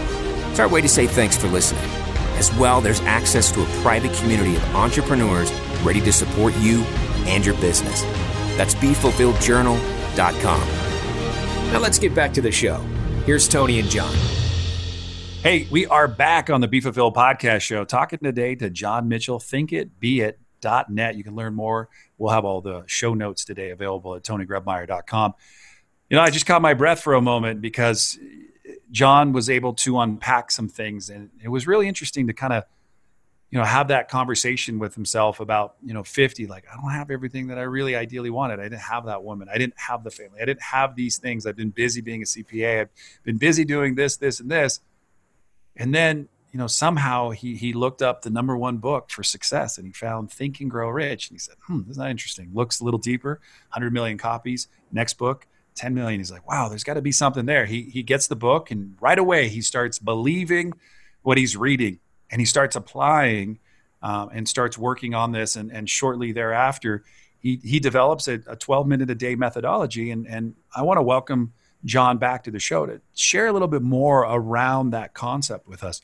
It's 0.50 0.60
our 0.60 0.68
way 0.68 0.82
to 0.82 0.90
say 0.90 1.06
thanks 1.06 1.38
for 1.38 1.46
listening. 1.46 1.88
As 2.40 2.52
well, 2.56 2.82
there's 2.82 3.02
access 3.02 3.52
to 3.52 3.62
a 3.62 3.68
private 3.84 4.14
community 4.14 4.56
of 4.56 4.64
entrepreneurs 4.76 5.52
ready 5.84 6.02
to 6.02 6.12
support 6.12 6.58
you 6.58 6.82
and 7.28 7.46
your 7.46 7.54
business. 7.62 8.02
That's 8.58 8.74
BeFulfilledJournal.com. 8.74 10.68
Now 11.72 11.78
let's 11.78 12.00
get 12.00 12.16
back 12.16 12.34
to 12.34 12.42
the 12.42 12.52
show. 12.52 12.78
Here's 13.28 13.48
Tony 13.48 13.80
and 13.80 13.88
John. 13.92 14.38
Hey, 15.41 15.69
we 15.71 15.86
are 15.86 16.10
back 16.10 16.49
on 16.49 16.60
the 16.60 16.67
Be 16.67 16.82
Fulfilled 16.82 17.15
podcast 17.15 17.62
show, 17.62 17.86
talking 17.86 18.19
today 18.19 18.56
to 18.56 18.69
John 18.69 19.08
Mitchell, 19.08 19.39
thinkitbeit.net. 19.39 21.15
You 21.15 21.23
can 21.23 21.34
learn 21.34 21.56
more. 21.56 21.88
We'll 22.17 22.34
have 22.34 22.43
all 22.43 22.60
the 22.60 22.84
show 22.88 23.13
notes 23.13 23.45
today 23.45 23.69
available 23.69 24.15
at 24.15 24.23
tonygrebmeier.com. 24.23 25.34
You 26.10 26.17
know, 26.17 26.21
I 26.21 26.30
just 26.30 26.45
caught 26.45 26.62
my 26.62 26.73
breath 26.73 27.02
for 27.02 27.13
a 27.13 27.21
moment 27.21 27.62
because 27.62 28.19
John 28.91 29.32
was 29.32 29.49
able 29.49 29.75
to 29.75 30.02
unpack 30.02 30.52
some 30.52 30.67
things, 30.67 31.10
and 31.10 31.30
it 31.41 31.47
was 31.47 31.65
really 31.65 31.88
interesting 31.88 32.28
to 32.28 32.34
kind 32.34 32.52
of, 32.52 32.65
you 33.49 33.60
know, 33.60 33.63
have 33.63 33.88
that 33.88 34.10
conversation 34.10 34.78
with 34.78 34.93
himself 34.93 35.39
about, 35.39 35.75
you 35.82 35.93
know, 35.93 36.04
50. 36.04 36.47
Like, 36.47 36.65
I 36.69 36.75
don't 36.75 36.91
have 36.91 37.10
everything 37.12 37.47
that 37.47 37.58
I 37.58 37.62
really 37.62 37.95
ideally 37.95 38.30
wanted. 38.30 38.60
I 38.60 38.63
didn't 38.63 38.82
have 38.82 39.06
that 39.06 39.23
woman. 39.23 39.47
I 39.49 39.58
didn't 39.58 39.80
have 39.80 40.04
the 40.04 40.12
family. 40.12 40.41
I 40.41 40.45
didn't 40.45 40.63
have 40.63 40.97
these 40.97 41.17
things. 41.17 41.45
I've 41.45 41.56
been 41.56 41.69
busy 41.69 42.02
being 42.02 42.23
a 42.23 42.25
CPA. 42.25 42.82
I've 42.82 42.89
been 43.23 43.38
busy 43.38 43.63
doing 43.63 43.95
this, 43.95 44.17
this, 44.17 44.41
and 44.41 44.52
this. 44.52 44.82
And 45.75 45.93
then, 45.93 46.27
you 46.51 46.60
know, 46.60 46.67
somehow 46.67 47.29
he 47.29 47.55
he 47.55 47.73
looked 47.73 48.01
up 48.01 48.21
the 48.21 48.29
number 48.29 48.58
one 48.58 48.77
book 48.77 49.12
for 49.12 49.23
success, 49.23 49.77
and 49.77 49.88
he 49.88 49.93
found 49.93 50.32
Think 50.32 50.60
and 50.60 50.69
Grow 50.69 50.89
Rich. 50.89 51.29
And 51.29 51.36
he 51.36 51.39
said, 51.39 51.55
"Hmm, 51.62 51.82
this 51.82 51.91
is 51.91 51.97
not 51.97 52.10
interesting." 52.10 52.49
Looks 52.53 52.79
a 52.79 52.84
little 52.84 52.99
deeper. 52.99 53.39
100 53.69 53.93
million 53.93 54.17
copies. 54.17 54.67
Next 54.91 55.13
book 55.15 55.45
10 55.79 55.93
million. 55.93 56.19
He's 56.19 56.32
like, 56.32 56.47
wow, 56.47 56.67
there's 56.67 56.84
got 56.84 56.95
to 56.95 57.01
be 57.01 57.12
something 57.12 57.45
there. 57.45 57.65
He, 57.65 57.84
he 57.84 58.03
gets 58.03 58.27
the 58.27 58.36
book 58.36 58.69
and 58.69 58.95
right 58.99 59.17
away 59.17 59.47
he 59.47 59.62
starts 59.62 59.97
believing 59.97 60.73
what 61.21 61.38
he's 61.38 61.55
reading 61.55 61.99
and 62.29 62.41
he 62.41 62.45
starts 62.45 62.75
applying 62.75 63.60
um, 64.01 64.29
and 64.34 64.47
starts 64.47 64.77
working 64.77 65.13
on 65.15 65.32
this. 65.32 65.55
And, 65.55 65.71
and 65.71 65.89
shortly 65.89 66.32
thereafter, 66.32 67.03
he, 67.39 67.60
he 67.63 67.79
develops 67.79 68.27
a, 68.27 68.41
a 68.47 68.55
12 68.55 68.88
minute 68.88 69.10
a 69.10 69.15
day 69.15 69.36
methodology. 69.36 70.12
And, 70.12 70.27
and 70.27 70.55
I 70.75 70.82
want 70.82 70.97
to 70.97 71.01
welcome 71.01 71.53
John 71.86 72.18
back 72.18 72.44
to 72.44 72.52
the 72.52 72.60
show 72.60 72.86
to 72.86 73.02
share 73.15 73.48
a 73.48 73.54
little 73.54 73.68
bit 73.68 73.82
more 73.82 74.22
around 74.22 74.92
that 74.92 75.13
concept 75.13 75.68
with 75.68 75.84
us. 75.84 76.02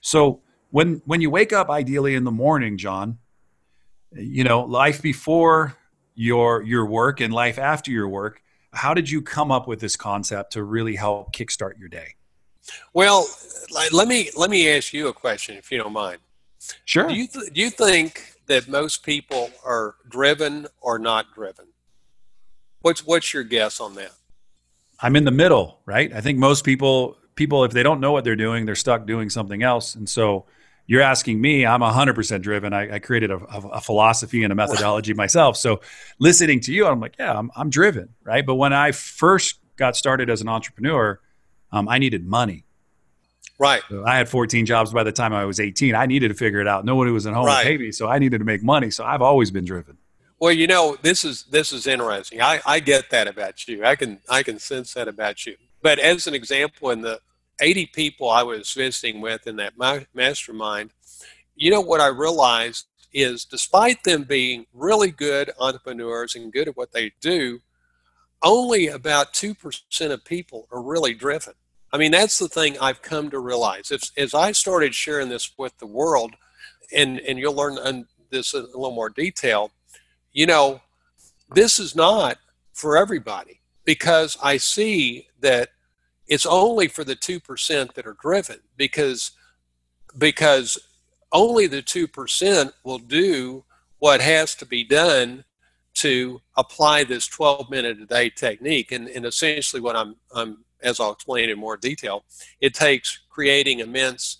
So 0.00 0.40
when, 0.70 1.02
when 1.04 1.20
you 1.20 1.30
wake 1.30 1.52
up 1.52 1.68
ideally 1.70 2.14
in 2.14 2.24
the 2.24 2.30
morning, 2.30 2.78
John, 2.78 3.18
you 4.12 4.44
know, 4.44 4.60
life 4.60 5.02
before 5.02 5.76
your, 6.14 6.62
your 6.62 6.86
work 6.86 7.20
and 7.20 7.32
life 7.32 7.58
after 7.58 7.90
your 7.90 8.08
work, 8.08 8.42
how 8.72 8.94
did 8.94 9.10
you 9.10 9.22
come 9.22 9.50
up 9.50 9.66
with 9.66 9.80
this 9.80 9.96
concept 9.96 10.52
to 10.52 10.62
really 10.62 10.96
help 10.96 11.34
kickstart 11.34 11.78
your 11.78 11.88
day? 11.88 12.14
Well, 12.92 13.26
let 13.92 14.08
me 14.08 14.30
let 14.36 14.50
me 14.50 14.68
ask 14.70 14.92
you 14.92 15.08
a 15.08 15.12
question, 15.12 15.56
if 15.56 15.70
you 15.70 15.78
don't 15.78 15.92
mind. 15.92 16.18
Sure. 16.84 17.08
Do 17.08 17.14
you 17.14 17.26
th- 17.28 17.52
do 17.52 17.60
you 17.60 17.70
think 17.70 18.34
that 18.46 18.68
most 18.68 19.04
people 19.04 19.50
are 19.64 19.94
driven 20.08 20.66
or 20.80 20.98
not 20.98 21.32
driven? 21.34 21.66
What's 22.80 23.06
what's 23.06 23.32
your 23.32 23.44
guess 23.44 23.80
on 23.80 23.94
that? 23.94 24.12
I'm 24.98 25.16
in 25.16 25.24
the 25.24 25.30
middle, 25.30 25.80
right? 25.84 26.12
I 26.12 26.20
think 26.20 26.38
most 26.38 26.64
people 26.64 27.16
people, 27.36 27.64
if 27.64 27.72
they 27.72 27.82
don't 27.82 28.00
know 28.00 28.12
what 28.12 28.24
they're 28.24 28.34
doing, 28.34 28.66
they're 28.66 28.74
stuck 28.74 29.06
doing 29.06 29.30
something 29.30 29.62
else. 29.62 29.94
And 29.94 30.08
so 30.08 30.46
you're 30.86 31.02
asking 31.02 31.40
me, 31.40 31.66
I'm 31.66 31.80
100% 31.80 32.42
driven. 32.42 32.72
I, 32.72 32.94
I 32.94 32.98
created 32.98 33.30
a, 33.30 33.36
a, 33.36 33.80
philosophy 33.80 34.42
and 34.42 34.52
a 34.52 34.56
methodology 34.56 35.14
myself. 35.14 35.56
So 35.56 35.80
listening 36.18 36.60
to 36.60 36.72
you, 36.72 36.86
I'm 36.86 36.98
like, 36.98 37.16
yeah, 37.18 37.38
I'm, 37.38 37.50
I'm 37.54 37.70
driven, 37.70 38.08
right? 38.24 38.44
But 38.44 38.54
when 38.54 38.72
I 38.72 38.92
first 38.92 39.60
got 39.76 39.96
started 39.96 40.30
as 40.30 40.40
an 40.40 40.48
entrepreneur, 40.48 41.20
um, 41.72 41.88
I 41.88 41.98
needed 41.98 42.26
money. 42.26 42.64
Right. 43.58 43.82
So 43.88 44.04
I 44.04 44.16
had 44.16 44.28
14 44.28 44.66
jobs 44.66 44.92
by 44.92 45.02
the 45.02 45.12
time 45.12 45.32
I 45.32 45.44
was 45.44 45.60
18. 45.60 45.94
I 45.94 46.06
needed 46.06 46.28
to 46.28 46.34
figure 46.34 46.60
it 46.60 46.68
out. 46.68 46.84
Nobody 46.84 47.10
was 47.10 47.26
at 47.26 47.34
home 47.34 47.46
right. 47.46 47.62
to 47.64 47.68
pay 47.68 47.78
me, 47.78 47.90
so 47.92 48.08
I 48.08 48.18
needed 48.18 48.38
to 48.38 48.44
make 48.44 48.62
money. 48.62 48.90
So 48.90 49.04
I've 49.04 49.22
always 49.22 49.50
been 49.50 49.64
driven. 49.64 49.98
Well, 50.38 50.52
you 50.52 50.66
know, 50.66 50.96
this 51.00 51.24
is 51.24 51.44
this 51.44 51.72
is 51.72 51.86
interesting. 51.86 52.42
I, 52.42 52.60
I 52.66 52.80
get 52.80 53.10
that 53.10 53.26
about 53.26 53.66
you. 53.66 53.84
I 53.84 53.96
can 53.96 54.20
I 54.28 54.42
can 54.42 54.58
sense 54.58 54.94
that 54.94 55.08
about 55.08 55.46
you. 55.46 55.56
But 55.82 55.98
as 55.98 56.26
an 56.26 56.34
example, 56.34 56.90
in 56.90 57.00
the 57.02 57.20
80 57.60 57.86
people 57.86 58.28
I 58.28 58.42
was 58.42 58.72
visiting 58.72 59.20
with 59.20 59.46
in 59.46 59.56
that 59.56 59.74
mastermind, 60.14 60.90
you 61.54 61.70
know 61.70 61.80
what 61.80 62.00
I 62.00 62.08
realized 62.08 62.86
is 63.12 63.46
despite 63.46 64.04
them 64.04 64.24
being 64.24 64.66
really 64.74 65.10
good 65.10 65.50
entrepreneurs 65.58 66.34
and 66.34 66.52
good 66.52 66.68
at 66.68 66.76
what 66.76 66.92
they 66.92 67.12
do, 67.20 67.60
only 68.42 68.88
about 68.88 69.32
2% 69.32 70.10
of 70.10 70.24
people 70.24 70.68
are 70.70 70.82
really 70.82 71.14
driven. 71.14 71.54
I 71.92 71.98
mean, 71.98 72.12
that's 72.12 72.38
the 72.38 72.48
thing 72.48 72.76
I've 72.78 73.00
come 73.00 73.30
to 73.30 73.38
realize. 73.38 73.90
As, 73.90 74.12
as 74.18 74.34
I 74.34 74.52
started 74.52 74.94
sharing 74.94 75.30
this 75.30 75.50
with 75.56 75.78
the 75.78 75.86
world, 75.86 76.34
and, 76.94 77.18
and 77.20 77.38
you'll 77.38 77.54
learn 77.54 78.06
this 78.30 78.52
in 78.52 78.60
a 78.60 78.66
little 78.66 78.90
more 78.90 79.08
detail, 79.08 79.70
you 80.36 80.44
know, 80.44 80.82
this 81.54 81.78
is 81.78 81.96
not 81.96 82.36
for 82.74 82.98
everybody 82.98 83.62
because 83.86 84.36
I 84.42 84.58
see 84.58 85.28
that 85.40 85.70
it's 86.28 86.44
only 86.44 86.88
for 86.88 87.04
the 87.04 87.16
2% 87.16 87.94
that 87.94 88.06
are 88.06 88.16
driven 88.20 88.58
because 88.76 89.32
because 90.18 90.78
only 91.32 91.66
the 91.66 91.82
2% 91.82 92.72
will 92.84 92.98
do 92.98 93.64
what 93.98 94.20
has 94.20 94.54
to 94.56 94.66
be 94.66 94.84
done 94.84 95.44
to 95.94 96.40
apply 96.56 97.04
this 97.04 97.26
12 97.26 97.70
minute 97.70 97.98
a 98.00 98.06
day 98.06 98.28
technique. 98.28 98.92
And, 98.92 99.08
and 99.08 99.24
essentially 99.24 99.80
what 99.80 99.96
I'm, 99.96 100.16
I'm 100.34 100.64
as 100.82 101.00
I'll 101.00 101.12
explain 101.12 101.48
in 101.48 101.58
more 101.58 101.78
detail 101.78 102.24
it 102.60 102.74
takes 102.74 103.20
creating 103.30 103.78
immense 103.78 104.36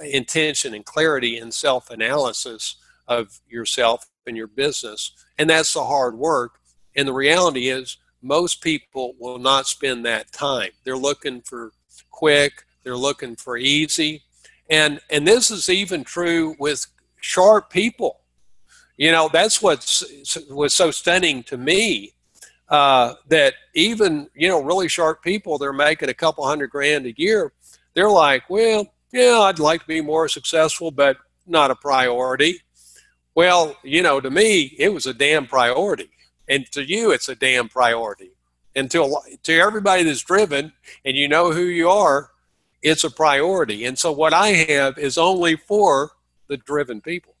intention 0.00 0.74
and 0.74 0.84
clarity 0.84 1.38
and 1.38 1.52
self-analysis 1.52 2.76
of 3.08 3.40
yourself 3.48 4.06
and 4.26 4.36
your 4.36 4.46
business 4.46 5.12
and 5.40 5.48
that's 5.48 5.72
the 5.72 5.84
hard 5.84 6.18
work. 6.18 6.60
And 6.94 7.08
the 7.08 7.14
reality 7.14 7.68
is, 7.68 7.96
most 8.22 8.60
people 8.60 9.14
will 9.18 9.38
not 9.38 9.66
spend 9.66 10.04
that 10.04 10.30
time. 10.32 10.70
They're 10.84 10.98
looking 10.98 11.40
for 11.40 11.72
quick, 12.10 12.64
they're 12.84 12.96
looking 12.96 13.36
for 13.36 13.56
easy. 13.56 14.22
And, 14.68 15.00
and 15.08 15.26
this 15.26 15.50
is 15.50 15.70
even 15.70 16.04
true 16.04 16.56
with 16.58 16.86
sharp 17.20 17.70
people. 17.70 18.20
You 18.98 19.12
know, 19.12 19.30
that's 19.32 19.62
what 19.62 19.78
was 20.50 20.74
so 20.74 20.90
stunning 20.90 21.42
to 21.44 21.56
me 21.56 22.12
uh, 22.68 23.14
that 23.28 23.54
even, 23.74 24.28
you 24.34 24.48
know, 24.48 24.62
really 24.62 24.88
sharp 24.88 25.22
people, 25.22 25.56
they're 25.56 25.72
making 25.72 26.10
a 26.10 26.14
couple 26.14 26.46
hundred 26.46 26.68
grand 26.68 27.06
a 27.06 27.14
year. 27.16 27.52
They're 27.94 28.10
like, 28.10 28.50
well, 28.50 28.86
yeah, 29.10 29.38
I'd 29.40 29.58
like 29.58 29.80
to 29.80 29.86
be 29.86 30.02
more 30.02 30.28
successful, 30.28 30.90
but 30.90 31.16
not 31.46 31.70
a 31.70 31.74
priority. 31.76 32.60
Well, 33.34 33.76
you 33.82 34.02
know, 34.02 34.20
to 34.20 34.30
me, 34.30 34.74
it 34.78 34.92
was 34.92 35.06
a 35.06 35.14
damn 35.14 35.46
priority. 35.46 36.10
And 36.48 36.70
to 36.72 36.82
you, 36.82 37.12
it's 37.12 37.28
a 37.28 37.34
damn 37.34 37.68
priority. 37.68 38.32
And 38.74 38.90
to, 38.90 39.16
to 39.42 39.58
everybody 39.58 40.02
that's 40.02 40.22
driven 40.22 40.72
and 41.04 41.16
you 41.16 41.28
know 41.28 41.52
who 41.52 41.62
you 41.62 41.88
are, 41.88 42.30
it's 42.82 43.04
a 43.04 43.10
priority. 43.10 43.84
And 43.84 43.98
so 43.98 44.10
what 44.12 44.32
I 44.32 44.48
have 44.48 44.98
is 44.98 45.18
only 45.18 45.56
for 45.56 46.12
the 46.48 46.56
driven 46.56 47.00
people. 47.00 47.34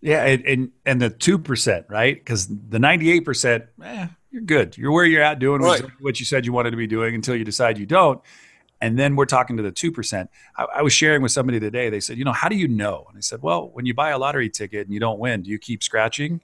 Yeah, 0.00 0.22
and 0.24 0.44
and, 0.44 0.70
and 0.84 1.00
the 1.00 1.08
two 1.08 1.38
percent, 1.38 1.86
right? 1.88 2.14
Because 2.14 2.46
the 2.46 2.78
ninety 2.78 3.10
eight 3.10 3.24
percent, 3.24 3.64
eh, 3.82 4.08
you're 4.30 4.42
good. 4.42 4.76
You're 4.76 4.92
where 4.92 5.06
you're 5.06 5.22
at 5.22 5.38
doing 5.38 5.62
right. 5.62 5.82
what 6.00 6.20
you 6.20 6.26
said 6.26 6.44
you 6.44 6.52
wanted 6.52 6.72
to 6.72 6.76
be 6.76 6.86
doing 6.86 7.14
until 7.14 7.34
you 7.34 7.44
decide 7.44 7.78
you 7.78 7.86
don't. 7.86 8.20
And 8.84 8.98
then 8.98 9.16
we're 9.16 9.24
talking 9.24 9.56
to 9.56 9.62
the 9.62 9.72
2%. 9.72 10.28
I, 10.58 10.64
I, 10.76 10.82
was 10.82 10.92
sharing 10.92 11.22
with 11.22 11.32
somebody 11.32 11.58
today. 11.58 11.88
They 11.88 12.00
said, 12.00 12.18
you 12.18 12.24
know, 12.26 12.32
how 12.32 12.50
do 12.50 12.56
you 12.56 12.68
know? 12.68 13.06
And 13.08 13.16
I 13.16 13.22
said, 13.22 13.40
well, 13.40 13.70
when 13.72 13.86
you 13.86 13.94
buy 13.94 14.10
a 14.10 14.18
lottery 14.18 14.50
ticket 14.50 14.86
and 14.86 14.92
you 14.92 15.00
don't 15.00 15.18
win, 15.18 15.40
do 15.40 15.48
you 15.48 15.58
keep 15.58 15.82
scratching? 15.82 16.42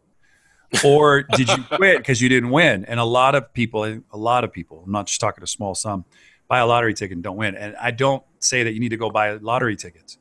or 0.82 1.24
did 1.36 1.50
you 1.50 1.62
quit 1.70 1.98
because 1.98 2.22
you 2.22 2.30
didn't 2.30 2.48
win? 2.48 2.86
And 2.86 2.98
a 2.98 3.04
lot 3.04 3.34
of 3.34 3.52
people, 3.52 3.84
a 3.84 4.16
lot 4.16 4.42
of 4.42 4.54
people, 4.54 4.82
I'm 4.86 4.90
not 4.90 5.06
just 5.06 5.20
talking 5.20 5.44
a 5.44 5.46
small 5.46 5.74
sum, 5.74 6.06
buy 6.48 6.60
a 6.60 6.66
lottery 6.66 6.94
ticket 6.94 7.18
and 7.18 7.22
don't 7.22 7.36
win. 7.36 7.56
And 7.56 7.76
I 7.76 7.90
don't 7.90 8.24
say 8.38 8.62
that 8.62 8.72
you 8.72 8.80
need 8.80 8.88
to 8.88 8.96
go 8.96 9.10
buy 9.10 9.32
lottery 9.32 9.76
tickets. 9.76 10.16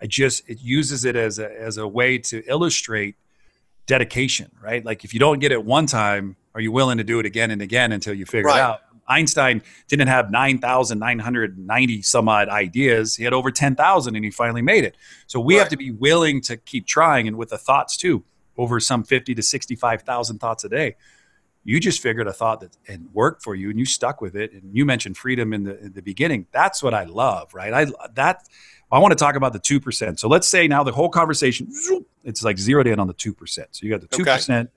I 0.00 0.06
just, 0.06 0.48
it 0.48 0.60
uses 0.60 1.04
it 1.04 1.16
as 1.16 1.40
a, 1.40 1.60
as 1.60 1.76
a 1.76 1.88
way 1.88 2.18
to 2.18 2.44
illustrate 2.46 3.16
dedication, 3.86 4.52
right? 4.62 4.84
Like 4.84 5.02
if 5.02 5.12
you 5.12 5.18
don't 5.18 5.40
get 5.40 5.50
it 5.50 5.64
one 5.64 5.86
time, 5.86 6.36
are 6.54 6.60
you 6.60 6.70
willing 6.70 6.98
to 6.98 7.04
do 7.04 7.18
it 7.18 7.26
again 7.26 7.50
and 7.50 7.60
again 7.60 7.90
until 7.90 8.14
you 8.14 8.26
figure 8.26 8.50
right. 8.50 8.58
it 8.58 8.62
out? 8.62 8.80
Einstein 9.06 9.62
didn't 9.88 10.08
have 10.08 10.30
9,990 10.30 12.02
some 12.02 12.28
odd 12.28 12.48
ideas. 12.48 13.16
He 13.16 13.24
had 13.24 13.32
over 13.32 13.50
10,000 13.50 14.16
and 14.16 14.24
he 14.24 14.30
finally 14.30 14.62
made 14.62 14.84
it. 14.84 14.96
So 15.26 15.40
we 15.40 15.54
right. 15.54 15.60
have 15.60 15.68
to 15.70 15.76
be 15.76 15.90
willing 15.90 16.40
to 16.42 16.56
keep 16.56 16.86
trying 16.86 17.28
and 17.28 17.36
with 17.36 17.50
the 17.50 17.58
thoughts 17.58 17.96
too, 17.96 18.24
over 18.56 18.80
some 18.80 19.04
50 19.04 19.34
to 19.34 19.42
65,000 19.42 20.38
thoughts 20.38 20.64
a 20.64 20.68
day. 20.68 20.96
You 21.64 21.80
just 21.80 22.02
figured 22.02 22.26
a 22.26 22.32
thought 22.32 22.60
that 22.60 22.76
and 22.88 23.08
worked 23.14 23.42
for 23.42 23.54
you 23.54 23.70
and 23.70 23.78
you 23.78 23.86
stuck 23.86 24.20
with 24.20 24.36
it. 24.36 24.52
And 24.52 24.74
you 24.76 24.84
mentioned 24.84 25.16
freedom 25.16 25.52
in 25.52 25.64
the, 25.64 25.78
in 25.78 25.92
the 25.92 26.02
beginning. 26.02 26.46
That's 26.52 26.82
what 26.82 26.92
I 26.92 27.04
love, 27.04 27.54
right? 27.54 27.72
I 27.72 27.86
that 28.14 28.46
I 28.92 28.98
want 28.98 29.12
to 29.12 29.16
talk 29.16 29.34
about 29.34 29.54
the 29.54 29.60
2%. 29.60 30.18
So 30.18 30.28
let's 30.28 30.46
say 30.46 30.68
now 30.68 30.84
the 30.84 30.92
whole 30.92 31.08
conversation, 31.08 31.68
it's 32.22 32.44
like 32.44 32.58
zeroed 32.58 32.86
in 32.86 33.00
on 33.00 33.06
the 33.06 33.14
2%. 33.14 33.48
So 33.48 33.66
you 33.80 33.90
got 33.90 34.02
the 34.02 34.08
2% 34.08 34.60
okay. 34.60 34.70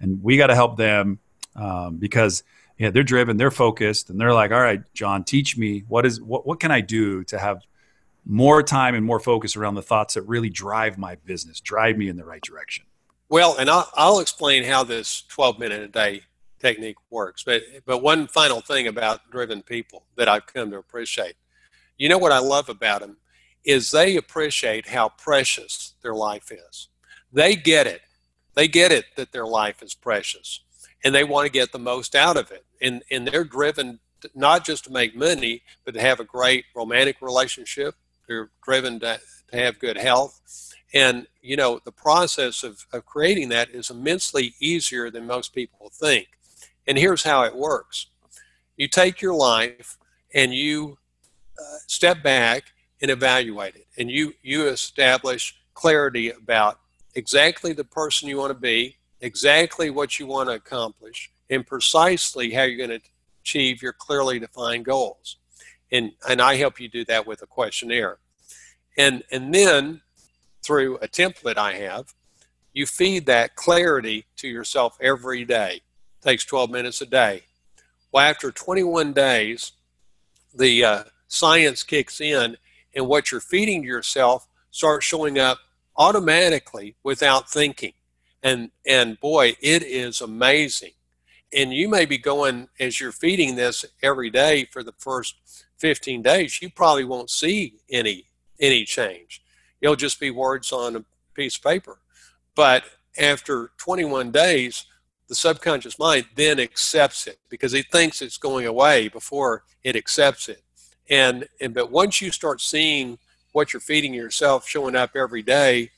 and 0.00 0.22
we 0.22 0.36
got 0.36 0.48
to 0.48 0.54
help 0.54 0.76
them 0.76 1.18
um, 1.56 1.96
because– 1.96 2.42
yeah, 2.78 2.90
they're 2.90 3.04
driven, 3.04 3.36
they're 3.36 3.50
focused, 3.50 4.10
and 4.10 4.20
they're 4.20 4.34
like, 4.34 4.50
all 4.50 4.60
right, 4.60 4.82
John, 4.94 5.24
teach 5.24 5.56
me 5.56 5.84
what 5.88 6.04
is 6.04 6.20
what 6.20 6.46
what 6.46 6.60
can 6.60 6.70
I 6.70 6.80
do 6.80 7.24
to 7.24 7.38
have 7.38 7.62
more 8.26 8.62
time 8.62 8.94
and 8.94 9.04
more 9.04 9.20
focus 9.20 9.54
around 9.56 9.74
the 9.74 9.82
thoughts 9.82 10.14
that 10.14 10.22
really 10.22 10.50
drive 10.50 10.98
my 10.98 11.14
business, 11.14 11.60
drive 11.60 11.96
me 11.96 12.08
in 12.08 12.16
the 12.16 12.24
right 12.24 12.42
direction. 12.42 12.84
Well, 13.28 13.56
and 13.58 13.68
I'll, 13.68 13.90
I'll 13.94 14.20
explain 14.20 14.64
how 14.64 14.84
this 14.84 15.22
12 15.28 15.58
minute 15.58 15.82
a 15.82 15.88
day 15.88 16.22
technique 16.58 16.96
works. 17.10 17.44
But 17.44 17.62
but 17.84 17.98
one 17.98 18.26
final 18.26 18.60
thing 18.60 18.88
about 18.88 19.30
driven 19.30 19.62
people 19.62 20.04
that 20.16 20.28
I've 20.28 20.46
come 20.46 20.70
to 20.70 20.78
appreciate. 20.78 21.34
You 21.96 22.08
know 22.08 22.18
what 22.18 22.32
I 22.32 22.38
love 22.38 22.68
about 22.68 23.02
them 23.02 23.18
is 23.64 23.90
they 23.90 24.16
appreciate 24.16 24.88
how 24.88 25.10
precious 25.10 25.94
their 26.02 26.14
life 26.14 26.50
is. 26.50 26.88
They 27.32 27.54
get 27.54 27.86
it. 27.86 28.02
They 28.54 28.68
get 28.68 28.92
it 28.92 29.06
that 29.16 29.32
their 29.32 29.46
life 29.46 29.82
is 29.82 29.94
precious 29.94 30.63
and 31.04 31.14
they 31.14 31.22
want 31.22 31.46
to 31.46 31.52
get 31.52 31.70
the 31.70 31.78
most 31.78 32.14
out 32.14 32.36
of 32.36 32.50
it. 32.50 32.64
And, 32.80 33.04
and 33.10 33.28
they're 33.28 33.44
driven 33.44 34.00
not 34.34 34.64
just 34.64 34.84
to 34.84 34.90
make 34.90 35.14
money, 35.14 35.62
but 35.84 35.94
to 35.94 36.00
have 36.00 36.18
a 36.18 36.24
great 36.24 36.64
romantic 36.74 37.20
relationship. 37.20 37.94
They're 38.26 38.50
driven 38.64 38.98
to, 39.00 39.20
to 39.52 39.56
have 39.56 39.78
good 39.78 39.98
health. 39.98 40.40
And, 40.94 41.26
you 41.42 41.56
know, 41.56 41.80
the 41.84 41.92
process 41.92 42.62
of, 42.62 42.86
of 42.92 43.04
creating 43.04 43.50
that 43.50 43.70
is 43.70 43.90
immensely 43.90 44.54
easier 44.60 45.10
than 45.10 45.26
most 45.26 45.54
people 45.54 45.90
think. 45.92 46.28
And 46.86 46.96
here's 46.96 47.24
how 47.24 47.42
it 47.42 47.54
works 47.54 48.06
you 48.76 48.88
take 48.88 49.20
your 49.20 49.34
life 49.34 49.98
and 50.34 50.52
you 50.52 50.98
uh, 51.58 51.78
step 51.86 52.22
back 52.22 52.64
and 53.00 53.10
evaluate 53.10 53.76
it. 53.76 53.86
And 53.98 54.10
you, 54.10 54.34
you 54.42 54.66
establish 54.66 55.54
clarity 55.74 56.30
about 56.30 56.80
exactly 57.14 57.72
the 57.72 57.84
person 57.84 58.28
you 58.28 58.38
want 58.38 58.50
to 58.50 58.58
be, 58.58 58.96
exactly 59.24 59.88
what 59.88 60.18
you 60.18 60.26
want 60.26 60.50
to 60.50 60.54
accomplish 60.54 61.30
and 61.48 61.66
precisely 61.66 62.52
how 62.52 62.62
you're 62.62 62.86
going 62.86 63.00
to 63.00 63.06
achieve 63.40 63.82
your 63.82 63.94
clearly 63.94 64.38
defined 64.38 64.84
goals. 64.84 65.36
And, 65.90 66.12
and 66.28 66.42
I 66.42 66.56
help 66.56 66.78
you 66.78 66.88
do 66.88 67.06
that 67.06 67.26
with 67.26 67.40
a 67.40 67.46
questionnaire. 67.46 68.18
And, 68.98 69.22
and 69.32 69.54
then 69.54 70.02
through 70.62 70.96
a 70.98 71.08
template 71.08 71.56
I 71.56 71.74
have, 71.74 72.12
you 72.74 72.84
feed 72.84 73.24
that 73.26 73.54
clarity 73.54 74.26
to 74.36 74.48
yourself 74.48 74.98
every 75.00 75.46
day. 75.46 75.76
It 75.76 76.28
takes 76.28 76.44
12 76.44 76.70
minutes 76.70 77.00
a 77.00 77.06
day. 77.06 77.44
Well, 78.12 78.28
after 78.28 78.50
21 78.50 79.14
days, 79.14 79.72
the 80.54 80.84
uh, 80.84 81.04
science 81.28 81.82
kicks 81.82 82.20
in, 82.20 82.58
and 82.94 83.08
what 83.08 83.32
you're 83.32 83.40
feeding 83.40 83.84
yourself 83.84 84.46
starts 84.70 85.06
showing 85.06 85.38
up 85.38 85.58
automatically 85.96 86.96
without 87.02 87.48
thinking 87.48 87.94
and 88.44 88.70
and 88.86 89.18
boy 89.18 89.56
it 89.60 89.82
is 89.82 90.20
amazing. 90.20 90.92
And 91.52 91.72
you 91.72 91.88
may 91.88 92.04
be 92.04 92.18
going 92.18 92.68
as 92.78 93.00
you're 93.00 93.12
feeding 93.12 93.56
this 93.56 93.84
every 94.02 94.30
day 94.30 94.66
for 94.66 94.84
the 94.84 94.94
first 94.98 95.36
15 95.78 96.22
days 96.22 96.62
you 96.62 96.70
probably 96.70 97.04
won't 97.04 97.30
see 97.30 97.74
any 97.90 98.26
any 98.60 98.84
change. 98.84 99.42
It'll 99.80 99.96
just 99.96 100.20
be 100.20 100.30
words 100.30 100.70
on 100.70 100.94
a 100.94 101.04
piece 101.34 101.56
of 101.56 101.64
paper. 101.64 101.98
But 102.54 102.84
after 103.18 103.72
21 103.78 104.30
days 104.30 104.84
the 105.28 105.34
subconscious 105.34 105.98
mind 105.98 106.26
then 106.36 106.60
accepts 106.60 107.26
it 107.26 107.38
because 107.48 107.72
it 107.72 107.86
thinks 107.90 108.20
it's 108.20 108.36
going 108.36 108.66
away 108.66 109.08
before 109.08 109.64
it 109.82 109.96
accepts 109.96 110.48
it. 110.48 110.62
And 111.08 111.48
and 111.60 111.72
but 111.72 111.90
once 111.90 112.20
you 112.20 112.30
start 112.30 112.60
seeing 112.60 113.18
what 113.52 113.72
you're 113.72 113.80
feeding 113.80 114.12
yourself 114.12 114.68
showing 114.68 114.96
up 114.96 115.14
every 115.14 115.42
day 115.42 115.90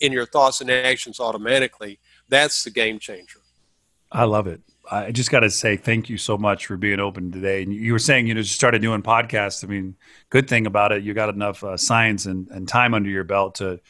in 0.00 0.12
your 0.12 0.26
thoughts 0.26 0.60
and 0.60 0.70
actions 0.70 1.20
automatically, 1.20 1.98
that's 2.28 2.64
the 2.64 2.70
game 2.70 2.98
changer. 2.98 3.40
I 4.10 4.24
love 4.24 4.46
it. 4.46 4.60
I 4.90 5.10
just 5.10 5.30
got 5.30 5.40
to 5.40 5.50
say 5.50 5.76
thank 5.76 6.08
you 6.08 6.16
so 6.16 6.38
much 6.38 6.66
for 6.66 6.76
being 6.76 7.00
open 7.00 7.32
today. 7.32 7.62
And 7.62 7.74
you 7.74 7.92
were 7.92 7.98
saying, 7.98 8.28
you 8.28 8.34
know, 8.34 8.42
just 8.42 8.54
started 8.54 8.80
doing 8.82 9.02
podcasts. 9.02 9.64
I 9.64 9.66
mean, 9.66 9.96
good 10.30 10.48
thing 10.48 10.66
about 10.66 10.92
it, 10.92 11.02
you 11.02 11.12
got 11.12 11.28
enough 11.28 11.64
uh, 11.64 11.76
science 11.76 12.26
and, 12.26 12.48
and 12.48 12.68
time 12.68 12.94
under 12.94 13.10
your 13.10 13.24
belt 13.24 13.56
to 13.56 13.80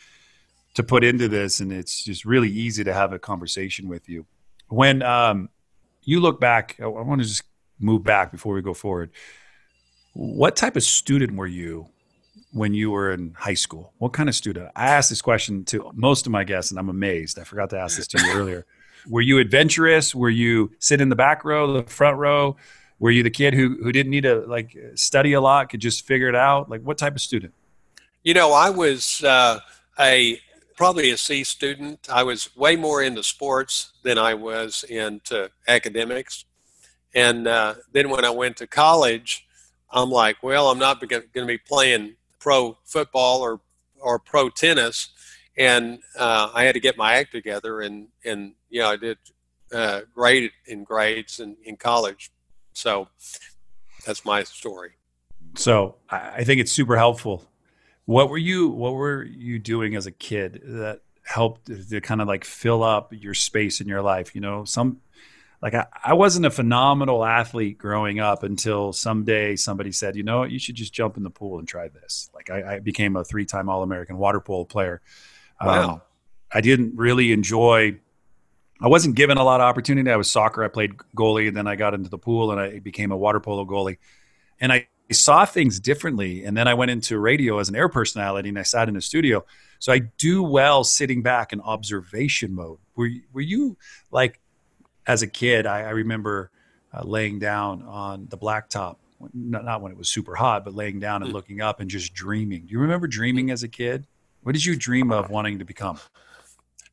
to 0.76 0.82
put 0.82 1.02
into 1.02 1.26
this, 1.26 1.60
and 1.60 1.72
it's 1.72 2.04
just 2.04 2.26
really 2.26 2.50
easy 2.50 2.84
to 2.84 2.92
have 2.92 3.14
a 3.14 3.18
conversation 3.18 3.88
with 3.88 4.10
you. 4.10 4.26
When 4.68 5.02
um, 5.02 5.48
you 6.02 6.20
look 6.20 6.38
back, 6.38 6.76
I 6.82 6.86
want 6.86 7.22
to 7.22 7.26
just 7.26 7.44
move 7.80 8.04
back 8.04 8.30
before 8.30 8.54
we 8.54 8.60
go 8.60 8.74
forward. 8.74 9.10
What 10.12 10.54
type 10.54 10.76
of 10.76 10.82
student 10.82 11.34
were 11.34 11.46
you 11.46 11.88
when 12.56 12.72
you 12.72 12.90
were 12.90 13.12
in 13.12 13.34
high 13.36 13.54
school? 13.54 13.92
What 13.98 14.12
kind 14.12 14.28
of 14.28 14.34
student? 14.34 14.70
I 14.74 14.86
asked 14.86 15.10
this 15.10 15.22
question 15.22 15.64
to 15.66 15.90
most 15.94 16.26
of 16.26 16.32
my 16.32 16.44
guests, 16.44 16.70
and 16.70 16.80
I'm 16.80 16.88
amazed. 16.88 17.38
I 17.38 17.44
forgot 17.44 17.70
to 17.70 17.78
ask 17.78 17.96
this 17.96 18.06
to 18.08 18.18
you 18.24 18.32
earlier 18.32 18.66
were 19.08 19.20
you 19.20 19.38
adventurous? 19.38 20.14
Were 20.14 20.30
you 20.30 20.72
sit 20.78 21.00
in 21.00 21.08
the 21.08 21.16
back 21.16 21.44
row, 21.44 21.72
the 21.72 21.82
front 21.84 22.18
row? 22.18 22.56
Were 22.98 23.10
you 23.10 23.22
the 23.22 23.30
kid 23.30 23.54
who 23.54 23.76
who 23.82 23.92
didn't 23.92 24.10
need 24.10 24.22
to 24.22 24.40
like 24.46 24.76
study 24.94 25.34
a 25.34 25.40
lot, 25.40 25.68
could 25.68 25.80
just 25.80 26.06
figure 26.06 26.28
it 26.28 26.34
out? 26.34 26.70
Like 26.70 26.82
what 26.82 26.98
type 26.98 27.14
of 27.14 27.20
student? 27.20 27.52
You 28.22 28.34
know, 28.34 28.52
I 28.52 28.70
was 28.70 29.22
uh, 29.22 29.60
a 29.98 30.40
probably 30.76 31.10
a 31.10 31.18
C 31.18 31.44
student. 31.44 32.08
I 32.10 32.22
was 32.22 32.54
way 32.56 32.76
more 32.76 33.02
into 33.02 33.22
sports 33.22 33.92
than 34.02 34.18
I 34.18 34.34
was 34.34 34.84
into 34.84 35.50
academics. 35.68 36.44
And 37.14 37.46
uh, 37.46 37.74
then 37.92 38.10
when 38.10 38.24
I 38.24 38.30
went 38.30 38.58
to 38.58 38.66
college, 38.66 39.46
I'm 39.90 40.10
like, 40.10 40.42
well, 40.42 40.70
I'm 40.70 40.78
not 40.78 41.06
going 41.06 41.22
to 41.34 41.46
be 41.46 41.58
playing 41.58 42.16
pro 42.38 42.78
football 42.84 43.40
or 43.40 43.60
or 44.00 44.18
pro 44.18 44.50
tennis 44.50 45.10
and 45.56 46.00
uh, 46.18 46.50
I 46.54 46.64
had 46.64 46.74
to 46.74 46.80
get 46.80 46.96
my 46.96 47.14
act 47.14 47.32
together, 47.32 47.80
and 47.80 48.08
and 48.24 48.52
you 48.68 48.80
know 48.80 48.90
I 48.90 48.96
did 48.96 49.18
uh, 49.72 50.02
great 50.14 50.52
in 50.66 50.84
grades 50.84 51.40
and 51.40 51.56
in 51.64 51.76
college, 51.76 52.30
so 52.72 53.08
that's 54.04 54.24
my 54.24 54.42
story. 54.42 54.92
So 55.56 55.96
I 56.10 56.44
think 56.44 56.60
it's 56.60 56.72
super 56.72 56.96
helpful. 56.96 57.44
What 58.04 58.28
were 58.28 58.38
you 58.38 58.68
What 58.68 58.94
were 58.94 59.24
you 59.24 59.58
doing 59.58 59.96
as 59.96 60.06
a 60.06 60.12
kid 60.12 60.60
that 60.64 61.00
helped 61.24 61.66
to 61.90 62.00
kind 62.00 62.20
of 62.20 62.28
like 62.28 62.44
fill 62.44 62.82
up 62.82 63.12
your 63.12 63.34
space 63.34 63.80
in 63.80 63.88
your 63.88 64.02
life? 64.02 64.34
You 64.34 64.42
know, 64.42 64.64
some 64.64 65.00
like 65.66 65.74
I, 65.74 65.86
I 66.04 66.14
wasn't 66.14 66.46
a 66.46 66.50
phenomenal 66.50 67.24
athlete 67.24 67.76
growing 67.76 68.20
up 68.20 68.44
until 68.44 68.92
someday 68.92 69.56
somebody 69.56 69.90
said, 69.90 70.14
you 70.14 70.22
know, 70.22 70.38
what, 70.40 70.52
you 70.52 70.60
should 70.60 70.76
just 70.76 70.92
jump 70.92 71.16
in 71.16 71.24
the 71.24 71.30
pool 71.30 71.58
and 71.58 71.66
try 71.66 71.88
this. 71.88 72.30
Like 72.32 72.50
I, 72.50 72.76
I 72.76 72.78
became 72.78 73.16
a 73.16 73.24
three 73.24 73.44
time 73.44 73.68
All 73.68 73.82
American 73.82 74.16
water 74.16 74.40
polo 74.40 74.64
player 74.64 75.02
Wow. 75.60 75.90
Um, 75.90 76.02
I 76.52 76.60
didn't 76.60 76.96
really 76.96 77.32
enjoy. 77.32 77.98
I 78.80 78.88
wasn't 78.88 79.16
given 79.16 79.38
a 79.38 79.44
lot 79.44 79.60
of 79.60 79.64
opportunity. 79.64 80.10
I 80.10 80.16
was 80.16 80.30
soccer. 80.30 80.62
I 80.62 80.68
played 80.68 80.96
goalie, 81.16 81.48
and 81.48 81.56
then 81.56 81.66
I 81.66 81.76
got 81.76 81.94
into 81.94 82.10
the 82.10 82.18
pool, 82.18 82.52
and 82.52 82.60
I 82.60 82.78
became 82.78 83.10
a 83.10 83.16
water 83.16 83.40
polo 83.40 83.64
goalie. 83.64 83.98
And 84.60 84.72
I 84.72 84.86
saw 85.10 85.44
things 85.44 85.80
differently. 85.80 86.44
And 86.44 86.56
then 86.56 86.68
I 86.68 86.74
went 86.74 86.90
into 86.90 87.18
radio 87.18 87.58
as 87.58 87.68
an 87.68 87.76
air 87.76 87.88
personality, 87.88 88.48
and 88.48 88.58
I 88.58 88.62
sat 88.62 88.88
in 88.88 88.96
a 88.96 89.00
studio. 89.00 89.44
So 89.78 89.92
I 89.92 90.00
do 90.18 90.42
well 90.42 90.84
sitting 90.84 91.22
back 91.22 91.52
in 91.52 91.60
observation 91.60 92.54
mode. 92.54 92.78
Were 92.94 93.10
were 93.32 93.40
you 93.40 93.76
like 94.10 94.40
as 95.06 95.22
a 95.22 95.26
kid? 95.26 95.66
I, 95.66 95.82
I 95.82 95.90
remember 95.90 96.50
uh, 96.92 97.02
laying 97.04 97.38
down 97.38 97.82
on 97.82 98.26
the 98.28 98.38
blacktop, 98.38 98.96
not, 99.34 99.64
not 99.64 99.82
when 99.82 99.92
it 99.92 99.98
was 99.98 100.08
super 100.08 100.34
hot, 100.34 100.64
but 100.64 100.74
laying 100.74 101.00
down 101.00 101.22
and 101.22 101.30
hmm. 101.30 101.36
looking 101.36 101.60
up 101.60 101.80
and 101.80 101.90
just 101.90 102.14
dreaming. 102.14 102.66
Do 102.66 102.72
you 102.72 102.80
remember 102.80 103.06
dreaming 103.06 103.50
as 103.50 103.62
a 103.62 103.68
kid? 103.68 104.06
What 104.42 104.52
did 104.52 104.64
you 104.64 104.76
dream 104.76 105.10
of 105.10 105.28
wanting 105.28 105.58
to 105.58 105.64
become? 105.64 105.98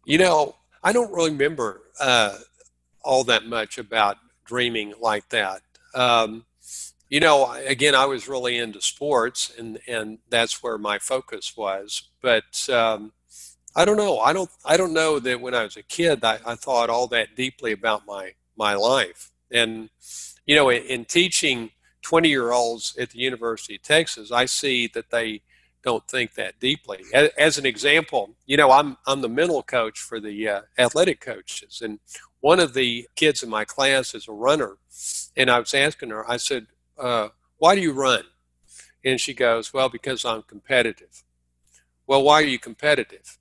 You 0.05 0.17
know, 0.17 0.55
I 0.83 0.91
don't 0.91 1.13
really 1.13 1.31
remember 1.31 1.81
uh, 1.99 2.37
all 3.03 3.23
that 3.25 3.45
much 3.45 3.77
about 3.77 4.17
dreaming 4.45 4.93
like 4.99 5.29
that. 5.29 5.61
Um, 5.93 6.45
you 7.09 7.19
know, 7.19 7.51
again, 7.51 7.93
I 7.93 8.05
was 8.05 8.27
really 8.27 8.57
into 8.57 8.81
sports, 8.81 9.53
and 9.57 9.77
and 9.87 10.17
that's 10.29 10.63
where 10.63 10.79
my 10.79 10.97
focus 10.97 11.55
was. 11.55 12.09
But 12.21 12.67
um, 12.69 13.13
I 13.75 13.85
don't 13.85 13.97
know. 13.97 14.19
I 14.19 14.33
don't. 14.33 14.49
I 14.65 14.77
don't 14.77 14.93
know 14.93 15.19
that 15.19 15.41
when 15.41 15.55
I 15.55 15.63
was 15.63 15.77
a 15.77 15.83
kid, 15.83 16.23
I, 16.23 16.39
I 16.45 16.55
thought 16.55 16.89
all 16.89 17.07
that 17.07 17.35
deeply 17.35 17.71
about 17.71 18.05
my 18.05 18.33
my 18.55 18.75
life. 18.75 19.31
And 19.51 19.89
you 20.45 20.55
know, 20.55 20.69
in, 20.69 20.83
in 20.83 21.05
teaching 21.05 21.71
twenty 22.01 22.29
year 22.29 22.51
olds 22.51 22.95
at 22.97 23.11
the 23.11 23.19
University 23.19 23.75
of 23.75 23.81
Texas, 23.81 24.31
I 24.31 24.45
see 24.45 24.87
that 24.93 25.09
they 25.09 25.41
don't 25.83 26.07
think 26.07 26.35
that 26.35 26.59
deeply. 26.59 26.99
As, 27.13 27.29
as, 27.37 27.57
an 27.57 27.65
example, 27.65 28.35
you 28.45 28.57
know, 28.57 28.71
I'm 28.71 28.97
I'm 29.07 29.21
the 29.21 29.29
mental 29.29 29.63
coach 29.63 29.99
for 29.99 30.19
the 30.19 30.47
uh, 30.47 30.61
athletic 30.77 31.19
coaches, 31.19 31.81
and 31.81 31.99
one 32.41 32.59
of 32.59 32.73
the 32.73 33.07
kids 33.15 33.41
in 33.41 33.49
my 33.49 33.65
class 33.65 34.13
is 34.13 34.27
a 34.27 34.33
runner, 34.33 34.77
and 35.35 35.49
I 35.49 35.59
was 35.59 35.73
asking 35.73 36.11
her, 36.11 36.29
I 36.29 36.37
said, 36.37 36.67
uh, 36.97 37.29
"Why 37.57 37.73
do 37.73 37.81
you 37.81 37.91
run?" 37.91 38.23
And 39.03 39.19
she 39.19 39.33
goes, 39.33 39.73
"Well, 39.73 39.89
because 39.89 40.23
I'm 40.25 40.43
competitive." 40.43 41.23
Well, 42.05 42.21
why 42.21 42.41
are 42.41 42.45
you 42.45 42.59
competitive? 42.59 43.39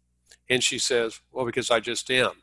And 0.53 0.63
she 0.63 0.79
says, 0.79 1.19
"Well, 1.33 1.47
because 1.47 1.71
I 1.71 1.81
just 1.81 2.11
am." 2.11 2.43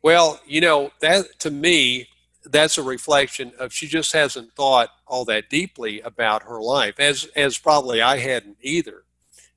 Well, 0.00 0.40
you 0.46 0.62
know, 0.62 0.92
that 1.00 1.38
to 1.40 1.50
me, 1.50 2.08
that's 2.44 2.78
a 2.78 2.82
reflection 2.82 3.52
of 3.58 3.74
she 3.74 3.86
just 3.86 4.14
hasn't 4.14 4.54
thought 4.54 4.88
all 5.06 5.26
that 5.26 5.50
deeply 5.50 6.00
about 6.00 6.44
her 6.44 6.62
life, 6.62 6.98
as 6.98 7.26
as 7.36 7.58
probably 7.58 8.00
I 8.00 8.16
hadn't 8.18 8.56
either. 8.62 9.04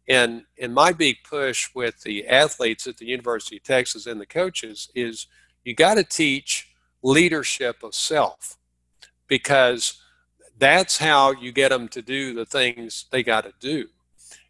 And 0.09 0.43
and 0.61 0.73
my 0.73 0.91
big 0.91 1.17
push 1.23 1.69
with 1.73 2.01
the 2.01 2.27
athletes 2.27 2.85
at 2.85 2.97
the 2.97 3.05
University 3.05 3.57
of 3.57 3.63
Texas 3.63 4.05
and 4.05 4.19
the 4.19 4.25
coaches 4.25 4.89
is 4.93 5.27
you 5.63 5.73
got 5.73 5.93
to 5.95 6.03
teach 6.03 6.67
leadership 7.01 7.81
of 7.81 7.95
self 7.95 8.57
because 9.27 10.01
that's 10.57 10.97
how 10.97 11.31
you 11.31 11.53
get 11.53 11.69
them 11.69 11.87
to 11.87 12.01
do 12.01 12.33
the 12.33 12.45
things 12.45 13.05
they 13.11 13.23
got 13.23 13.45
to 13.45 13.53
do. 13.61 13.87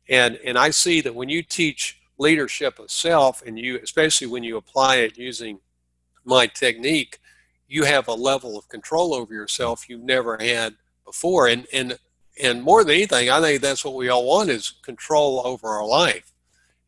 And 0.07 0.37
and 0.43 0.57
I 0.57 0.71
see 0.71 1.01
that 1.01 1.13
when 1.13 1.29
you 1.29 1.43
teach 1.43 1.98
leadership 2.19 2.77
of 2.77 2.91
self 2.91 3.41
and 3.41 3.57
you 3.57 3.79
especially 3.81 4.27
when 4.27 4.43
you 4.43 4.57
apply 4.57 4.97
it 4.97 5.17
using 5.17 5.59
my 6.25 6.45
technique, 6.45 7.19
you 7.67 7.85
have 7.85 8.07
a 8.07 8.13
level 8.13 8.57
of 8.57 8.67
control 8.69 9.13
over 9.15 9.33
yourself 9.33 9.89
you've 9.89 10.03
never 10.03 10.37
had 10.39 10.75
before. 11.05 11.47
And 11.47 11.65
and 11.73 11.97
and 12.41 12.61
more 12.61 12.83
than 12.83 12.95
anything, 12.95 13.29
I 13.29 13.41
think 13.41 13.61
that's 13.61 13.83
what 13.83 13.95
we 13.95 14.09
all 14.09 14.25
want 14.25 14.49
is 14.49 14.73
control 14.83 15.41
over 15.45 15.67
our 15.67 15.85
life. 15.85 16.31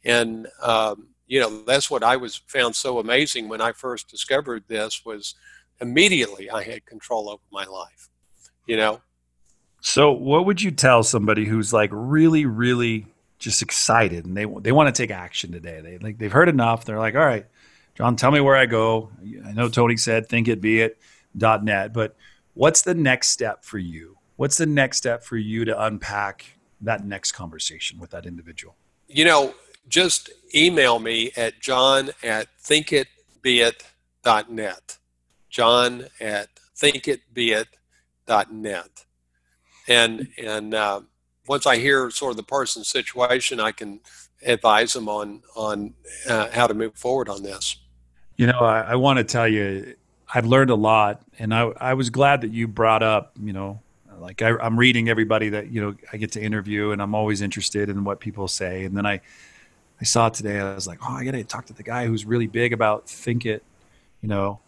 And 0.04 0.48
um, 0.62 1.08
you 1.28 1.40
know, 1.40 1.64
that's 1.64 1.90
what 1.90 2.04
I 2.04 2.18
was 2.18 2.42
found 2.48 2.76
so 2.76 3.00
amazing 3.00 3.48
when 3.48 3.62
I 3.62 3.72
first 3.72 4.10
discovered 4.10 4.64
this 4.68 5.06
was 5.06 5.36
immediately 5.80 6.50
I 6.50 6.64
had 6.64 6.86
control 6.86 7.30
over 7.30 7.44
my 7.52 7.66
life. 7.66 8.10
You 8.68 8.78
know. 8.78 9.02
So, 9.84 10.12
what 10.12 10.46
would 10.46 10.62
you 10.62 10.70
tell 10.70 11.02
somebody 11.02 11.46
who's 11.46 11.74
like 11.74 11.90
really, 11.92 12.46
really 12.46 13.08
just 13.42 13.62
excited 13.62 14.26
and 14.26 14.38
they 14.38 14.46
they 14.46 14.72
want 14.72 14.94
to 14.94 15.02
take 15.02 15.12
action 15.12 15.52
today? 15.52 15.82
They 15.82 15.98
like 15.98 16.18
they've 16.18 16.32
heard 16.32 16.50
enough. 16.50 16.86
They're 16.86 17.00
like, 17.00 17.16
all 17.16 17.26
right, 17.26 17.46
John, 17.96 18.16
tell 18.16 18.32
me 18.32 18.40
where 18.40 18.56
I 18.56 18.66
go. 18.66 19.10
I 19.46 19.52
know 19.52 19.70
Tony 19.70 19.98
said 19.98 20.28
think 20.28 20.48
it 20.48 20.62
be 20.62 20.82
it 20.82 21.00
dot 21.38 21.64
net, 21.64 21.94
but 21.94 22.16
what's 22.54 22.82
the 22.82 22.94
next 22.94 23.30
step 23.30 23.64
for 23.64 23.78
you? 23.78 24.18
what's 24.42 24.58
the 24.58 24.66
next 24.66 24.98
step 24.98 25.24
for 25.24 25.38
you 25.38 25.64
to 25.66 25.84
unpack 25.84 26.58
that 26.82 27.06
next 27.06 27.34
conversation 27.34 28.00
with 28.00 28.10
that 28.10 28.26
individual? 28.26 28.76
You 29.08 29.24
know, 29.24 29.54
just 29.88 30.32
email 30.56 30.98
me 30.98 31.30
at 31.38 31.60
john 31.60 32.10
at 32.24 32.48
dot 34.24 34.52
net. 34.52 34.98
John 35.48 36.06
at 36.20 36.48
thinkitbeit.net. 36.76 39.06
And, 39.88 40.28
and 40.44 40.74
uh, 40.74 41.02
once 41.52 41.68
I 41.68 41.76
hear 41.76 42.10
sort 42.12 42.32
of 42.32 42.38
the 42.38 42.44
person's 42.44 42.88
situation, 42.88 43.60
I 43.60 43.74
can 43.74 44.00
advise 44.42 44.94
them 44.94 45.10
on, 45.10 45.42
on 45.54 45.94
uh, 46.26 46.48
how 46.50 46.66
to 46.66 46.74
move 46.74 46.96
forward 46.96 47.28
on 47.28 47.44
this. 47.44 47.76
You 48.38 48.48
know, 48.48 48.60
I, 48.60 48.94
I 48.94 48.96
want 48.96 49.18
to 49.18 49.26
tell 49.26 49.50
you, 49.50 49.96
I've 50.34 50.46
learned 50.46 50.70
a 50.70 50.76
lot, 50.76 51.22
and 51.40 51.54
I, 51.54 51.64
I 51.78 51.94
was 51.96 52.10
glad 52.10 52.40
that 52.42 52.52
you 52.52 52.70
brought 52.70 53.04
up, 53.04 53.34
you 53.38 53.52
know, 53.52 53.82
like 54.18 54.42
I, 54.42 54.66
am 54.66 54.80
reading 54.80 55.10
everybody 55.10 55.50
that 55.50 55.70
you 55.72 55.82
know 55.82 55.96
I 56.14 56.16
get 56.16 56.32
to 56.34 56.42
interview, 56.42 56.92
and 56.92 57.02
I'm 57.02 57.14
always 57.14 57.42
interested 57.42 57.90
in 57.90 58.06
what 58.06 58.22
people 58.22 58.48
say. 58.48 58.86
And 58.86 58.96
then 58.96 59.06
I, 59.06 59.20
I 60.00 60.06
saw 60.06 60.30
today. 60.30 60.58
I 60.58 60.74
was 60.74 60.88
like, 60.88 61.00
oh, 61.04 61.14
I 61.14 61.26
got 61.26 61.32
to 61.32 61.44
talk 61.44 61.66
to 61.66 61.74
the 61.74 61.84
guy 61.84 62.08
who's 62.08 62.24
really 62.24 62.48
big 62.48 62.72
about 62.72 63.10
think 63.10 63.46
it, 63.46 63.62
you 64.22 64.30
know, 64.30 64.62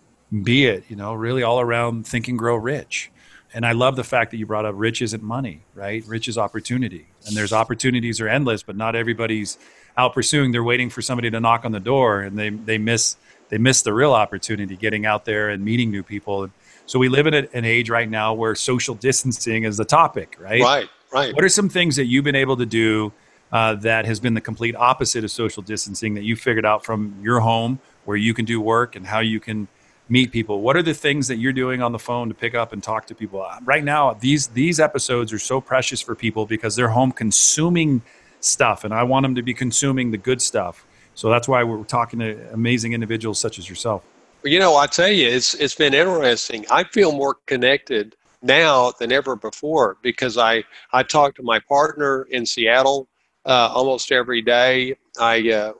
be 0.44 0.66
it, 0.66 0.84
you 0.90 0.98
know, 0.98 1.14
really 1.14 1.44
all 1.44 1.62
around 1.62 2.06
think 2.06 2.28
and 2.28 2.38
grow 2.38 2.58
rich. 2.58 3.10
And 3.54 3.66
I 3.66 3.74
love 3.74 3.96
the 3.96 4.04
fact 4.04 4.32
that 4.32 4.38
you 4.38 4.46
brought 4.46 4.66
up 4.66 4.74
rich 4.76 5.02
isn't 5.02 5.22
money, 5.22 5.62
right? 5.76 6.04
Rich 6.08 6.28
is 6.28 6.38
opportunity, 6.38 7.08
and 7.28 7.36
there's 7.36 7.54
opportunities 7.54 8.20
are 8.20 8.28
endless, 8.28 8.64
but 8.64 8.76
not 8.76 8.96
everybody's 8.96 9.58
out 9.96 10.14
pursuing. 10.14 10.52
They're 10.52 10.64
waiting 10.64 10.90
for 10.90 11.02
somebody 11.02 11.30
to 11.30 11.40
knock 11.40 11.64
on 11.66 11.72
the 11.72 11.80
door, 11.80 12.22
and 12.22 12.38
they 12.38 12.50
they 12.50 12.78
miss 12.78 13.18
they 13.50 13.58
miss 13.60 13.84
the 13.84 13.94
real 13.94 14.14
opportunity, 14.14 14.76
getting 14.76 15.06
out 15.06 15.26
there 15.26 15.50
and 15.50 15.64
meeting 15.64 15.92
new 15.92 16.02
people. 16.02 16.50
So 16.86 17.00
we 17.00 17.10
live 17.10 17.28
in 17.28 17.34
an 17.34 17.66
age 17.66 17.90
right 17.90 18.10
now 18.10 18.34
where 18.34 18.56
social 18.56 18.96
distancing 18.96 19.64
is 19.64 19.78
the 19.78 19.86
topic, 19.86 20.36
right? 20.40 20.62
Right, 20.62 20.90
Right. 21.14 21.36
What 21.36 21.44
are 21.44 21.50
some 21.50 21.70
things 21.70 21.96
that 21.98 22.06
you've 22.06 22.24
been 22.24 22.36
able 22.36 22.58
to 22.58 22.66
do 22.66 23.14
uh, 23.52 23.76
that 23.76 24.06
has 24.06 24.20
been 24.20 24.34
the 24.34 24.42
complete 24.42 24.76
opposite 24.76 25.24
of 25.24 25.30
social 25.30 25.62
distancing 25.62 26.16
that 26.16 26.24
you 26.24 26.36
figured 26.36 26.66
out 26.66 26.84
from 26.84 27.16
your 27.22 27.40
home 27.40 27.80
where 28.06 28.18
you 28.18 28.34
can 28.34 28.46
do 28.46 28.60
work 28.60 28.96
and 28.96 29.06
how 29.06 29.20
you 29.20 29.40
can 29.40 29.68
meet 30.10 30.32
people? 30.32 30.62
What 30.62 30.76
are 30.76 30.84
the 30.84 30.94
things 30.94 31.28
that 31.28 31.38
you're 31.38 31.54
doing 31.54 31.82
on 31.82 31.92
the 31.92 32.00
phone 32.00 32.28
to 32.30 32.36
pick 32.36 32.56
up 32.56 32.74
and 32.74 32.84
talk 32.84 33.08
to 33.08 33.16
people? 33.16 33.42
Uh, 33.42 33.60
right 33.64 33.84
now, 33.84 34.14
these 34.14 34.48
these 34.48 34.80
episodes 34.80 35.34
are 35.34 35.40
so 35.40 35.62
precious 35.62 36.02
for 36.02 36.16
people 36.16 36.46
because 36.46 36.76
they're 36.76 36.90
home 36.90 37.12
consuming 37.12 38.02
stuff, 38.40 38.84
and 38.84 38.94
I 38.94 39.04
want 39.04 39.24
them 39.24 39.36
to 39.36 39.42
be 39.42 39.54
consuming 39.54 40.12
the 40.12 40.18
good 40.18 40.42
stuff. 40.42 40.86
So 41.16 41.30
that's 41.30 41.48
why 41.48 41.64
we're 41.64 41.84
talking 41.84 42.20
to 42.20 42.54
amazing 42.54 42.94
individuals 42.94 43.40
such 43.40 43.60
as 43.60 43.70
yourself. 43.70 44.04
You 44.44 44.60
know, 44.60 44.76
I 44.76 44.88
tell 44.88 45.10
you, 45.10 45.28
it's 45.28 45.54
it's 45.54 45.76
been 45.76 45.94
interesting. 45.94 46.66
I 46.70 46.84
feel 46.84 47.12
more 47.12 47.38
connected 47.46 48.16
now 48.42 48.92
than 49.00 49.12
ever 49.12 49.36
before 49.36 49.98
because 50.02 50.38
I 50.38 50.64
I 50.92 51.04
talk 51.04 51.36
to 51.36 51.44
my 51.44 51.60
partner 51.60 52.24
in 52.30 52.46
Seattle 52.46 53.08
uh, 53.46 53.70
almost 53.74 54.12
every 54.12 54.42
day. 54.42 54.96
I 55.20 55.50
uh, 55.50 55.74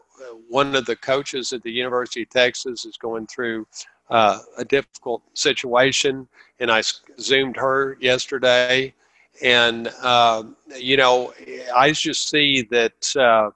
one 0.48 0.76
of 0.76 0.86
the 0.86 0.96
coaches 0.96 1.52
at 1.52 1.64
the 1.64 1.72
University 1.72 2.24
of 2.24 2.30
Texas 2.30 2.86
is 2.86 2.98
going 2.98 3.28
through 3.28 3.68
uh, 4.14 4.40
a 4.58 4.66
difficult 4.66 5.24
situation, 5.34 6.28
and 6.60 6.72
I 6.72 6.84
zoomed 7.20 7.58
her 7.58 7.98
yesterday. 8.00 8.94
And 9.44 9.92
uh, 10.02 10.44
you 10.78 10.96
know, 10.98 11.34
I 11.76 11.92
just 11.92 12.30
see 12.30 12.62
that 12.72 13.16
uh, 13.18 13.50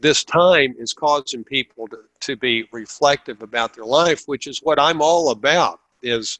this 0.00 0.24
time 0.24 0.74
is 0.78 0.94
causing 0.94 1.44
people 1.44 1.88
to, 1.88 1.98
to 2.20 2.36
be 2.36 2.66
reflective 2.72 3.42
about 3.42 3.74
their 3.74 3.84
life, 3.84 4.22
which 4.26 4.46
is 4.46 4.60
what 4.60 4.80
I'm 4.80 5.02
all 5.02 5.30
about. 5.30 5.80
Is 6.02 6.38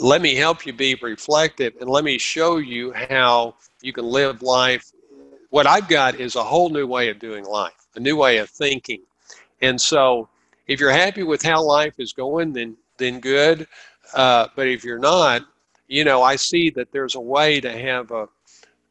let 0.00 0.20
me 0.20 0.34
help 0.34 0.66
you 0.66 0.72
be 0.72 0.96
reflective 1.00 1.74
and 1.80 1.88
let 1.88 2.04
me 2.04 2.18
show 2.18 2.56
you 2.56 2.92
how 2.92 3.54
you 3.82 3.92
can 3.92 4.06
live 4.06 4.42
life 4.42 4.92
what 5.50 5.66
I've 5.66 5.88
got 5.88 6.20
is 6.20 6.36
a 6.36 6.44
whole 6.44 6.68
new 6.70 6.86
way 6.86 7.08
of 7.08 7.18
doing 7.18 7.44
life, 7.44 7.86
a 7.94 8.00
new 8.00 8.16
way 8.16 8.38
of 8.38 8.50
thinking. 8.50 9.02
And 9.62 9.80
so 9.80 10.28
if 10.66 10.80
you're 10.80 10.90
happy 10.90 11.22
with 11.22 11.42
how 11.42 11.62
life 11.62 11.94
is 11.98 12.12
going, 12.12 12.52
then 12.52 12.76
then 12.98 13.20
good. 13.20 13.66
Uh, 14.14 14.48
but 14.54 14.68
if 14.68 14.84
you're 14.84 14.98
not, 14.98 15.42
you 15.88 16.04
know, 16.04 16.22
I 16.22 16.36
see 16.36 16.70
that 16.70 16.92
there's 16.92 17.14
a 17.14 17.20
way 17.20 17.60
to 17.60 17.70
have 17.70 18.10
a 18.10 18.28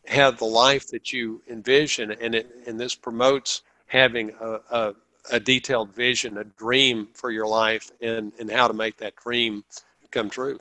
have 0.08 0.38
the 0.38 0.46
life 0.46 0.88
that 0.90 1.12
you 1.12 1.42
envision, 1.50 2.12
and 2.12 2.36
it 2.36 2.48
and 2.68 2.80
this 2.80 2.96
promotes 2.96 3.64
having 3.88 4.32
a, 4.40 4.60
a, 4.70 4.94
a 5.32 5.40
detailed 5.40 5.94
vision, 5.94 6.38
a 6.38 6.44
dream 6.44 7.08
for 7.14 7.32
your 7.32 7.48
life, 7.48 7.92
and 8.02 8.32
and 8.40 8.52
how 8.52 8.68
to 8.68 8.74
make 8.74 8.98
that 8.98 9.16
dream 9.16 9.64
come 10.12 10.30
true. 10.30 10.60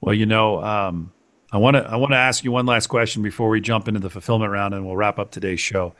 Well, 0.00 0.14
you 0.14 0.26
know, 0.26 0.62
um, 0.62 1.12
I 1.52 1.58
want 1.58 1.76
to 1.76 1.82
I 1.84 1.96
want 1.96 2.12
to 2.12 2.18
ask 2.18 2.44
you 2.44 2.52
one 2.52 2.66
last 2.66 2.88
question 2.88 3.22
before 3.22 3.48
we 3.48 3.60
jump 3.60 3.88
into 3.88 4.00
the 4.00 4.10
fulfillment 4.10 4.50
round 4.50 4.74
and 4.74 4.84
we'll 4.84 4.96
wrap 4.96 5.18
up 5.18 5.30
today's 5.30 5.60
show. 5.60 5.94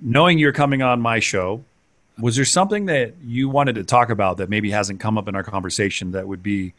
Knowing 0.00 0.38
you're 0.38 0.52
coming 0.52 0.82
on 0.82 1.00
my 1.00 1.18
show, 1.18 1.64
was 2.18 2.36
there 2.36 2.44
something 2.44 2.86
that 2.86 3.14
you 3.22 3.48
wanted 3.48 3.74
to 3.74 3.84
talk 3.84 4.10
about 4.10 4.38
that 4.38 4.48
maybe 4.48 4.70
hasn't 4.70 5.00
come 5.00 5.18
up 5.18 5.28
in 5.28 5.36
our 5.36 5.42
conversation 5.42 6.12
that 6.12 6.26
would 6.26 6.42
be 6.42 6.74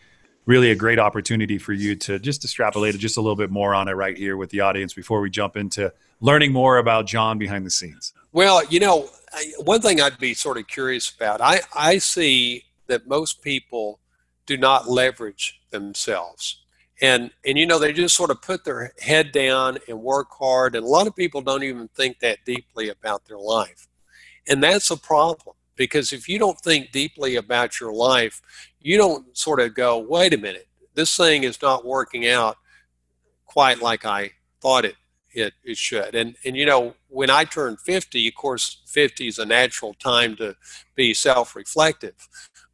really 0.46 0.72
a 0.72 0.76
great 0.76 0.98
opportunity 0.98 1.58
for 1.58 1.74
you 1.74 1.96
to 1.96 2.18
just 2.20 2.44
extrapolate 2.44 2.98
just 2.98 3.18
a 3.18 3.22
little 3.22 3.36
bit 3.36 3.52
more 3.52 3.76
on 3.76 3.88
it 3.88 3.94
right 3.94 4.18
here 4.18 4.38
with 4.38 4.50
the 4.50 4.62
audience 4.62 4.94
before 4.94 5.22
we 5.22 5.30
jump 5.30 5.58
into 5.58 5.92
learning 6.22 6.52
more 6.52 6.78
about 6.78 7.06
John 7.06 7.38
behind 7.38 7.66
the 7.66 7.70
scenes? 7.70 8.14
Well, 8.32 8.66
you 8.66 8.80
know, 8.80 9.10
one 9.60 9.82
thing 9.82 10.02
I'd 10.02 10.18
be 10.18 10.34
sort 10.34 10.58
of 10.58 10.68
curious 10.68 11.10
about, 11.10 11.42
I, 11.42 11.60
I 11.76 11.98
see 11.98 12.64
that 12.88 13.08
most 13.08 13.42
people 13.42 14.00
do 14.46 14.58
not 14.58 14.90
leverage 14.90 15.60
themselves 15.72 16.62
and 17.02 17.32
and 17.46 17.58
you 17.58 17.66
know 17.66 17.78
they 17.78 17.94
just 17.94 18.16
sort 18.16 18.32
of 18.32 18.42
put 18.42 18.64
their 18.64 18.94
head 19.00 19.32
down 19.32 19.78
and 19.88 20.02
work 20.02 20.30
hard 20.32 20.76
and 20.76 20.84
a 20.84 20.88
lot 20.88 21.08
of 21.08 21.16
people 21.16 21.42
don't 21.42 21.64
even 21.64 21.88
think 21.90 22.20
that 22.20 22.40
deeply 22.46 22.90
about 22.90 23.26
their 23.26 23.38
life 23.38 23.88
and 24.48 24.64
that's 24.64 24.92
a 24.92 24.98
problem 24.98 25.56
because 25.76 26.12
if 26.12 26.28
you 26.28 26.40
don't 26.40 26.60
think 26.60 26.92
deeply 26.92 27.36
about 27.36 27.80
your 27.80 27.94
life 27.94 28.42
you 28.80 28.98
don't 28.98 29.38
sort 29.38 29.60
of 29.60 29.74
go 29.74 29.98
wait 29.98 30.34
a 30.34 30.38
minute 30.38 30.68
this 30.96 31.16
thing 31.16 31.44
is 31.44 31.62
not 31.62 31.86
working 31.86 32.28
out 32.28 32.58
quite 33.46 33.82
like 33.82 34.06
i 34.06 34.30
thought 34.62 34.86
it 34.86 34.96
it, 35.38 35.54
it 35.64 35.78
should. 35.78 36.16
And 36.16 36.36
and 36.44 36.58
you 36.58 36.66
know 36.66 36.96
when 37.10 37.30
i 37.30 37.44
turned 37.44 37.80
50 37.80 38.28
of 38.28 38.36
course 38.36 38.82
50 38.88 39.28
is 39.28 39.40
a 39.40 39.46
natural 39.46 39.94
time 39.94 40.36
to 40.38 40.56
be 40.96 41.14
self-reflective. 41.14 42.16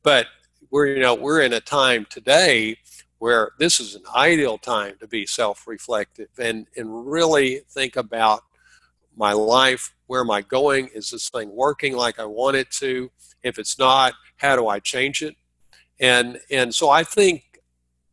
But 0.02 0.28
we're 0.72 0.88
you 0.88 1.02
know 1.02 1.14
we're 1.14 1.42
in 1.42 1.54
a 1.54 1.60
time 1.60 2.06
today 2.10 2.78
where 3.20 3.52
this 3.60 3.80
is 3.80 3.96
an 3.96 4.04
ideal 4.16 4.58
time 4.58 4.96
to 5.00 5.08
be 5.08 5.26
self-reflective 5.26 6.28
and, 6.38 6.68
and 6.76 7.10
really 7.10 7.62
think 7.70 7.96
about 7.96 8.44
my 9.16 9.34
life 9.34 9.94
where 10.08 10.22
am 10.22 10.32
i 10.32 10.42
going? 10.42 10.90
Is 10.94 11.10
this 11.10 11.30
thing 11.30 11.50
working 11.56 11.96
like 11.96 12.20
i 12.20 12.26
want 12.26 12.56
it 12.56 12.70
to? 12.72 13.12
If 13.42 13.58
it's 13.58 13.80
not 13.80 14.14
how 14.38 14.56
do 14.56 14.68
i 14.68 14.80
change 14.80 15.22
it? 15.22 15.36
And 16.00 16.40
and 16.52 16.74
so 16.74 16.90
i 16.90 17.04
think 17.04 17.44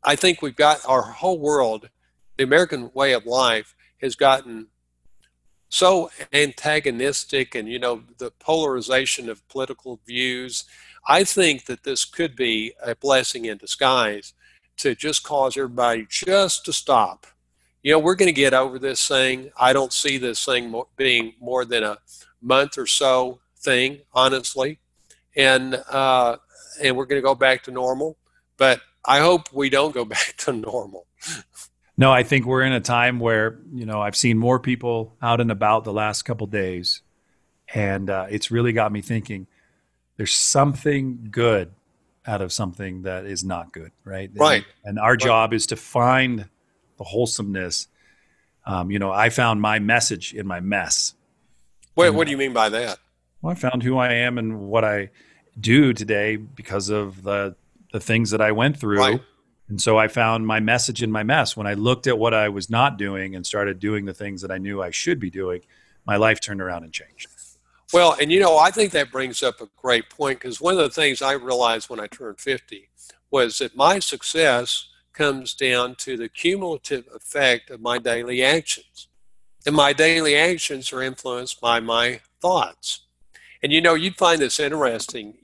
i 0.03 0.17
think 0.17 0.43
we've 0.43 0.57
got 0.57 0.81
our 0.87 1.03
whole 1.03 1.39
world 1.39 1.89
the 2.37 2.45
american 2.45 2.91
way 2.95 3.13
of 3.13 3.27
life 3.27 3.75
has 4.01 4.15
gotten 4.15 4.69
so 5.71 6.11
antagonistic 6.33 7.55
and 7.55 7.69
you 7.69 7.79
know 7.79 8.03
the 8.19 8.31
polarization 8.33 9.31
of 9.31 9.47
political 9.49 10.01
views. 10.07 10.65
I 11.09 11.25
think 11.25 11.65
that 11.67 11.85
this 11.85 12.05
could 12.05 12.37
be 12.37 12.75
a 12.85 12.95
blessing 12.95 13.47
in 13.47 13.57
disguise 13.57 14.35
to 14.79 14.95
just 14.95 15.23
cause 15.23 15.57
everybody 15.57 16.07
just 16.11 16.65
to 16.67 16.73
stop. 16.73 17.27
You 17.83 17.93
know, 17.93 17.99
we're 17.99 18.15
going 18.15 18.27
to 18.29 18.33
get 18.33 18.53
over 18.53 18.79
this 18.79 19.07
thing. 19.07 19.51
I 19.59 19.73
don't 19.73 19.93
see 19.93 20.19
this 20.19 20.45
thing 20.45 20.75
being 20.97 21.35
more 21.41 21.65
than 21.65 21.83
a 21.83 21.99
month 22.43 22.77
or 22.77 22.87
so 22.87 23.41
thing, 23.59 24.01
honestly, 24.13 24.79
and 25.37 25.75
uh, 25.75 26.37
and 26.83 26.97
we're 26.97 27.07
going 27.07 27.21
to 27.21 27.27
go 27.27 27.35
back 27.35 27.63
to 27.65 27.71
normal. 27.71 28.17
But 28.57 28.81
I 29.05 29.21
hope 29.21 29.53
we 29.53 29.71
don't 29.71 29.95
go 29.95 30.05
back 30.17 30.35
to 30.39 30.53
normal. 30.53 31.07
No, 31.97 32.11
I 32.11 32.23
think 32.23 32.47
we're 32.47 32.63
in 32.63 32.73
a 32.73 32.81
time 32.81 33.19
where 33.19 33.59
you 33.73 33.87
know 33.87 34.01
I've 34.01 34.17
seen 34.17 34.39
more 34.39 34.59
people 34.59 35.17
out 35.23 35.41
and 35.41 35.51
about 35.51 35.85
the 35.85 35.93
last 35.93 36.23
couple 36.23 36.47
days, 36.47 37.03
and 37.75 38.11
uh, 38.11 38.27
it's 38.31 38.51
really 38.51 38.73
got 38.73 38.93
me 38.93 39.01
thinking. 39.01 39.47
There's 40.17 40.35
something 40.35 41.29
good 41.31 41.73
out 42.27 42.43
of 42.43 42.53
something 42.53 43.03
that 43.03 43.25
is 43.25 43.43
not 43.43 43.73
good, 43.73 43.91
right? 44.05 44.31
Right. 44.35 44.65
And, 44.85 44.91
and 44.91 44.99
our 44.99 45.13
right. 45.13 45.21
job 45.21 45.55
is 45.55 45.67
to 45.69 45.77
find 45.77 46.49
the 47.01 47.05
wholesomeness. 47.05 47.89
Um, 48.67 48.91
you 48.91 48.99
know, 48.99 49.11
I 49.11 49.31
found 49.31 49.61
my 49.63 49.79
message 49.79 50.35
in 50.35 50.47
my 50.47 50.61
mess. 50.61 51.15
Wait, 51.97 52.09
and, 52.09 52.17
what 52.17 52.27
do 52.27 52.31
you 52.31 52.37
mean 52.37 52.53
by 52.53 52.69
that? 52.69 52.99
Well, 53.41 53.53
I 53.53 53.55
found 53.57 53.83
who 53.83 53.97
I 53.97 54.13
am 54.13 54.37
and 54.37 54.61
what 54.61 54.85
I 54.85 55.09
do 55.59 55.95
today 55.95 56.37
because 56.37 56.91
of 56.91 57.25
the 57.25 57.57
the 57.93 57.99
things 57.99 58.31
that 58.31 58.41
I 58.41 58.53
went 58.53 58.79
through. 58.79 58.99
Right. 58.99 59.21
And 59.69 59.81
so 59.81 59.99
I 59.99 60.09
found 60.09 60.47
my 60.47 60.61
message 60.61 61.03
in 61.03 61.11
my 61.11 61.23
mess. 61.23 61.57
When 61.57 61.67
I 61.67 61.75
looked 61.75 62.07
at 62.07 62.19
what 62.19 62.35
I 62.35 62.49
was 62.51 62.69
not 62.71 62.99
doing 62.99 63.35
and 63.35 63.45
started 63.45 63.81
doing 63.81 64.05
the 64.05 64.15
things 64.15 64.43
that 64.43 64.51
I 64.51 64.59
knew 64.59 64.83
I 64.83 64.91
should 64.91 65.19
be 65.19 65.31
doing, 65.31 65.63
my 66.07 66.17
life 66.17 66.41
turned 66.41 66.61
around 66.61 66.85
and 66.85 66.93
changed. 66.93 67.29
Well, 67.93 68.17
and 68.21 68.31
you 68.31 68.41
know, 68.41 68.59
I 68.59 68.71
think 68.71 68.93
that 68.93 69.11
brings 69.11 69.43
up 69.43 69.61
a 69.61 69.69
great 69.77 70.11
point 70.11 70.39
because 70.39 70.61
one 70.61 70.75
of 70.75 70.81
the 70.81 70.91
things 70.91 71.23
I 71.23 71.33
realized 71.33 71.89
when 71.89 71.99
I 71.99 72.07
turned 72.07 72.39
50 72.39 72.89
was 73.31 73.59
that 73.59 73.75
my 73.75 73.99
success 73.99 74.90
comes 75.21 75.53
down 75.53 75.95
to 75.95 76.17
the 76.17 76.31
cumulative 76.31 77.05
effect 77.15 77.69
of 77.69 77.79
my 77.79 77.99
daily 77.99 78.43
actions. 78.43 79.07
And 79.67 79.77
my 79.77 79.93
daily 79.93 80.35
actions 80.35 80.95
are 80.95 81.03
influenced 81.03 81.61
by 81.61 81.79
my 81.79 82.21
thoughts. 82.41 83.05
And 83.63 83.71
you 83.71 83.83
know, 83.83 83.93
you'd 83.93 84.17
find 84.17 84.41
this 84.41 84.59
interesting. 84.59 85.35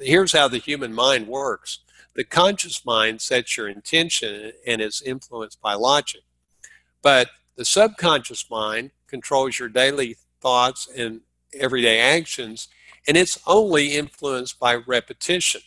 Here's 0.00 0.32
how 0.32 0.48
the 0.48 0.56
human 0.56 0.94
mind 0.94 1.28
works 1.28 1.80
the 2.14 2.24
conscious 2.24 2.86
mind 2.86 3.20
sets 3.20 3.58
your 3.58 3.68
intention 3.68 4.52
and 4.66 4.80
is 4.80 5.02
influenced 5.02 5.60
by 5.60 5.74
logic. 5.74 6.22
But 7.02 7.28
the 7.56 7.66
subconscious 7.66 8.50
mind 8.50 8.92
controls 9.06 9.58
your 9.58 9.68
daily 9.68 10.16
thoughts 10.40 10.88
and 10.96 11.20
everyday 11.52 12.00
actions, 12.00 12.68
and 13.06 13.18
it's 13.18 13.38
only 13.46 13.96
influenced 13.98 14.58
by 14.58 14.76
repetition. 14.76 15.60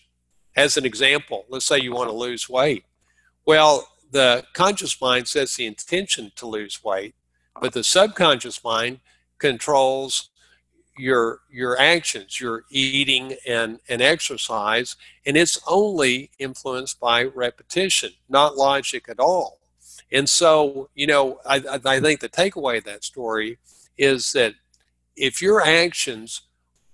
As 0.56 0.76
an 0.76 0.88
example, 0.88 1.46
let's 1.50 1.66
say 1.66 1.78
you 1.78 1.94
want 1.94 2.10
to 2.10 2.16
lose 2.16 2.50
weight. 2.50 2.86
Well, 3.50 3.88
the 4.12 4.46
conscious 4.54 5.02
mind 5.02 5.28
sets 5.28 5.56
the 5.56 5.66
intention 5.66 6.32
to 6.36 6.46
lose 6.46 6.84
weight, 6.84 7.16
but 7.60 7.74
the 7.74 7.84
subconscious 7.84 8.64
mind 8.64 9.00
controls 9.40 10.30
your 10.96 11.40
your 11.50 11.76
actions, 11.80 12.40
your 12.40 12.66
eating 12.70 13.38
and, 13.48 13.80
and 13.90 14.04
exercise, 14.04 14.98
and 15.26 15.36
it's 15.36 15.60
only 15.68 16.30
influenced 16.38 17.00
by 17.00 17.24
repetition, 17.24 18.12
not 18.30 18.56
logic 18.56 19.10
at 19.10 19.20
all. 19.20 19.58
And 20.12 20.30
so, 20.30 20.92
you 20.94 21.08
know, 21.08 21.40
I, 21.44 21.64
I 21.84 22.00
think 22.00 22.20
the 22.20 22.30
takeaway 22.30 22.78
of 22.78 22.84
that 22.84 23.04
story 23.04 23.58
is 23.98 24.32
that 24.34 24.54
if 25.16 25.42
your 25.42 25.60
actions 25.60 26.42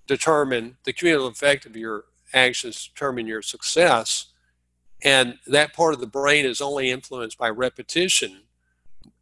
determine 0.07 0.77
the 0.85 0.93
cumulative 0.93 1.33
effect 1.33 1.65
of 1.65 1.75
your 1.75 2.05
actions 2.33 2.87
determine 2.87 3.27
your 3.27 3.41
success, 3.41 4.27
and 5.03 5.37
that 5.47 5.73
part 5.73 5.93
of 5.93 5.99
the 5.99 6.07
brain 6.07 6.45
is 6.45 6.61
only 6.61 6.89
influenced 6.89 7.37
by 7.37 7.49
repetition, 7.49 8.41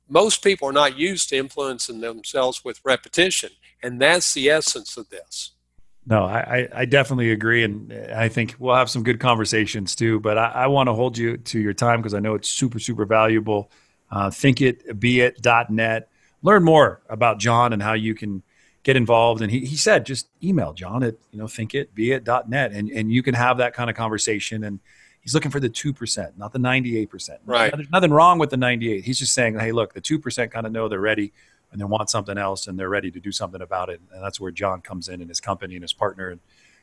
most 0.07 0.43
people 0.43 0.67
are 0.67 0.73
not 0.73 0.97
used 0.97 1.29
to 1.29 1.37
influencing 1.37 2.01
themselves 2.01 2.63
with 2.63 2.79
repetition. 2.83 3.49
And 3.81 4.01
that's 4.01 4.33
the 4.33 4.49
essence 4.49 4.95
of 4.97 5.09
this. 5.09 5.51
No, 6.05 6.25
I, 6.25 6.67
I 6.73 6.85
definitely 6.85 7.31
agree. 7.31 7.63
And 7.63 7.93
I 8.13 8.27
think 8.27 8.55
we'll 8.59 8.75
have 8.75 8.89
some 8.89 9.03
good 9.03 9.19
conversations 9.19 9.95
too. 9.95 10.19
But 10.19 10.37
I, 10.37 10.47
I 10.49 10.67
want 10.67 10.87
to 10.87 10.93
hold 10.93 11.17
you 11.17 11.37
to 11.37 11.59
your 11.59 11.73
time 11.73 12.01
because 12.01 12.13
I 12.13 12.19
know 12.19 12.35
it's 12.35 12.49
super, 12.49 12.79
super 12.79 13.05
valuable. 13.05 13.71
Uh, 14.11 14.29
thinkitbeit.net. 14.29 16.09
Learn 16.41 16.63
more 16.63 17.01
about 17.09 17.39
John 17.39 17.73
and 17.73 17.81
how 17.81 17.93
you 17.93 18.13
can 18.13 18.43
get 18.83 18.97
involved. 18.97 19.41
And 19.41 19.49
he, 19.49 19.61
he 19.61 19.77
said, 19.77 20.05
just 20.05 20.27
email 20.43 20.73
John 20.73 21.03
at, 21.03 21.15
you 21.31 21.39
know, 21.39 21.45
thinkitbeit.net 21.45 22.73
and, 22.73 22.89
and 22.91 23.11
you 23.11 23.23
can 23.23 23.33
have 23.33 23.57
that 23.57 23.73
kind 23.73 23.89
of 23.89 23.95
conversation. 23.95 24.65
And 24.65 24.79
he's 25.23 25.33
looking 25.33 25.51
for 25.51 25.59
the 25.59 25.69
2%, 25.69 26.37
not 26.37 26.53
the 26.53 26.59
98%. 26.59 27.37
Right. 27.45 27.73
There's 27.75 27.89
nothing 27.89 28.11
wrong 28.11 28.37
with 28.37 28.49
the 28.49 28.57
98. 28.57 29.03
He's 29.03 29.17
just 29.17 29.33
saying, 29.33 29.57
hey, 29.57 29.71
look, 29.71 29.93
the 29.93 30.01
2% 30.01 30.51
kind 30.51 30.65
of 30.67 30.71
know 30.71 30.87
they're 30.87 30.99
ready 30.99 31.33
and 31.71 31.81
they 31.81 31.85
want 31.85 32.09
something 32.09 32.37
else 32.37 32.67
and 32.67 32.77
they're 32.77 32.89
ready 32.89 33.09
to 33.09 33.19
do 33.19 33.31
something 33.31 33.61
about 33.61 33.89
it. 33.89 34.01
And 34.11 34.23
that's 34.23 34.39
where 34.39 34.51
John 34.51 34.81
comes 34.81 35.07
in 35.07 35.21
and 35.21 35.29
his 35.29 35.39
company 35.39 35.75
and 35.75 35.83
his 35.83 35.93
partner 35.93 36.29
and, 36.29 36.41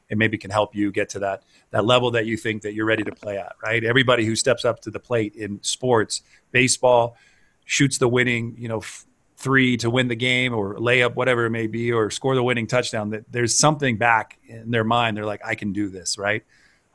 and 0.09 0.19
maybe 0.19 0.37
can 0.39 0.51
help 0.51 0.75
you 0.75 0.91
get 0.91 1.09
to 1.11 1.21
that 1.21 1.45
that 1.71 1.85
level 1.85 2.11
that 2.13 2.27
you 2.27 2.37
think 2.37 2.63
that 2.63 2.75
you're 2.75 2.87
ready 2.87 3.05
to 3.05 3.13
play 3.13 3.39
at, 3.39 3.53
right? 3.63 3.85
Everybody 3.85 4.25
who 4.25 4.35
steps 4.35 4.65
up 4.65 4.81
to 4.81 4.91
the 4.91 4.99
plate 4.99 5.37
in 5.37 5.63
sports, 5.63 6.23
baseball, 6.51 7.17
shoots 7.65 7.99
the 7.99 8.09
winning, 8.09 8.57
you 8.59 8.69
know, 8.69 8.79
f- 8.79 9.07
three 9.37 9.77
to 9.77 9.89
win 9.89 10.09
the 10.09 10.17
game 10.17 10.53
or 10.53 10.75
layup, 10.75 11.15
whatever 11.15 11.47
it 11.47 11.51
may 11.51 11.69
be, 11.69 11.93
or 11.93 12.11
score 12.11 12.35
the 12.35 12.43
winning 12.43 12.67
touchdown, 12.67 13.11
that 13.11 13.31
there's 13.31 13.57
something 13.57 13.97
back 13.97 14.39
in 14.47 14.71
their 14.71 14.85
mind. 14.85 15.17
They're 15.17 15.25
like, 15.25 15.41
I 15.45 15.55
can 15.55 15.73
do 15.73 15.89
this, 15.89 16.19
right? 16.19 16.43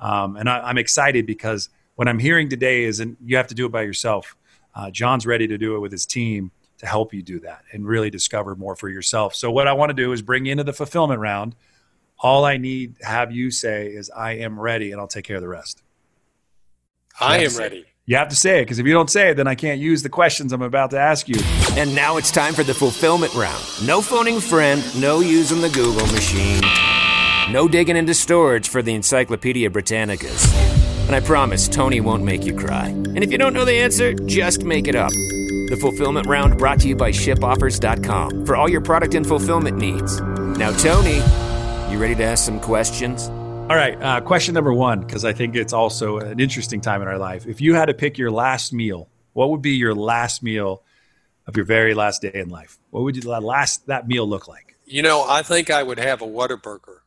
Um, 0.06 0.36
and 0.36 0.48
I, 0.48 0.70
am 0.70 0.78
excited 0.78 1.26
because 1.26 1.70
what 1.96 2.08
I'm 2.08 2.20
hearing 2.20 2.48
today 2.48 2.84
is, 2.84 3.00
and 3.00 3.18
you 3.26 3.38
have 3.38 3.48
to 3.48 3.56
do 3.56 3.66
it 3.66 3.72
by 3.72 3.82
yourself. 3.82 4.36
Uh, 4.76 4.92
John's 4.92 5.26
ready 5.26 5.48
to 5.48 5.58
do 5.58 5.76
it 5.76 5.80
with 5.80 5.92
his 5.92 6.06
team 6.06 6.52
to 6.78 6.86
help 6.86 7.12
you 7.12 7.24
do 7.24 7.40
that 7.40 7.64
and 7.72 7.88
really 7.88 8.12
discover 8.12 8.56
more 8.56 8.76
for 8.76 8.88
yourself. 8.88 9.34
So 9.34 9.50
what 9.50 9.68
I 9.68 9.74
want 9.74 9.90
to 9.90 9.96
do 9.96 10.12
is 10.12 10.22
bring 10.22 10.46
you 10.46 10.52
into 10.52 10.64
the 10.64 10.74
fulfillment 10.74 11.22
round. 11.22 11.56
All 12.20 12.46
I 12.46 12.58
need 12.58 13.00
to 13.00 13.06
have 13.06 13.32
you 13.32 13.50
say 13.50 13.88
is, 13.88 14.12
I 14.12 14.34
am 14.34 14.60
ready, 14.60 14.92
and 14.92 15.02
I'll 15.02 15.08
take 15.08 15.26
care 15.26 15.38
of 15.38 15.42
the 15.42 15.48
rest. 15.48 15.82
I 17.20 17.40
am 17.40 17.58
ready. 17.58 17.86
You 18.06 18.18
have 18.18 18.30
to 18.30 18.36
say 18.36 18.60
it 18.60 18.66
because 18.66 18.78
if 18.78 18.86
you 18.86 18.94
don't 18.94 19.10
say 19.10 19.32
it, 19.32 19.38
then 19.38 19.48
I 19.48 19.56
can't 19.56 19.82
use 19.82 20.04
the 20.04 20.10
questions 20.10 20.54
I'm 20.54 20.62
about 20.62 20.92
to 20.92 21.00
ask 21.00 21.28
you. 21.28 21.40
And 21.72 21.96
now 21.96 22.18
it's 22.18 22.30
time 22.30 22.54
for 22.54 22.64
the 22.64 22.76
fulfillment 22.76 23.34
round. 23.34 23.64
No 23.84 24.02
phoning 24.02 24.40
friend, 24.40 24.84
no 25.02 25.22
using 25.22 25.62
the 25.62 25.70
Google 25.70 26.06
machine, 26.08 26.62
no 27.52 27.68
digging 27.68 27.96
into 27.96 28.14
storage 28.14 28.70
for 28.70 28.82
the 28.82 28.94
Encyclopedia 28.94 29.70
Britannicas. 29.70 30.54
And 31.06 31.16
I 31.16 31.20
promise 31.20 31.68
Tony 31.68 32.02
won't 32.02 32.24
make 32.24 32.44
you 32.44 32.56
cry. 32.56 32.88
And 32.88 33.24
if 33.24 33.32
you 33.32 33.38
don't 33.38 33.54
know 33.54 33.66
the 33.66 33.78
answer, 33.78 34.14
just 34.14 34.64
make 34.64 34.88
it 34.88 34.96
up. 34.96 35.12
The 35.12 35.78
fulfillment 35.80 36.28
round 36.28 36.58
brought 36.58 36.80
to 36.82 36.88
you 36.88 36.96
by 36.96 37.12
shipoffers.com 37.12 38.46
for 38.46 38.56
all 38.56 38.70
your 38.70 38.82
product 38.82 39.14
and 39.14 39.26
fulfillment 39.26 39.78
needs. 39.78 40.20
Now, 40.22 40.72
Tony, 40.78 41.18
you 41.92 42.00
ready 42.00 42.16
to 42.16 42.24
ask 42.24 42.44
some 42.44 42.60
questions? 42.60 43.28
All 43.28 43.76
right. 43.76 44.02
Uh, 44.02 44.22
question 44.22 44.54
number 44.54 44.74
one, 44.74 45.02
because 45.02 45.26
I 45.26 45.34
think 45.34 45.56
it's 45.56 45.74
also 45.74 46.18
an 46.18 46.40
interesting 46.40 46.82
time 46.82 47.02
in 47.02 47.08
our 47.08 47.18
life. 47.18 47.46
If 47.48 47.62
you 47.62 47.76
had 47.76 47.86
to 47.86 47.94
pick 47.94 48.18
your 48.18 48.32
last 48.32 48.74
meal, 48.74 49.10
what 49.34 49.50
would 49.52 49.62
be 49.62 49.72
your 49.72 49.94
last 49.94 50.42
meal 50.42 50.84
of 51.48 51.56
your 51.56 51.66
very 51.66 51.94
last 51.94 52.22
day 52.22 52.32
in 52.34 52.50
life? 52.50 52.80
What 52.90 53.04
would 53.04 53.16
that 53.16 53.44
last 53.44 53.88
that 53.88 54.08
meal 54.08 54.28
look 54.28 54.48
like? 54.48 54.76
You 54.86 55.02
know, 55.02 55.26
I 55.28 55.42
think 55.42 55.70
I 55.70 55.82
would 55.82 56.00
have 56.00 56.22
a 56.22 56.28
Whataburger. 56.28 57.00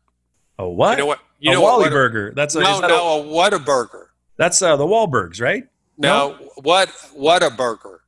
A 0.59 0.69
what? 0.69 0.93
You 0.93 0.97
know 0.99 1.07
what? 1.07 1.21
You 1.39 1.51
a 1.51 1.55
know 1.55 1.61
Wally 1.63 1.83
what 1.85 1.91
burger. 1.93 2.33
That's 2.35 2.55
a, 2.55 2.61
no, 2.61 2.81
that 2.81 2.89
no, 2.89 2.97
a, 2.97 3.21
a 3.21 3.25
Whataburger. 3.25 4.07
that's 4.37 4.61
uh, 4.61 4.77
the 4.77 4.85
Wahlbergs, 4.87 5.41
right? 5.41 5.65
No, 5.97 6.37
what 6.63 6.89
what 7.15 7.43
a 7.43 7.51
burger. 7.51 8.01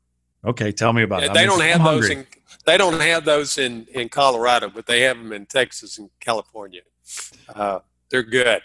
Okay, 0.45 0.73
tell 0.73 0.93
me 0.93 1.03
about 1.03 1.23
it. 1.23 1.33
They 1.33 1.41
I'm- 1.41 1.49
don't 1.49 1.61
have 1.63 1.85
those 1.85 2.09
in 2.11 2.27
they 2.67 2.77
don't 2.77 3.01
have 3.01 3.25
those 3.25 3.59
in 3.59 3.87
in 3.95 4.09
Colorado, 4.09 4.69
but 4.69 4.87
they 4.87 5.03
have 5.03 5.17
them 5.17 5.33
in 5.33 5.47
Texas 5.47 5.99
and 5.99 6.11
California. 6.21 6.83
Uh, 7.49 7.81
they're 8.11 8.23
good. 8.23 8.63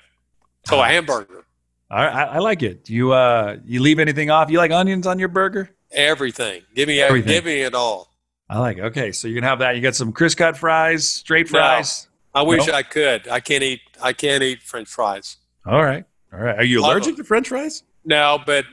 So 0.65 0.81
a 0.81 0.87
hamburger, 0.87 1.45
I, 1.91 2.05
I 2.07 2.37
like 2.39 2.63
it. 2.63 2.83
Do 2.85 2.93
you 2.93 3.11
uh, 3.13 3.57
you 3.65 3.81
leave 3.81 3.99
anything 3.99 4.31
off? 4.31 4.49
You 4.49 4.57
like 4.57 4.71
onions 4.71 5.05
on 5.07 5.19
your 5.19 5.27
burger? 5.29 5.69
everything. 5.91 6.61
Give 6.75 6.87
me 6.89 6.99
Everything. 6.99 7.31
give 7.31 7.45
me 7.45 7.61
it 7.61 7.73
all. 7.73 8.11
I 8.49 8.59
like. 8.59 8.77
It. 8.77 8.81
Okay, 8.85 9.11
so 9.11 9.27
you 9.27 9.35
can 9.35 9.43
have 9.43 9.59
that. 9.59 9.75
You 9.75 9.81
got 9.81 9.95
some 9.95 10.11
crisp 10.11 10.39
cut 10.39 10.57
fries, 10.57 11.07
straight 11.07 11.45
No. 11.51 11.59
fries. 11.59 12.07
I 12.35 12.41
wish 12.43 12.67
No? 12.67 12.73
I 12.73 12.83
could. 12.83 13.27
I 13.27 13.39
can't 13.39 13.63
eat. 13.63 13.81
I 14.01 14.13
can't 14.13 14.43
eat 14.43 14.61
French 14.61 14.89
fries. 14.89 15.37
All 15.65 15.83
right, 15.83 16.03
all 16.33 16.39
right. 16.39 16.57
Are 16.59 16.63
you 16.63 16.81
allergic 16.85 17.15
to 17.15 17.23
French 17.23 17.47
fries? 17.47 17.83
No, 18.03 18.39
but 18.45 18.65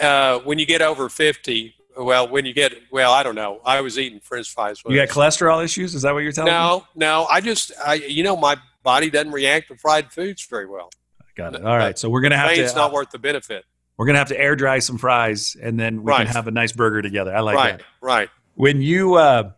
uh, 0.00 0.38
when 0.40 0.58
you 0.58 0.66
get 0.66 0.82
over 0.82 1.08
fifty, 1.08 1.74
well, 1.98 2.28
when 2.28 2.44
you 2.44 2.52
get 2.52 2.74
well, 2.92 3.12
I 3.12 3.22
don't 3.22 3.34
know. 3.34 3.60
I 3.64 3.80
was 3.80 3.98
eating 3.98 4.20
French 4.20 4.52
fries. 4.52 4.84
When 4.84 4.94
You 4.94 5.04
got 5.04 5.08
cholesterol 5.08 5.64
issues? 5.64 5.94
Is 5.94 6.02
that 6.02 6.12
what 6.14 6.22
you're 6.22 6.32
telling 6.32 6.52
me? 6.52 6.58
no, 6.58 6.86
no. 6.94 7.26
I 7.30 7.40
just, 7.40 7.72
I, 7.84 7.94
you 7.94 8.22
know, 8.22 8.36
my 8.36 8.56
body 8.82 9.10
doesn't 9.10 9.32
react 9.32 9.68
to 9.68 9.76
fried 9.76 10.12
foods 10.12 10.46
very 10.46 10.66
well. 10.66 10.90
Got 11.34 11.54
it. 11.56 11.64
All 11.64 11.76
right. 11.76 11.98
So 11.98 12.08
we're 12.10 12.20
gonna 12.20 12.36
have 12.36 12.54
to 12.54 12.70
uh, 12.70 12.74
not 12.74 12.92
worth 12.92 13.10
the 13.10 13.18
benefit. 13.18 13.64
we're 13.96 14.06
gonna 14.06 14.18
have 14.18 14.28
to 14.28 14.38
air 14.38 14.54
dry 14.56 14.78
some 14.78 14.98
fries, 14.98 15.56
and 15.60 15.80
then 15.80 16.02
we 16.02 16.10
Right. 16.12 16.26
can 16.26 16.34
have 16.34 16.46
a 16.46 16.50
nice 16.52 16.72
burger 16.72 17.02
together. 17.02 17.34
I 17.34 17.40
like 17.40 17.56
right, 17.56 17.78
that. 17.78 17.86
Right. 18.00 18.18
Right. 18.18 18.28
When 18.54 18.80
you 18.82 19.14
uh, 19.16 19.50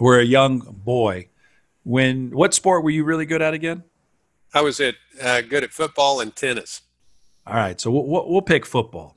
were 0.00 0.18
a 0.18 0.24
young 0.24 0.58
boy, 0.84 1.28
when 1.88 2.30
what 2.32 2.52
sport 2.52 2.84
were 2.84 2.90
you 2.90 3.02
really 3.02 3.24
good 3.24 3.40
at 3.40 3.54
again? 3.54 3.82
I 4.52 4.60
was 4.60 4.78
at 4.78 4.96
uh, 5.22 5.40
good 5.40 5.64
at 5.64 5.70
football 5.70 6.20
and 6.20 6.36
tennis. 6.36 6.82
All 7.46 7.54
right. 7.54 7.80
So 7.80 7.90
we'll, 7.90 8.28
we'll 8.28 8.42
pick 8.42 8.66
football. 8.66 9.16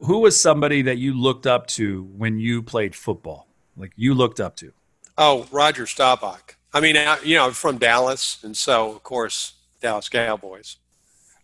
Who 0.00 0.18
was 0.18 0.40
somebody 0.40 0.82
that 0.82 0.98
you 0.98 1.14
looked 1.14 1.46
up 1.46 1.68
to 1.68 2.02
when 2.16 2.40
you 2.40 2.62
played 2.64 2.96
football? 2.96 3.46
Like 3.76 3.92
you 3.94 4.14
looked 4.14 4.40
up 4.40 4.56
to? 4.56 4.72
Oh, 5.16 5.46
Roger 5.52 5.86
Staubach. 5.86 6.56
I 6.74 6.80
mean, 6.80 6.96
I, 6.96 7.20
you 7.22 7.36
know, 7.36 7.46
I'm 7.46 7.52
from 7.52 7.78
Dallas, 7.78 8.42
and 8.42 8.56
so 8.56 8.90
of 8.90 9.04
course, 9.04 9.54
Dallas 9.80 10.08
Cowboys. 10.08 10.78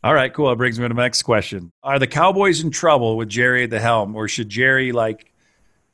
All 0.03 0.15
right, 0.15 0.33
cool. 0.35 0.51
That 0.51 0.57
brings 0.57 0.81
me 0.81 0.89
to 0.89 0.95
the 0.95 1.01
next 1.01 1.23
question. 1.23 1.71
Are 1.85 2.01
the 2.01 2.07
Cowboys 2.09 2.61
in 2.61 2.73
trouble 2.73 3.17
with 3.17 3.29
Jerry 3.29 3.65
at 3.65 3.71
the 3.71 3.81
helm, 3.81 4.17
or 4.17 4.27
should 4.27 4.49
Jerry 4.49 4.91
like 4.91 5.33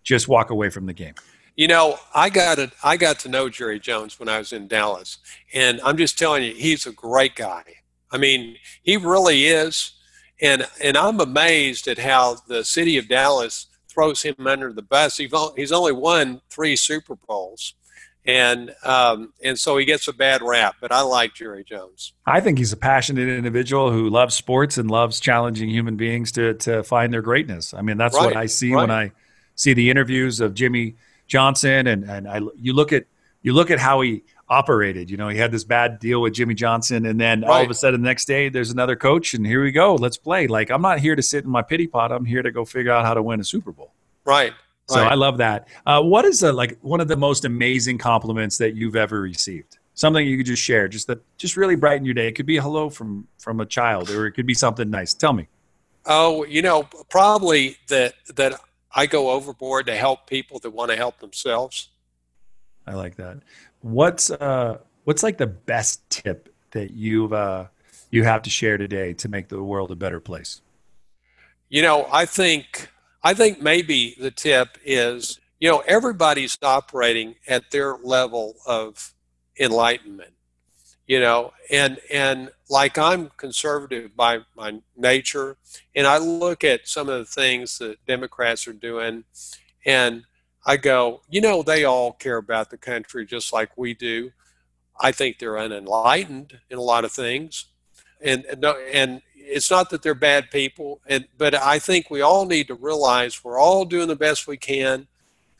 just 0.02 0.28
walk 0.28 0.48
away 0.48 0.70
from 0.70 0.86
the 0.86 0.94
game? 0.94 1.14
You 1.54 1.68
know, 1.68 1.98
I 2.14 2.30
got 2.30 2.56
to, 2.56 2.72
I 2.82 2.96
got 2.96 3.18
to 3.20 3.28
know 3.28 3.48
Jerry 3.48 3.78
Jones 3.78 4.18
when 4.18 4.28
I 4.28 4.38
was 4.38 4.52
in 4.52 4.68
Dallas, 4.68 5.18
and 5.52 5.80
I'm 5.82 5.98
just 5.98 6.18
telling 6.18 6.44
you, 6.44 6.54
he's 6.54 6.86
a 6.86 6.92
great 6.92 7.34
guy. 7.34 7.62
I 8.10 8.18
mean, 8.18 8.56
he 8.82 8.96
really 8.96 9.46
is, 9.46 9.92
and 10.40 10.66
and 10.82 10.96
I'm 10.96 11.20
amazed 11.20 11.88
at 11.88 11.98
how 11.98 12.36
the 12.46 12.64
city 12.64 12.96
of 12.98 13.08
Dallas 13.08 13.66
throws 13.88 14.22
him 14.22 14.34
under 14.46 14.72
the 14.72 14.82
bus. 14.82 15.18
He's 15.18 15.72
only 15.72 15.92
won 15.92 16.40
three 16.50 16.76
Super 16.76 17.16
Bowls, 17.16 17.74
and 18.24 18.74
um, 18.84 19.32
and 19.42 19.58
so 19.58 19.76
he 19.76 19.84
gets 19.84 20.08
a 20.08 20.12
bad 20.12 20.42
rap. 20.42 20.76
But 20.80 20.92
I 20.92 21.02
like 21.02 21.34
Jerry 21.34 21.64
Jones. 21.64 22.12
I 22.26 22.40
think 22.40 22.58
he's 22.58 22.72
a 22.72 22.76
passionate 22.76 23.28
individual 23.28 23.90
who 23.90 24.08
loves 24.08 24.34
sports 24.34 24.78
and 24.78 24.90
loves 24.90 25.20
challenging 25.20 25.68
human 25.68 25.96
beings 25.96 26.32
to 26.32 26.54
to 26.54 26.82
find 26.82 27.12
their 27.12 27.22
greatness. 27.22 27.74
I 27.74 27.82
mean, 27.82 27.98
that's 27.98 28.16
what 28.16 28.36
I 28.36 28.46
see 28.46 28.72
right. 28.74 28.80
when 28.80 28.90
I 28.90 29.12
see 29.54 29.74
the 29.74 29.90
interviews 29.90 30.40
of 30.40 30.54
Jimmy 30.54 30.96
Johnson 31.32 31.86
and 31.86 32.04
and 32.04 32.28
I 32.28 32.40
you 32.56 32.74
look 32.74 32.92
at 32.92 33.06
you 33.40 33.54
look 33.54 33.70
at 33.70 33.78
how 33.78 34.02
he 34.02 34.22
operated. 34.50 35.10
You 35.10 35.16
know, 35.16 35.30
he 35.30 35.38
had 35.38 35.50
this 35.50 35.64
bad 35.64 35.98
deal 35.98 36.20
with 36.20 36.34
Jimmy 36.34 36.52
Johnson, 36.52 37.06
and 37.06 37.18
then 37.18 37.42
all 37.42 37.62
of 37.62 37.70
a 37.70 37.74
sudden 37.74 38.02
the 38.02 38.06
next 38.06 38.26
day 38.26 38.50
there's 38.50 38.70
another 38.70 38.96
coach, 38.96 39.32
and 39.32 39.46
here 39.46 39.62
we 39.62 39.72
go. 39.72 39.94
Let's 39.94 40.18
play. 40.18 40.46
Like 40.46 40.70
I'm 40.70 40.82
not 40.82 41.00
here 41.00 41.16
to 41.16 41.22
sit 41.22 41.44
in 41.44 41.50
my 41.50 41.62
pity 41.62 41.86
pot. 41.86 42.12
I'm 42.12 42.26
here 42.26 42.42
to 42.42 42.50
go 42.50 42.66
figure 42.66 42.92
out 42.92 43.06
how 43.06 43.14
to 43.14 43.22
win 43.22 43.40
a 43.40 43.44
Super 43.44 43.72
Bowl. 43.72 43.94
Right. 44.26 44.52
So 44.88 45.00
right. 45.00 45.12
I 45.12 45.14
love 45.14 45.38
that. 45.38 45.68
Uh, 45.86 46.02
what 46.02 46.26
is 46.26 46.44
uh 46.44 46.52
like 46.52 46.78
one 46.82 47.00
of 47.00 47.08
the 47.08 47.16
most 47.16 47.46
amazing 47.46 47.96
compliments 47.96 48.58
that 48.58 48.74
you've 48.74 48.96
ever 48.96 49.22
received? 49.22 49.78
Something 49.94 50.26
you 50.26 50.36
could 50.36 50.46
just 50.46 50.62
share, 50.62 50.86
just 50.86 51.06
that 51.06 51.20
just 51.38 51.56
really 51.56 51.76
brighten 51.76 52.04
your 52.04 52.14
day. 52.14 52.28
It 52.28 52.32
could 52.32 52.46
be 52.46 52.58
a 52.58 52.62
hello 52.62 52.90
from 52.90 53.26
from 53.38 53.60
a 53.60 53.66
child, 53.66 54.10
or 54.10 54.26
it 54.26 54.32
could 54.32 54.46
be 54.46 54.54
something 54.54 54.90
nice. 54.90 55.14
Tell 55.14 55.32
me. 55.32 55.48
Oh, 56.04 56.44
you 56.44 56.60
know, 56.60 56.82
probably 57.08 57.76
that 57.88 58.12
that 58.34 58.60
I 58.94 59.06
go 59.06 59.30
overboard 59.30 59.86
to 59.86 59.94
help 59.94 60.26
people 60.26 60.58
that 60.60 60.70
want 60.70 60.90
to 60.90 60.96
help 60.96 61.18
themselves. 61.20 61.88
I 62.86 62.94
like 62.94 63.16
that. 63.16 63.38
What's 63.80 64.30
uh 64.30 64.78
what's 65.04 65.22
like 65.22 65.38
the 65.38 65.46
best 65.46 66.08
tip 66.10 66.54
that 66.72 66.92
you've 66.92 67.32
uh 67.32 67.66
you 68.10 68.24
have 68.24 68.42
to 68.42 68.50
share 68.50 68.76
today 68.76 69.14
to 69.14 69.28
make 69.28 69.48
the 69.48 69.62
world 69.62 69.90
a 69.90 69.96
better 69.96 70.20
place? 70.20 70.60
You 71.68 71.82
know, 71.82 72.06
I 72.12 72.26
think 72.26 72.88
I 73.22 73.34
think 73.34 73.62
maybe 73.62 74.16
the 74.18 74.30
tip 74.30 74.78
is, 74.84 75.40
you 75.60 75.70
know, 75.70 75.82
everybody's 75.86 76.58
operating 76.62 77.36
at 77.46 77.70
their 77.70 77.96
level 77.96 78.56
of 78.66 79.14
enlightenment. 79.58 80.32
You 81.12 81.20
know, 81.20 81.52
and 81.70 81.98
and 82.10 82.50
like 82.70 82.96
I'm 82.96 83.30
conservative 83.36 84.16
by 84.16 84.40
my 84.56 84.80
nature, 84.96 85.56
and 85.94 86.06
I 86.06 86.16
look 86.18 86.64
at 86.64 86.88
some 86.88 87.08
of 87.10 87.18
the 87.18 87.26
things 87.42 87.78
that 87.80 87.96
Democrats 88.06 88.66
are 88.66 88.72
doing, 88.72 89.24
and 89.84 90.24
I 90.64 90.78
go, 90.78 91.20
you 91.28 91.42
know, 91.42 91.62
they 91.62 91.84
all 91.84 92.12
care 92.12 92.38
about 92.38 92.70
the 92.70 92.78
country 92.78 93.26
just 93.26 93.52
like 93.52 93.76
we 93.76 93.94
do. 93.94 94.32
I 94.98 95.12
think 95.12 95.38
they're 95.38 95.58
unenlightened 95.58 96.58
in 96.70 96.78
a 96.78 96.88
lot 96.92 97.04
of 97.04 97.12
things, 97.12 97.66
and 98.22 98.46
and 98.46 98.64
and 98.64 99.22
it's 99.36 99.70
not 99.70 99.90
that 99.90 100.02
they're 100.02 100.14
bad 100.14 100.50
people, 100.50 101.00
and 101.06 101.26
but 101.36 101.54
I 101.54 101.78
think 101.78 102.10
we 102.10 102.22
all 102.22 102.46
need 102.46 102.68
to 102.68 102.74
realize 102.74 103.44
we're 103.44 103.60
all 103.60 103.84
doing 103.84 104.08
the 104.08 104.16
best 104.16 104.46
we 104.46 104.56
can. 104.56 105.08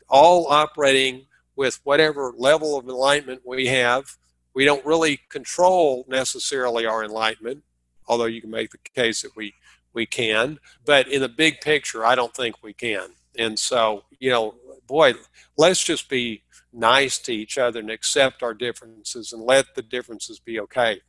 all 0.09 0.47
operating 0.47 1.25
with 1.55 1.79
whatever 1.83 2.33
level 2.37 2.77
of 2.77 2.87
enlightenment 2.87 3.41
we 3.45 3.67
have. 3.67 4.17
We 4.53 4.65
don't 4.65 4.85
really 4.85 5.19
control 5.29 6.05
necessarily 6.07 6.85
our 6.85 7.03
enlightenment, 7.03 7.63
although 8.07 8.25
you 8.25 8.41
can 8.41 8.51
make 8.51 8.71
the 8.71 8.77
case 8.95 9.21
that 9.23 9.35
we 9.35 9.53
we 9.93 10.05
can. 10.05 10.59
But 10.85 11.07
in 11.07 11.21
the 11.21 11.29
big 11.29 11.61
picture, 11.61 12.05
I 12.05 12.15
don't 12.15 12.35
think 12.35 12.63
we 12.63 12.73
can. 12.73 13.09
And 13.37 13.57
so, 13.57 14.03
you 14.19 14.29
know, 14.31 14.55
boy, 14.87 15.13
let's 15.57 15.83
just 15.83 16.09
be 16.09 16.43
nice 16.71 17.19
to 17.19 17.33
each 17.33 17.57
other 17.57 17.79
and 17.79 17.91
accept 17.91 18.43
our 18.43 18.53
differences 18.53 19.33
and 19.33 19.43
let 19.43 19.75
the 19.75 19.81
differences 19.81 20.39
be 20.39 20.59
okay. 20.59 21.01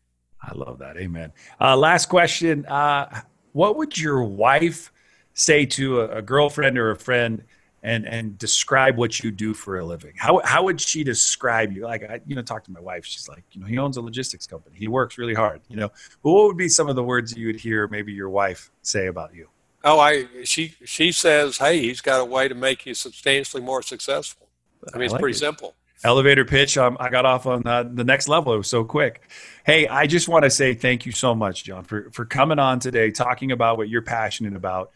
I 0.42 0.52
love 0.54 0.78
that. 0.80 0.96
Amen. 0.98 1.32
Uh, 1.60 1.76
last 1.76 2.06
question. 2.10 2.66
Uh, 2.66 3.22
what 3.52 3.76
would 3.76 3.96
your 3.96 4.22
wife 4.22 4.92
say 5.32 5.64
to 5.66 6.02
a, 6.02 6.18
a, 6.18 6.22
girlfriend 6.22 6.78
or 6.78 6.90
a 6.90 6.96
friend 6.96 7.42
and, 7.84 8.06
and 8.06 8.38
describe 8.38 8.96
what 8.96 9.22
you 9.22 9.30
do 9.30 9.54
for 9.54 9.78
a 9.78 9.84
living? 9.84 10.14
How, 10.16 10.40
how 10.44 10.64
would 10.64 10.80
she 10.80 11.04
describe 11.04 11.72
you? 11.72 11.84
Like, 11.84 12.02
I, 12.02 12.20
you 12.26 12.34
know, 12.34 12.42
talk 12.42 12.64
to 12.64 12.72
my 12.72 12.80
wife. 12.80 13.04
She's 13.04 13.28
like, 13.28 13.44
you 13.52 13.60
know, 13.60 13.66
he 13.66 13.78
owns 13.78 13.96
a 13.96 14.00
logistics 14.00 14.46
company. 14.46 14.76
He 14.76 14.88
works 14.88 15.18
really 15.18 15.34
hard, 15.34 15.60
you 15.68 15.76
know, 15.76 15.90
but 16.22 16.30
what 16.30 16.46
would 16.46 16.56
be 16.56 16.68
some 16.68 16.88
of 16.88 16.96
the 16.96 17.04
words 17.04 17.36
you 17.36 17.46
would 17.46 17.60
hear 17.60 17.86
maybe 17.86 18.12
your 18.12 18.30
wife 18.30 18.72
say 18.82 19.06
about 19.06 19.34
you? 19.34 19.48
Oh, 19.84 20.00
I, 20.00 20.26
she, 20.44 20.74
she 20.84 21.12
says, 21.12 21.58
Hey, 21.58 21.78
he's 21.80 22.00
got 22.00 22.20
a 22.20 22.24
way 22.24 22.48
to 22.48 22.54
make 22.54 22.86
you 22.86 22.94
substantially 22.94 23.62
more 23.62 23.82
successful. 23.82 24.48
I 24.92 24.96
mean, 24.96 25.04
it's 25.04 25.12
like 25.12 25.20
pretty 25.20 25.36
it. 25.36 25.40
simple 25.40 25.74
elevator 26.04 26.44
pitch. 26.44 26.76
Um, 26.78 26.96
I 27.00 27.08
got 27.08 27.24
off 27.24 27.46
on 27.46 27.66
uh, 27.66 27.82
the 27.82 28.04
next 28.04 28.28
level. 28.28 28.52
It 28.52 28.58
was 28.58 28.68
so 28.68 28.84
quick. 28.84 29.22
Hey, 29.64 29.88
I 29.88 30.06
just 30.06 30.28
want 30.28 30.44
to 30.44 30.50
say 30.50 30.74
thank 30.74 31.06
you 31.06 31.12
so 31.12 31.34
much, 31.34 31.64
John, 31.64 31.84
for, 31.84 32.10
for 32.12 32.24
coming 32.24 32.58
on 32.58 32.78
today, 32.78 33.10
talking 33.10 33.50
about 33.50 33.78
what 33.78 33.88
you're 33.88 34.02
passionate 34.02 34.54
about. 34.54 34.92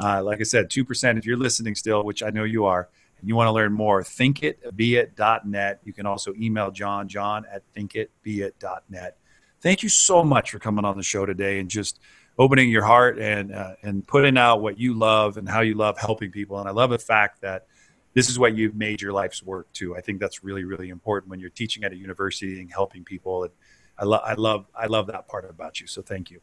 Uh, 0.00 0.22
like 0.22 0.40
I 0.40 0.44
said, 0.44 0.68
2%, 0.68 1.18
if 1.18 1.26
you're 1.26 1.36
listening 1.36 1.74
still, 1.74 2.04
which 2.04 2.22
I 2.22 2.30
know 2.30 2.44
you 2.44 2.64
are, 2.64 2.88
and 3.20 3.28
you 3.28 3.36
want 3.36 3.48
to 3.48 3.52
learn 3.52 3.72
more, 3.72 4.02
thinkitbeit.net. 4.02 5.80
You 5.84 5.92
can 5.92 6.06
also 6.06 6.34
email 6.34 6.70
John, 6.70 7.08
john 7.08 7.44
at 7.50 7.62
thinkitbeit.net. 7.74 9.16
Thank 9.60 9.82
you 9.82 9.88
so 9.88 10.24
much 10.24 10.50
for 10.50 10.58
coming 10.58 10.84
on 10.84 10.96
the 10.96 11.04
show 11.04 11.24
today 11.24 11.60
and 11.60 11.70
just 11.70 12.00
opening 12.38 12.68
your 12.68 12.82
heart 12.82 13.18
and, 13.18 13.54
uh, 13.54 13.74
and 13.82 14.06
putting 14.06 14.36
out 14.36 14.60
what 14.60 14.78
you 14.78 14.94
love 14.94 15.36
and 15.36 15.48
how 15.48 15.60
you 15.60 15.74
love 15.74 15.98
helping 15.98 16.32
people. 16.32 16.58
And 16.58 16.68
I 16.68 16.72
love 16.72 16.90
the 16.90 16.98
fact 16.98 17.42
that 17.42 17.66
this 18.14 18.28
is 18.28 18.38
what 18.38 18.56
you've 18.56 18.74
made 18.74 19.00
your 19.00 19.12
life's 19.12 19.42
work 19.42 19.72
to. 19.74 19.96
I 19.96 20.00
think 20.00 20.18
that's 20.18 20.42
really, 20.42 20.64
really 20.64 20.88
important 20.88 21.30
when 21.30 21.38
you're 21.38 21.50
teaching 21.50 21.84
at 21.84 21.92
a 21.92 21.96
university 21.96 22.60
and 22.60 22.70
helping 22.72 23.04
people. 23.04 23.44
And 23.44 23.52
I, 23.98 24.04
lo- 24.04 24.22
I 24.24 24.34
love, 24.34 24.66
I 24.74 24.86
love 24.86 25.06
that 25.06 25.28
part 25.28 25.48
about 25.48 25.80
you. 25.80 25.86
So 25.86 26.02
thank 26.02 26.30
you. 26.30 26.40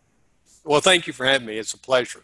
Well, 0.64 0.82
thank 0.82 1.08
you 1.08 1.14
for 1.14 1.26
having 1.26 1.48
me. 1.48 1.58
It's 1.58 1.74
a 1.74 1.78
pleasure. 1.78 2.24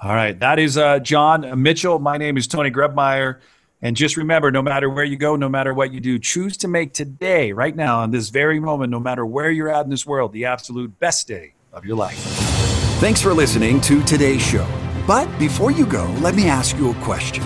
All 0.00 0.14
right. 0.14 0.38
That 0.38 0.58
is 0.58 0.76
uh, 0.76 0.98
John 0.98 1.62
Mitchell. 1.62 1.98
My 1.98 2.18
name 2.18 2.36
is 2.36 2.46
Tony 2.46 2.70
Grebmeier. 2.70 3.38
And 3.82 3.96
just 3.96 4.16
remember, 4.16 4.50
no 4.50 4.62
matter 4.62 4.88
where 4.88 5.04
you 5.04 5.16
go, 5.16 5.36
no 5.36 5.48
matter 5.48 5.74
what 5.74 5.92
you 5.92 6.00
do, 6.00 6.18
choose 6.18 6.56
to 6.58 6.68
make 6.68 6.94
today, 6.94 7.52
right 7.52 7.76
now, 7.76 8.02
in 8.04 8.10
this 8.10 8.30
very 8.30 8.58
moment, 8.58 8.90
no 8.90 8.98
matter 8.98 9.26
where 9.26 9.50
you're 9.50 9.68
at 9.68 9.84
in 9.84 9.90
this 9.90 10.06
world, 10.06 10.32
the 10.32 10.46
absolute 10.46 10.98
best 10.98 11.28
day 11.28 11.52
of 11.72 11.84
your 11.84 11.96
life. 11.96 12.16
Thanks 12.98 13.20
for 13.20 13.34
listening 13.34 13.80
to 13.82 14.02
today's 14.04 14.42
show. 14.42 14.66
But 15.06 15.28
before 15.38 15.70
you 15.70 15.86
go, 15.86 16.06
let 16.20 16.34
me 16.34 16.48
ask 16.48 16.76
you 16.78 16.90
a 16.90 16.94
question. 16.96 17.44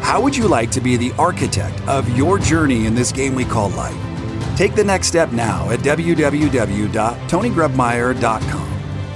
How 0.00 0.20
would 0.20 0.36
you 0.36 0.48
like 0.48 0.70
to 0.72 0.80
be 0.80 0.96
the 0.96 1.12
architect 1.12 1.80
of 1.86 2.16
your 2.16 2.38
journey 2.38 2.86
in 2.86 2.94
this 2.94 3.12
game 3.12 3.34
we 3.34 3.44
call 3.44 3.68
life? 3.70 3.96
Take 4.56 4.74
the 4.74 4.84
next 4.84 5.08
step 5.08 5.32
now 5.32 5.70
at 5.70 5.80
www.tonygrebmeier.com. 5.80 8.75